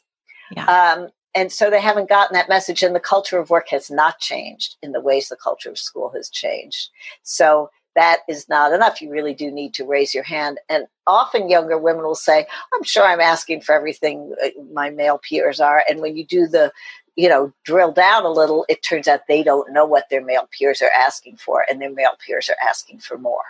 Yeah. 0.56 0.66
Um, 0.66 1.10
and 1.34 1.52
so 1.52 1.70
they 1.70 1.80
haven't 1.80 2.10
gotten 2.10 2.34
that 2.34 2.50
message, 2.50 2.84
and 2.84 2.94
the 2.94 3.00
culture 3.00 3.40
of 3.40 3.50
work 3.50 3.70
has 3.70 3.90
not 3.90 4.20
changed 4.20 4.76
in 4.82 4.92
the 4.92 5.00
ways 5.00 5.30
the 5.30 5.38
culture 5.38 5.70
of 5.70 5.78
school 5.78 6.12
has 6.14 6.30
changed. 6.30 6.90
So 7.24 7.70
that 7.96 8.20
is 8.28 8.48
not 8.48 8.74
enough. 8.74 9.02
You 9.02 9.12
really 9.12 9.34
do 9.34 9.52
need 9.52 9.74
to 9.76 9.86
raise 9.86 10.14
your 10.14 10.24
hand. 10.24 10.60
And 10.70 10.86
often 11.08 11.50
younger 11.50 11.78
women 11.78 12.04
will 12.04 12.16
say, 12.16 12.46
I'm 12.74 12.84
sure 12.84 13.04
I'm 13.04 13.20
asking 13.20 13.62
for 13.62 13.74
everything 13.74 14.34
uh, 14.44 14.50
my 14.74 14.90
male 14.90 15.20
peers 15.20 15.60
are. 15.60 15.84
And 15.90 16.00
when 16.00 16.16
you 16.16 16.26
do 16.26 16.48
the, 16.48 16.72
you 17.16 17.28
know, 17.28 17.54
drill 17.66 17.92
down 17.92 18.26
a 18.26 18.32
little, 18.32 18.66
it 18.70 18.84
turns 18.84 19.08
out 19.08 19.28
they 19.28 19.44
don't 19.44 19.74
know 19.74 19.86
what 19.86 20.06
their 20.10 20.24
male 20.24 20.48
peers 20.58 20.82
are 20.82 20.92
asking 20.96 21.38
for, 21.38 21.66
and 21.70 21.82
their 21.82 21.92
male 21.92 22.18
peers 22.26 22.50
are 22.50 22.68
asking 22.68 23.00
for 23.00 23.18
more. 23.18 23.44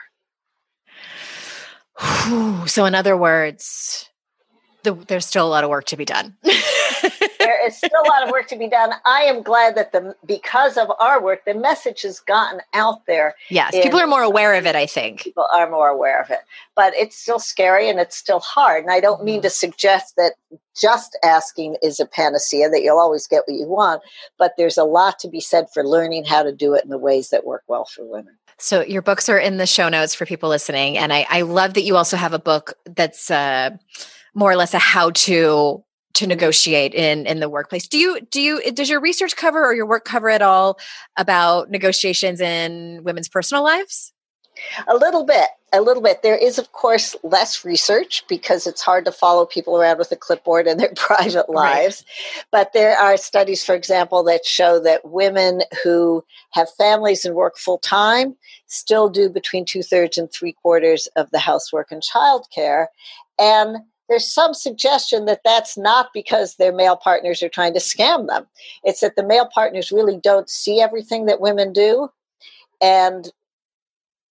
So, 2.67 2.85
in 2.85 2.95
other 2.95 3.15
words, 3.15 4.09
the, 4.83 4.93
there's 4.93 5.25
still 5.25 5.45
a 5.45 5.49
lot 5.49 5.63
of 5.63 5.69
work 5.69 5.85
to 5.87 5.97
be 5.97 6.05
done. 6.05 6.35
there 7.39 7.65
is 7.65 7.77
still 7.77 7.89
a 8.03 8.07
lot 8.07 8.23
of 8.23 8.31
work 8.31 8.47
to 8.47 8.57
be 8.57 8.67
done. 8.67 8.91
I 9.05 9.21
am 9.21 9.41
glad 9.41 9.75
that 9.75 9.91
the 9.91 10.15
because 10.25 10.77
of 10.77 10.91
our 10.99 11.21
work, 11.21 11.45
the 11.45 11.53
message 11.53 12.01
has 12.01 12.19
gotten 12.19 12.61
out 12.73 13.05
there. 13.05 13.35
Yes, 13.49 13.73
in, 13.73 13.83
people 13.83 13.99
are 13.99 14.07
more 14.07 14.21
aware 14.21 14.53
of 14.53 14.65
it. 14.65 14.75
I 14.75 14.85
think 14.85 15.21
people 15.21 15.45
are 15.53 15.69
more 15.69 15.89
aware 15.89 16.21
of 16.21 16.29
it, 16.29 16.39
but 16.75 16.93
it's 16.95 17.17
still 17.17 17.39
scary 17.39 17.89
and 17.89 17.99
it's 17.99 18.15
still 18.15 18.39
hard. 18.39 18.83
And 18.83 18.91
I 18.91 18.99
don't 18.99 19.23
mean 19.23 19.37
mm-hmm. 19.37 19.43
to 19.43 19.49
suggest 19.49 20.15
that 20.17 20.33
just 20.79 21.17
asking 21.23 21.77
is 21.81 21.99
a 21.99 22.05
panacea 22.05 22.69
that 22.69 22.81
you'll 22.81 22.99
always 22.99 23.27
get 23.27 23.43
what 23.47 23.57
you 23.57 23.67
want, 23.67 24.01
but 24.37 24.53
there's 24.57 24.77
a 24.77 24.83
lot 24.83 25.19
to 25.19 25.27
be 25.27 25.41
said 25.41 25.67
for 25.73 25.85
learning 25.85 26.25
how 26.25 26.43
to 26.43 26.51
do 26.51 26.73
it 26.73 26.83
in 26.83 26.89
the 26.89 26.97
ways 26.97 27.29
that 27.29 27.45
work 27.45 27.63
well 27.67 27.85
for 27.85 28.05
women. 28.05 28.35
So 28.57 28.81
your 28.83 29.01
books 29.01 29.27
are 29.27 29.39
in 29.39 29.57
the 29.57 29.65
show 29.65 29.89
notes 29.89 30.13
for 30.13 30.25
people 30.25 30.47
listening, 30.47 30.97
and 30.97 31.11
I, 31.11 31.25
I 31.29 31.41
love 31.41 31.73
that 31.73 31.81
you 31.81 31.97
also 31.97 32.17
have 32.17 32.33
a 32.33 32.39
book 32.39 32.73
that's. 32.85 33.29
Uh, 33.29 33.71
more 34.33 34.51
or 34.51 34.55
less 34.55 34.73
a 34.73 34.79
how 34.79 35.11
to 35.11 35.83
to 36.13 36.27
negotiate 36.27 36.93
in 36.93 37.25
in 37.25 37.39
the 37.39 37.49
workplace 37.49 37.87
do 37.87 37.97
you 37.97 38.21
do 38.31 38.41
you 38.41 38.71
does 38.71 38.89
your 38.89 39.01
research 39.01 39.35
cover 39.35 39.63
or 39.63 39.73
your 39.73 39.85
work 39.85 40.05
cover 40.05 40.29
at 40.29 40.41
all 40.41 40.77
about 41.17 41.69
negotiations 41.69 42.41
in 42.41 43.01
women's 43.03 43.29
personal 43.29 43.63
lives 43.63 44.13
A 44.87 44.95
little 44.95 45.25
bit, 45.25 45.47
a 45.73 45.81
little 45.81 46.03
bit. 46.03 46.21
There 46.21 46.37
is, 46.37 46.59
of 46.59 46.71
course, 46.71 47.15
less 47.23 47.63
research 47.63 48.23
because 48.27 48.67
it's 48.67 48.81
hard 48.81 49.05
to 49.05 49.11
follow 49.11 49.45
people 49.45 49.77
around 49.77 49.97
with 49.97 50.11
a 50.11 50.15
clipboard 50.15 50.67
in 50.67 50.77
their 50.77 50.93
private 50.95 51.49
lives. 51.49 52.03
Right. 52.05 52.45
But 52.51 52.73
there 52.73 52.97
are 52.97 53.17
studies, 53.17 53.63
for 53.63 53.75
example, 53.75 54.23
that 54.23 54.45
show 54.45 54.79
that 54.81 55.05
women 55.05 55.61
who 55.83 56.23
have 56.51 56.69
families 56.77 57.25
and 57.25 57.35
work 57.35 57.57
full 57.57 57.79
time 57.79 58.35
still 58.67 59.09
do 59.09 59.29
between 59.29 59.65
two 59.65 59.83
thirds 59.83 60.17
and 60.17 60.31
three 60.31 60.53
quarters 60.53 61.07
of 61.15 61.31
the 61.31 61.39
housework 61.39 61.91
and 61.91 62.03
childcare. 62.03 62.87
And 63.39 63.77
there's 64.11 64.27
some 64.27 64.53
suggestion 64.53 65.23
that 65.23 65.39
that's 65.45 65.77
not 65.77 66.09
because 66.13 66.55
their 66.55 66.73
male 66.73 66.97
partners 66.97 67.41
are 67.41 67.47
trying 67.47 67.73
to 67.73 67.79
scam 67.79 68.27
them. 68.27 68.45
It's 68.83 68.99
that 68.99 69.15
the 69.15 69.25
male 69.25 69.47
partners 69.53 69.89
really 69.89 70.17
don't 70.17 70.49
see 70.49 70.81
everything 70.81 71.27
that 71.27 71.39
women 71.39 71.71
do. 71.71 72.09
And 72.81 73.31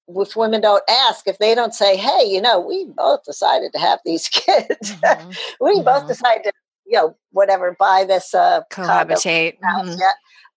if 0.06 0.36
women 0.36 0.60
don't 0.60 0.82
ask, 0.86 1.26
if 1.26 1.38
they 1.38 1.54
don't 1.54 1.74
say, 1.74 1.96
hey, 1.96 2.26
you 2.26 2.42
know, 2.42 2.60
we 2.60 2.84
both 2.94 3.24
decided 3.24 3.72
to 3.72 3.78
have 3.78 4.00
these 4.04 4.28
kids, 4.28 4.68
mm-hmm. 4.82 5.30
we 5.62 5.76
mm-hmm. 5.76 5.84
both 5.84 6.06
decided 6.06 6.44
to, 6.44 6.52
you 6.84 6.98
know, 6.98 7.16
whatever, 7.32 7.74
buy 7.78 8.04
this 8.06 8.34
uh, 8.34 8.60
cohabitate. 8.70 9.58
Mm-hmm. 9.60 9.98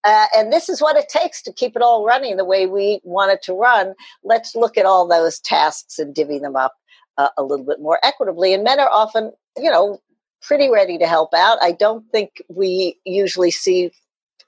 Uh, 0.03 0.25
and 0.35 0.51
this 0.51 0.67
is 0.67 0.81
what 0.81 0.97
it 0.97 1.07
takes 1.07 1.41
to 1.43 1.53
keep 1.53 1.77
it 1.77 1.81
all 1.81 2.05
running 2.05 2.35
the 2.35 2.43
way 2.43 2.65
we 2.65 2.99
want 3.05 3.31
it 3.31 3.41
to 3.43 3.53
run. 3.53 3.93
Let's 4.25 4.53
look 4.53 4.77
at 4.77 4.85
all 4.85 5.07
those 5.07 5.39
tasks 5.39 5.97
and 5.97 6.13
divvy 6.13 6.39
them 6.39 6.57
up 6.57 6.73
uh, 7.17 7.29
a 7.37 7.43
little 7.43 7.65
bit 7.65 7.79
more 7.79 7.99
equitably. 8.03 8.53
And 8.53 8.63
men 8.63 8.79
are 8.79 8.89
often, 8.89 9.31
you 9.57 9.69
know, 9.69 9.99
pretty 10.41 10.69
ready 10.69 10.97
to 10.97 11.07
help 11.07 11.33
out. 11.33 11.57
I 11.61 11.71
don't 11.71 12.09
think 12.11 12.41
we 12.49 12.99
usually 13.05 13.51
see 13.51 13.91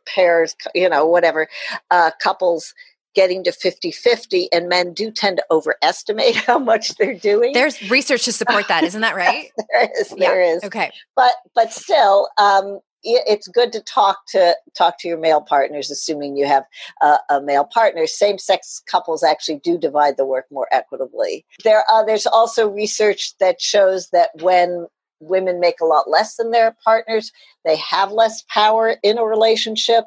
pairs, 0.06 0.56
you 0.74 0.90
know, 0.90 1.06
whatever, 1.06 1.48
uh, 1.90 2.12
couples 2.22 2.74
getting 3.16 3.44
to 3.46 3.52
50-50 3.52 4.50
and 4.52 4.68
men 4.68 4.94
do 4.94 5.10
tend 5.10 5.38
to 5.38 5.46
overestimate 5.50 6.36
how 6.48 6.60
much 6.60 6.96
they're 6.96 7.18
doing 7.18 7.54
there's 7.54 7.90
research 7.90 8.26
to 8.26 8.32
support 8.34 8.68
that 8.68 8.84
isn't 8.84 9.02
that 9.02 9.16
right 9.16 9.52
there 9.72 9.90
is 9.98 10.10
there 10.10 10.44
yeah. 10.44 10.56
is. 10.56 10.64
okay 10.66 10.92
but 11.16 11.34
but 11.56 11.72
still 11.72 12.28
um 12.38 12.80
it's 13.06 13.48
good 13.48 13.72
to 13.74 13.82
talk 13.82 14.26
to 14.30 14.56
talk 14.76 15.00
to 15.00 15.08
your 15.08 15.18
male 15.18 15.42
partners 15.42 15.92
assuming 15.92 16.36
you 16.36 16.46
have 16.46 16.64
uh, 17.02 17.18
a 17.30 17.42
male 17.42 17.66
partner. 17.66 18.08
Same 18.08 18.38
sex 18.38 18.82
couples 18.90 19.24
actually 19.24 19.60
do 19.64 19.78
divide 19.78 20.18
the 20.18 20.26
work 20.26 20.46
more 20.52 20.68
equitably. 20.72 21.46
There 21.64 21.84
uh, 21.92 22.04
there's 22.04 22.26
also 22.26 22.68
research 22.68 23.38
that 23.40 23.62
shows 23.62 24.10
that 24.10 24.30
when 24.42 24.88
women 25.26 25.60
make 25.60 25.80
a 25.82 25.86
lot 25.86 26.10
less 26.10 26.36
than 26.36 26.52
their 26.52 26.76
partners. 26.84 27.32
They 27.64 27.76
have 27.78 28.12
less 28.12 28.44
power 28.50 28.96
in 29.04 29.18
a 29.18 29.26
relationship. 29.26 30.06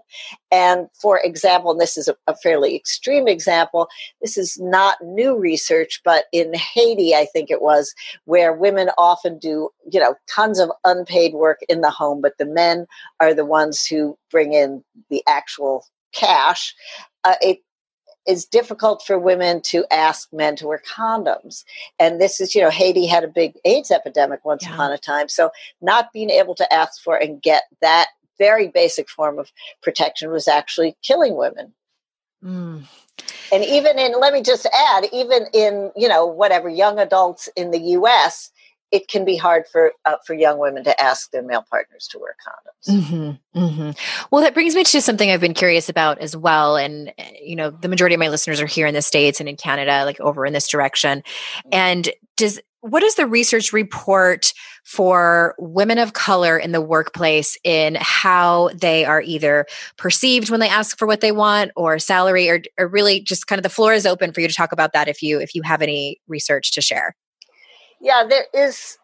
And 0.50 0.88
for 1.00 1.18
example, 1.18 1.72
and 1.72 1.80
this 1.80 1.96
is 1.96 2.08
a, 2.08 2.16
a, 2.26 2.36
fairly 2.36 2.76
extreme 2.76 3.26
example, 3.26 3.88
this 4.22 4.36
is 4.36 4.58
not 4.60 4.96
new 5.02 5.36
research, 5.36 6.00
but 6.04 6.26
in 6.32 6.54
Haiti, 6.54 7.14
I 7.14 7.26
think 7.26 7.50
it 7.50 7.60
was, 7.60 7.94
where 8.24 8.52
women 8.52 8.90
often 8.96 9.38
do, 9.38 9.70
you 9.90 10.00
know, 10.00 10.14
tons 10.28 10.58
of 10.58 10.70
unpaid 10.84 11.34
work 11.34 11.58
in 11.68 11.80
the 11.80 11.90
home, 11.90 12.20
but 12.20 12.38
the 12.38 12.46
men 12.46 12.86
are 13.20 13.34
the 13.34 13.44
ones 13.44 13.84
who 13.84 14.16
bring 14.30 14.52
in 14.52 14.84
the 15.10 15.22
actual 15.26 15.84
cash. 16.12 16.74
Uh, 17.24 17.34
it 17.40 17.58
is 18.28 18.44
difficult 18.44 19.02
for 19.04 19.18
women 19.18 19.62
to 19.62 19.86
ask 19.90 20.30
men 20.32 20.54
to 20.56 20.66
wear 20.66 20.82
condoms. 20.86 21.64
And 21.98 22.20
this 22.20 22.40
is, 22.40 22.54
you 22.54 22.60
know, 22.60 22.70
Haiti 22.70 23.06
had 23.06 23.24
a 23.24 23.28
big 23.28 23.54
AIDS 23.64 23.90
epidemic 23.90 24.44
once 24.44 24.64
yeah. 24.64 24.74
upon 24.74 24.92
a 24.92 24.98
time. 24.98 25.28
So 25.28 25.50
not 25.80 26.12
being 26.12 26.28
able 26.28 26.54
to 26.56 26.72
ask 26.72 27.02
for 27.02 27.16
and 27.16 27.42
get 27.42 27.64
that 27.80 28.08
very 28.36 28.68
basic 28.68 29.08
form 29.08 29.38
of 29.38 29.50
protection 29.82 30.30
was 30.30 30.46
actually 30.46 30.96
killing 31.02 31.36
women. 31.36 31.72
Mm. 32.44 32.84
And 33.50 33.64
even 33.64 33.98
in, 33.98 34.12
let 34.20 34.32
me 34.32 34.42
just 34.42 34.66
add, 34.66 35.06
even 35.12 35.46
in, 35.52 35.90
you 35.96 36.06
know, 36.06 36.26
whatever 36.26 36.68
young 36.68 36.98
adults 36.98 37.48
in 37.56 37.70
the 37.70 37.80
US, 37.80 38.50
it 38.90 39.08
can 39.08 39.24
be 39.24 39.36
hard 39.36 39.64
for 39.70 39.92
uh, 40.04 40.16
for 40.26 40.34
young 40.34 40.58
women 40.58 40.84
to 40.84 41.00
ask 41.00 41.30
their 41.30 41.42
male 41.42 41.64
partners 41.70 42.08
to 42.10 42.18
wear 42.18 42.34
condoms. 42.46 42.96
Mm-hmm, 42.96 43.60
mm-hmm. 43.60 43.90
Well, 44.30 44.42
that 44.42 44.54
brings 44.54 44.74
me 44.74 44.84
to 44.84 45.00
something 45.00 45.30
I've 45.30 45.40
been 45.40 45.54
curious 45.54 45.88
about 45.88 46.18
as 46.18 46.36
well. 46.36 46.76
And 46.76 47.12
eh, 47.18 47.32
you 47.42 47.56
know, 47.56 47.70
the 47.70 47.88
majority 47.88 48.14
of 48.14 48.20
my 48.20 48.28
listeners 48.28 48.60
are 48.60 48.66
here 48.66 48.86
in 48.86 48.94
the 48.94 49.02
states 49.02 49.40
and 49.40 49.48
in 49.48 49.56
Canada, 49.56 50.04
like 50.04 50.20
over 50.20 50.46
in 50.46 50.52
this 50.52 50.68
direction. 50.68 51.18
Mm-hmm. 51.18 51.68
And 51.72 52.10
does 52.36 52.60
what 52.80 53.00
does 53.00 53.16
the 53.16 53.26
research 53.26 53.72
report 53.72 54.52
for 54.84 55.54
women 55.58 55.98
of 55.98 56.12
color 56.12 56.56
in 56.56 56.72
the 56.72 56.80
workplace 56.80 57.58
in 57.64 57.96
how 58.00 58.70
they 58.80 59.04
are 59.04 59.20
either 59.20 59.66
perceived 59.96 60.48
when 60.48 60.60
they 60.60 60.68
ask 60.68 60.96
for 60.96 61.06
what 61.06 61.20
they 61.20 61.32
want 61.32 61.72
or 61.74 61.98
salary 61.98 62.48
or, 62.48 62.62
or 62.78 62.86
really 62.86 63.20
just 63.20 63.48
kind 63.48 63.58
of 63.58 63.64
the 63.64 63.68
floor 63.68 63.92
is 63.92 64.06
open 64.06 64.32
for 64.32 64.40
you 64.40 64.48
to 64.48 64.54
talk 64.54 64.70
about 64.70 64.92
that 64.92 65.08
if 65.08 65.22
you 65.22 65.40
if 65.40 65.54
you 65.54 65.62
have 65.62 65.82
any 65.82 66.20
research 66.28 66.70
to 66.70 66.80
share 66.80 67.14
yeah, 68.00 68.24
there 68.28 68.46
is 68.54 68.98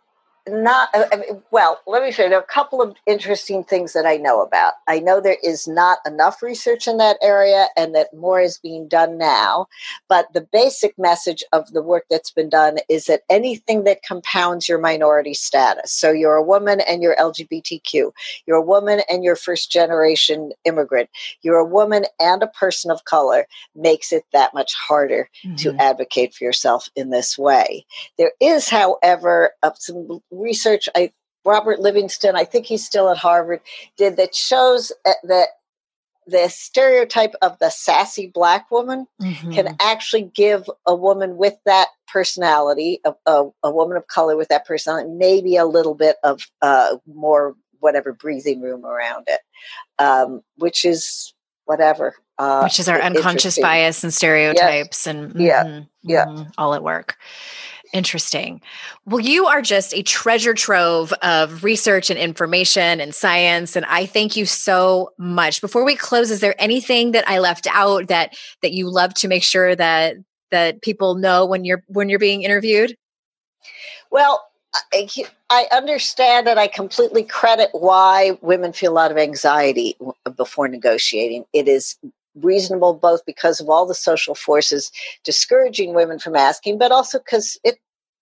not 0.49 0.91
uh, 0.95 1.05
I 1.11 1.17
mean, 1.17 1.43
well 1.51 1.81
let 1.87 2.03
me 2.03 2.13
show 2.13 2.25
you 2.25 2.29
there 2.29 2.39
are 2.39 2.43
a 2.43 2.47
couple 2.47 2.83
of 2.83 2.95
interesting 3.07 3.65
things 3.65 3.95
that 3.95 4.05
i 4.05 4.17
know 4.17 4.43
about 4.43 4.75
i 4.87 4.99
know 4.99 5.21
there 5.21 5.39
is 5.43 5.67
not 5.67 5.99
enough 6.07 6.43
research 6.43 6.87
in 6.87 6.99
that 6.99 7.17
area 7.23 7.69
and 7.77 7.95
that 7.95 8.13
more 8.13 8.41
is 8.41 8.59
being 8.59 8.87
done 8.87 9.17
now 9.17 9.67
but 10.09 10.31
the 10.35 10.47
basic 10.53 10.99
message 10.99 11.43
of 11.53 11.73
the 11.73 11.83
work 11.83 12.05
that's 12.11 12.31
been 12.31 12.51
done 12.51 12.77
is 12.91 13.07
that 13.07 13.23
anything 13.31 13.85
that 13.85 14.03
compounds 14.03 14.69
your 14.69 14.79
minority 14.79 15.33
status 15.33 15.91
so 15.91 16.11
you're 16.11 16.35
a 16.35 16.43
woman 16.43 16.81
and 16.81 17.03
you're 17.03 17.17
lgbtq 17.17 18.13
you're 18.47 18.57
a 18.59 18.63
woman 18.63 19.01
and 19.09 19.25
you're 19.25 19.37
first 19.37 19.73
generation 19.73 20.53
immigrant 20.65 21.09
you're 21.41 21.59
a 21.59 21.65
woman 21.65 22.05
and 22.21 22.43
a 22.43 22.49
person 22.49 22.91
of 22.91 23.05
color 23.05 23.47
makes 23.75 24.13
it 24.13 24.25
that 24.35 24.53
much 24.53 24.75
harder 24.75 25.31
mm-hmm. 25.43 25.57
to 25.57 25.75
advocate 25.77 26.35
for 26.35 26.45
yourself 26.45 26.91
in 26.97 27.09
this 27.09 27.39
way 27.39 27.87
there 28.19 28.33
is 28.41 28.69
however 28.69 29.53
some 29.77 30.21
research 30.41 30.89
I 30.95 31.13
Robert 31.45 31.79
Livingston, 31.79 32.37
I 32.37 32.45
think 32.45 32.67
he's 32.67 32.85
still 32.85 33.11
at 33.11 33.19
Harvard, 33.19 33.61
did 33.97 34.17
that 34.17 34.35
shows 34.35 34.93
uh, 35.05 35.13
that 35.25 35.49
the 36.27 36.49
stereotype 36.49 37.35
of 37.43 37.59
the 37.59 37.71
sassy 37.71 38.27
black 38.27 38.71
woman 38.71 39.07
mm-hmm. 39.21 39.53
can 39.53 39.77
actually 39.81 40.23
give 40.35 40.69
a 40.87 40.95
woman 40.95 41.37
with 41.37 41.55
that 41.67 41.89
personality, 42.09 43.01
a, 43.05 43.15
a, 43.27 43.51
a, 43.63 43.71
woman 43.71 43.97
of 43.97 44.07
color 44.07 44.37
with 44.37 44.49
that 44.49 44.65
personality, 44.65 45.11
maybe 45.11 45.57
a 45.57 45.67
little 45.67 45.95
bit 45.95 46.17
of 46.25 46.41
uh, 46.63 46.97
more 47.07 47.55
whatever 47.81 48.15
breathing 48.15 48.63
room 48.63 48.87
around 48.87 49.25
it, 49.27 49.41
um, 49.99 50.41
which 50.57 50.87
is 50.87 51.35
whatever. 51.67 52.15
Uh, 52.39 52.63
which 52.63 52.81
is 52.81 52.89
our 52.89 53.01
unconscious 53.01 53.59
bias 53.59 54.03
and 54.03 54.13
stereotypes 54.13 55.07
yes. 55.07 55.07
and 55.07 55.31
mm-hmm, 55.31 55.41
yeah, 55.41 55.81
yeah, 56.03 56.25
mm-hmm, 56.25 56.51
all 56.57 56.75
at 56.75 56.83
work. 56.83 57.17
Interesting. 57.95 58.61
Well, 59.07 59.21
you 59.21 59.47
are 59.47 59.63
just 59.63 59.95
a 59.95 60.03
treasure 60.03 60.53
trove 60.53 61.13
of 61.23 61.63
research 61.63 62.11
and 62.11 62.19
information 62.19 63.01
and 63.01 63.15
science 63.15 63.77
and 63.77 63.87
I 63.87 64.05
thank 64.05 64.37
you 64.37 64.47
so 64.47 65.13
much. 65.17 65.61
Before 65.61 65.85
we 65.85 65.95
close, 65.95 66.33
is 66.33 66.41
there 66.41 66.57
anything 66.59 67.13
that 67.13 67.27
I 67.29 67.39
left 67.39 67.69
out 67.71 68.09
that 68.09 68.37
that 68.63 68.73
you 68.73 68.91
love 68.91 69.15
to 69.15 69.29
make 69.29 69.45
sure 69.45 69.77
that 69.77 70.17
that 70.51 70.83
people 70.83 71.15
know 71.15 71.47
when 71.47 71.65
you're 71.65 71.85
when 71.87 72.09
you're 72.09 72.19
being 72.19 72.43
interviewed? 72.43 72.97
Well, 74.11 74.45
I, 74.93 75.09
I 75.51 75.69
understand 75.71 76.49
and 76.49 76.59
I 76.59 76.67
completely 76.67 77.23
credit 77.23 77.71
why 77.73 78.37
women 78.41 78.73
feel 78.73 78.91
a 78.91 78.95
lot 78.95 79.13
of 79.13 79.19
anxiety 79.19 79.97
before 80.37 80.67
negotiating. 80.67 81.45
It 81.53 81.69
is 81.69 81.97
reasonable 82.41 82.95
both 82.95 83.25
because 83.25 83.61
of 83.61 83.69
all 83.69 83.87
the 83.87 83.95
social 83.95 84.35
forces 84.35 84.91
discouraging 85.23 85.95
women 85.95 86.19
from 86.19 86.35
asking, 86.35 86.79
but 86.79 86.93
also 86.93 87.19
because 87.19 87.59
it 87.65 87.79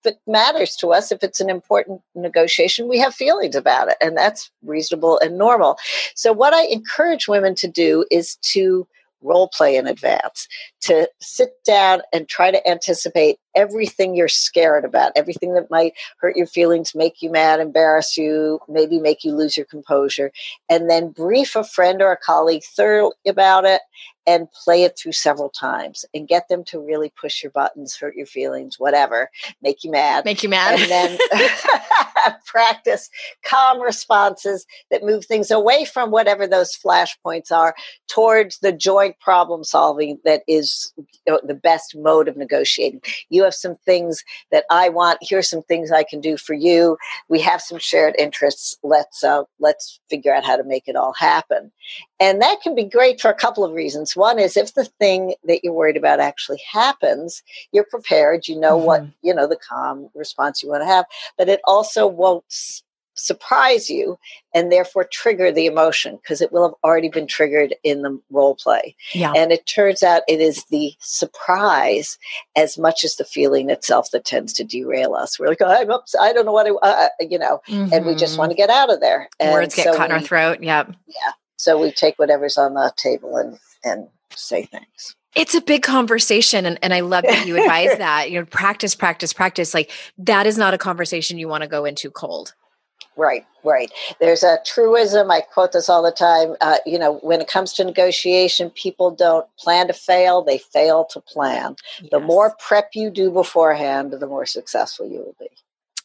it 0.06 0.18
matters 0.26 0.76
to 0.76 0.92
us, 0.92 1.12
if 1.12 1.22
it's 1.22 1.40
an 1.40 1.50
important 1.50 2.00
negotiation, 2.14 2.88
we 2.88 2.98
have 2.98 3.14
feelings 3.14 3.54
about 3.54 3.88
it, 3.88 3.96
and 4.00 4.16
that's 4.16 4.50
reasonable 4.62 5.18
and 5.20 5.38
normal. 5.38 5.76
So, 6.14 6.32
what 6.32 6.54
I 6.54 6.64
encourage 6.66 7.28
women 7.28 7.54
to 7.56 7.68
do 7.68 8.04
is 8.10 8.36
to 8.52 8.86
role 9.22 9.48
play 9.48 9.76
in 9.76 9.86
advance, 9.86 10.48
to 10.82 11.08
sit 11.20 11.52
down 11.64 12.02
and 12.12 12.28
try 12.28 12.50
to 12.50 12.68
anticipate 12.68 13.38
everything 13.54 14.14
you're 14.14 14.28
scared 14.28 14.84
about, 14.84 15.12
everything 15.14 15.54
that 15.54 15.70
might 15.70 15.92
hurt 16.18 16.36
your 16.36 16.46
feelings, 16.46 16.94
make 16.94 17.22
you 17.22 17.30
mad, 17.30 17.60
embarrass 17.60 18.16
you, 18.16 18.60
maybe 18.68 18.98
make 18.98 19.24
you 19.24 19.34
lose 19.34 19.56
your 19.56 19.66
composure, 19.66 20.32
and 20.68 20.88
then 20.88 21.10
brief 21.10 21.54
a 21.56 21.64
friend 21.64 22.00
or 22.02 22.12
a 22.12 22.16
colleague 22.16 22.62
thoroughly 22.64 23.12
about 23.26 23.64
it 23.64 23.82
and 24.26 24.50
play 24.52 24.84
it 24.84 24.96
through 24.96 25.12
several 25.12 25.50
times 25.50 26.04
and 26.14 26.28
get 26.28 26.48
them 26.48 26.62
to 26.64 26.78
really 26.78 27.12
push 27.20 27.42
your 27.42 27.50
buttons, 27.50 27.96
hurt 27.96 28.14
your 28.14 28.26
feelings, 28.26 28.78
whatever, 28.78 29.28
make 29.62 29.82
you 29.82 29.90
mad. 29.90 30.24
Make 30.24 30.42
you 30.42 30.48
mad. 30.48 30.80
And 30.80 30.90
then 30.90 31.18
practice 32.46 33.08
calm 33.44 33.80
responses 33.80 34.66
that 34.90 35.02
move 35.02 35.24
things 35.24 35.50
away 35.50 35.84
from 35.84 36.10
whatever 36.10 36.46
those 36.46 36.76
flashpoints 36.76 37.50
are 37.50 37.74
towards 38.08 38.58
the 38.58 38.72
joint 38.72 39.18
problem 39.20 39.64
solving 39.64 40.18
that 40.24 40.42
is 40.46 40.92
you 40.96 41.04
know, 41.26 41.40
the 41.44 41.54
best 41.54 41.96
mode 41.96 42.28
of 42.28 42.36
negotiating. 42.36 43.00
You 43.30 43.44
have 43.44 43.54
some 43.54 43.76
things 43.84 44.22
that 44.50 44.64
I 44.70 44.88
want. 44.88 45.18
Here's 45.22 45.48
some 45.48 45.62
things 45.62 45.90
I 45.90 46.04
can 46.04 46.20
do 46.20 46.36
for 46.36 46.54
you. 46.54 46.96
We 47.28 47.40
have 47.40 47.60
some 47.60 47.78
shared 47.78 48.14
interests. 48.18 48.76
Let's 48.82 49.22
uh, 49.24 49.44
let's 49.58 50.00
figure 50.10 50.34
out 50.34 50.44
how 50.44 50.56
to 50.56 50.64
make 50.64 50.88
it 50.88 50.96
all 50.96 51.14
happen. 51.14 51.72
And 52.20 52.40
that 52.40 52.60
can 52.62 52.74
be 52.74 52.84
great 52.84 53.20
for 53.20 53.30
a 53.30 53.34
couple 53.34 53.64
of 53.64 53.72
reasons. 53.72 54.14
One 54.16 54.38
is 54.38 54.56
if 54.56 54.74
the 54.74 54.84
thing 54.84 55.34
that 55.44 55.64
you're 55.64 55.72
worried 55.72 55.96
about 55.96 56.20
actually 56.20 56.60
happens, 56.70 57.42
you're 57.72 57.84
prepared. 57.84 58.46
You 58.46 58.58
know 58.58 58.76
mm-hmm. 58.76 58.86
what 58.86 59.04
you 59.22 59.34
know 59.34 59.46
the 59.46 59.56
calm 59.56 60.08
response 60.14 60.62
you 60.62 60.68
want 60.68 60.82
to 60.82 60.86
have, 60.86 61.06
but 61.36 61.48
it 61.48 61.60
also 61.64 62.06
won't 62.12 62.44
surprise 63.14 63.90
you 63.90 64.18
and 64.54 64.70
therefore 64.70 65.04
trigger 65.04 65.52
the 65.52 65.66
emotion 65.66 66.16
because 66.16 66.40
it 66.40 66.52
will 66.52 66.66
have 66.66 66.74
already 66.82 67.08
been 67.08 67.26
triggered 67.26 67.74
in 67.84 68.02
the 68.02 68.18
role 68.30 68.54
play. 68.54 68.96
Yeah. 69.12 69.32
And 69.36 69.52
it 69.52 69.66
turns 69.66 70.02
out 70.02 70.22
it 70.28 70.40
is 70.40 70.64
the 70.70 70.92
surprise 70.98 72.18
as 72.56 72.78
much 72.78 73.04
as 73.04 73.16
the 73.16 73.24
feeling 73.24 73.70
itself 73.70 74.10
that 74.12 74.24
tends 74.24 74.52
to 74.54 74.64
derail 74.64 75.14
us. 75.14 75.38
We're 75.38 75.48
like, 75.48 75.60
oh, 75.60 75.66
I'm 75.66 75.90
ups- 75.90 76.14
I 76.18 76.32
don't 76.32 76.46
know 76.46 76.52
what 76.52 76.66
I, 76.66 76.70
uh, 76.70 77.08
uh 77.08 77.08
you 77.20 77.38
know, 77.38 77.60
mm-hmm. 77.68 77.92
and 77.92 78.06
we 78.06 78.14
just 78.14 78.38
want 78.38 78.50
to 78.50 78.56
get 78.56 78.70
out 78.70 78.92
of 78.92 79.00
there. 79.00 79.28
And 79.38 79.52
Words 79.52 79.74
get 79.74 79.84
so 79.84 79.96
caught 79.96 80.08
we, 80.08 80.16
in 80.16 80.20
our 80.20 80.26
throat. 80.26 80.58
Yep. 80.62 80.94
Yeah. 81.06 81.32
So 81.56 81.80
we 81.80 81.92
take 81.92 82.18
whatever's 82.18 82.58
on 82.58 82.74
the 82.74 82.92
table 82.96 83.36
and, 83.36 83.58
and 83.84 84.08
say 84.34 84.64
thanks. 84.64 85.14
It's 85.34 85.54
a 85.54 85.60
big 85.60 85.82
conversation. 85.82 86.66
And, 86.66 86.78
and 86.82 86.92
I 86.92 87.00
love 87.00 87.24
that 87.24 87.46
you 87.46 87.56
advise 87.56 87.96
that, 87.98 88.30
you 88.30 88.38
know, 88.38 88.46
practice, 88.46 88.94
practice, 88.94 89.32
practice. 89.32 89.74
Like 89.74 89.90
that 90.18 90.46
is 90.46 90.58
not 90.58 90.74
a 90.74 90.78
conversation 90.78 91.38
you 91.38 91.48
want 91.48 91.62
to 91.62 91.68
go 91.68 91.84
into 91.84 92.10
cold. 92.10 92.54
Right, 93.16 93.44
right. 93.62 93.92
There's 94.20 94.42
a 94.42 94.58
truism. 94.64 95.30
I 95.30 95.40
quote 95.40 95.72
this 95.72 95.90
all 95.90 96.02
the 96.02 96.10
time. 96.10 96.56
Uh, 96.60 96.78
you 96.86 96.98
know, 96.98 97.18
when 97.18 97.42
it 97.42 97.48
comes 97.48 97.74
to 97.74 97.84
negotiation, 97.84 98.70
people 98.70 99.10
don't 99.10 99.46
plan 99.58 99.86
to 99.88 99.92
fail; 99.92 100.42
they 100.42 100.56
fail 100.58 101.04
to 101.06 101.20
plan. 101.20 101.76
Yes. 102.00 102.10
The 102.10 102.20
more 102.20 102.56
prep 102.58 102.90
you 102.94 103.10
do 103.10 103.30
beforehand, 103.30 104.12
the 104.12 104.26
more 104.26 104.46
successful 104.46 105.06
you 105.06 105.18
will 105.18 105.36
be. 105.38 105.48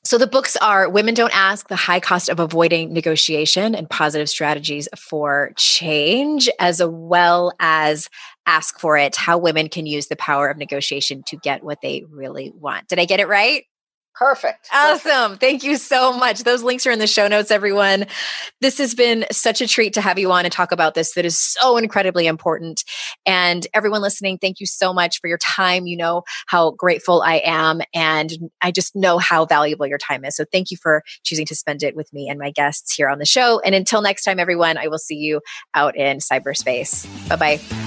So 0.07 0.17
the 0.17 0.25
books 0.25 0.55
are 0.55 0.89
Women 0.89 1.15
Don't 1.15 1.35
Ask, 1.35 1.67
The 1.67 1.75
High 1.75 1.99
Cost 1.99 2.29
of 2.29 2.39
Avoiding 2.39 2.93
Negotiation 2.93 3.75
and 3.75 3.89
Positive 3.89 4.29
Strategies 4.29 4.87
for 4.97 5.51
Change, 5.57 6.49
as 6.61 6.81
well 6.81 7.51
as 7.59 8.07
Ask 8.45 8.79
for 8.79 8.97
It, 8.97 9.17
How 9.17 9.37
Women 9.37 9.67
Can 9.67 9.85
Use 9.85 10.07
the 10.07 10.15
Power 10.15 10.47
of 10.47 10.55
Negotiation 10.55 11.23
to 11.23 11.35
Get 11.35 11.61
What 11.61 11.79
They 11.81 12.05
Really 12.09 12.53
Want. 12.55 12.87
Did 12.87 12.99
I 12.99 13.05
get 13.05 13.19
it 13.19 13.27
right? 13.27 13.65
Perfect. 14.17 14.67
Awesome. 14.73 15.37
Thank 15.37 15.63
you 15.63 15.77
so 15.77 16.11
much. 16.11 16.43
Those 16.43 16.63
links 16.63 16.87
are 16.87 16.91
in 16.91 16.97
the 16.97 17.05
show 17.05 17.27
notes, 17.27 17.51
everyone. 17.51 18.05
This 18.61 18.79
has 18.79 18.95
been 18.95 19.25
such 19.31 19.61
a 19.61 19.67
treat 19.67 19.93
to 19.93 20.01
have 20.01 20.17
you 20.17 20.31
on 20.31 20.43
and 20.43 20.51
talk 20.51 20.71
about 20.71 20.95
this 20.95 21.13
that 21.13 21.23
is 21.23 21.39
so 21.39 21.77
incredibly 21.77 22.25
important. 22.25 22.83
And 23.27 23.67
everyone 23.75 24.01
listening, 24.01 24.39
thank 24.39 24.59
you 24.59 24.65
so 24.65 24.91
much 24.91 25.19
for 25.21 25.27
your 25.27 25.37
time. 25.37 25.85
You 25.85 25.97
know 25.97 26.23
how 26.47 26.71
grateful 26.71 27.21
I 27.21 27.43
am. 27.45 27.81
And 27.93 28.31
I 28.59 28.71
just 28.71 28.95
know 28.95 29.19
how 29.19 29.45
valuable 29.45 29.85
your 29.85 29.99
time 29.99 30.25
is. 30.25 30.35
So 30.35 30.45
thank 30.51 30.71
you 30.71 30.77
for 30.77 31.03
choosing 31.23 31.45
to 31.45 31.55
spend 31.55 31.83
it 31.83 31.95
with 31.95 32.11
me 32.11 32.27
and 32.27 32.39
my 32.39 32.49
guests 32.49 32.95
here 32.95 33.09
on 33.09 33.19
the 33.19 33.25
show. 33.25 33.59
And 33.59 33.75
until 33.75 34.01
next 34.01 34.23
time, 34.23 34.39
everyone, 34.39 34.79
I 34.79 34.87
will 34.87 34.97
see 34.97 35.17
you 35.17 35.41
out 35.75 35.95
in 35.95 36.17
cyberspace. 36.17 37.05
Bye 37.29 37.35
bye. 37.35 37.86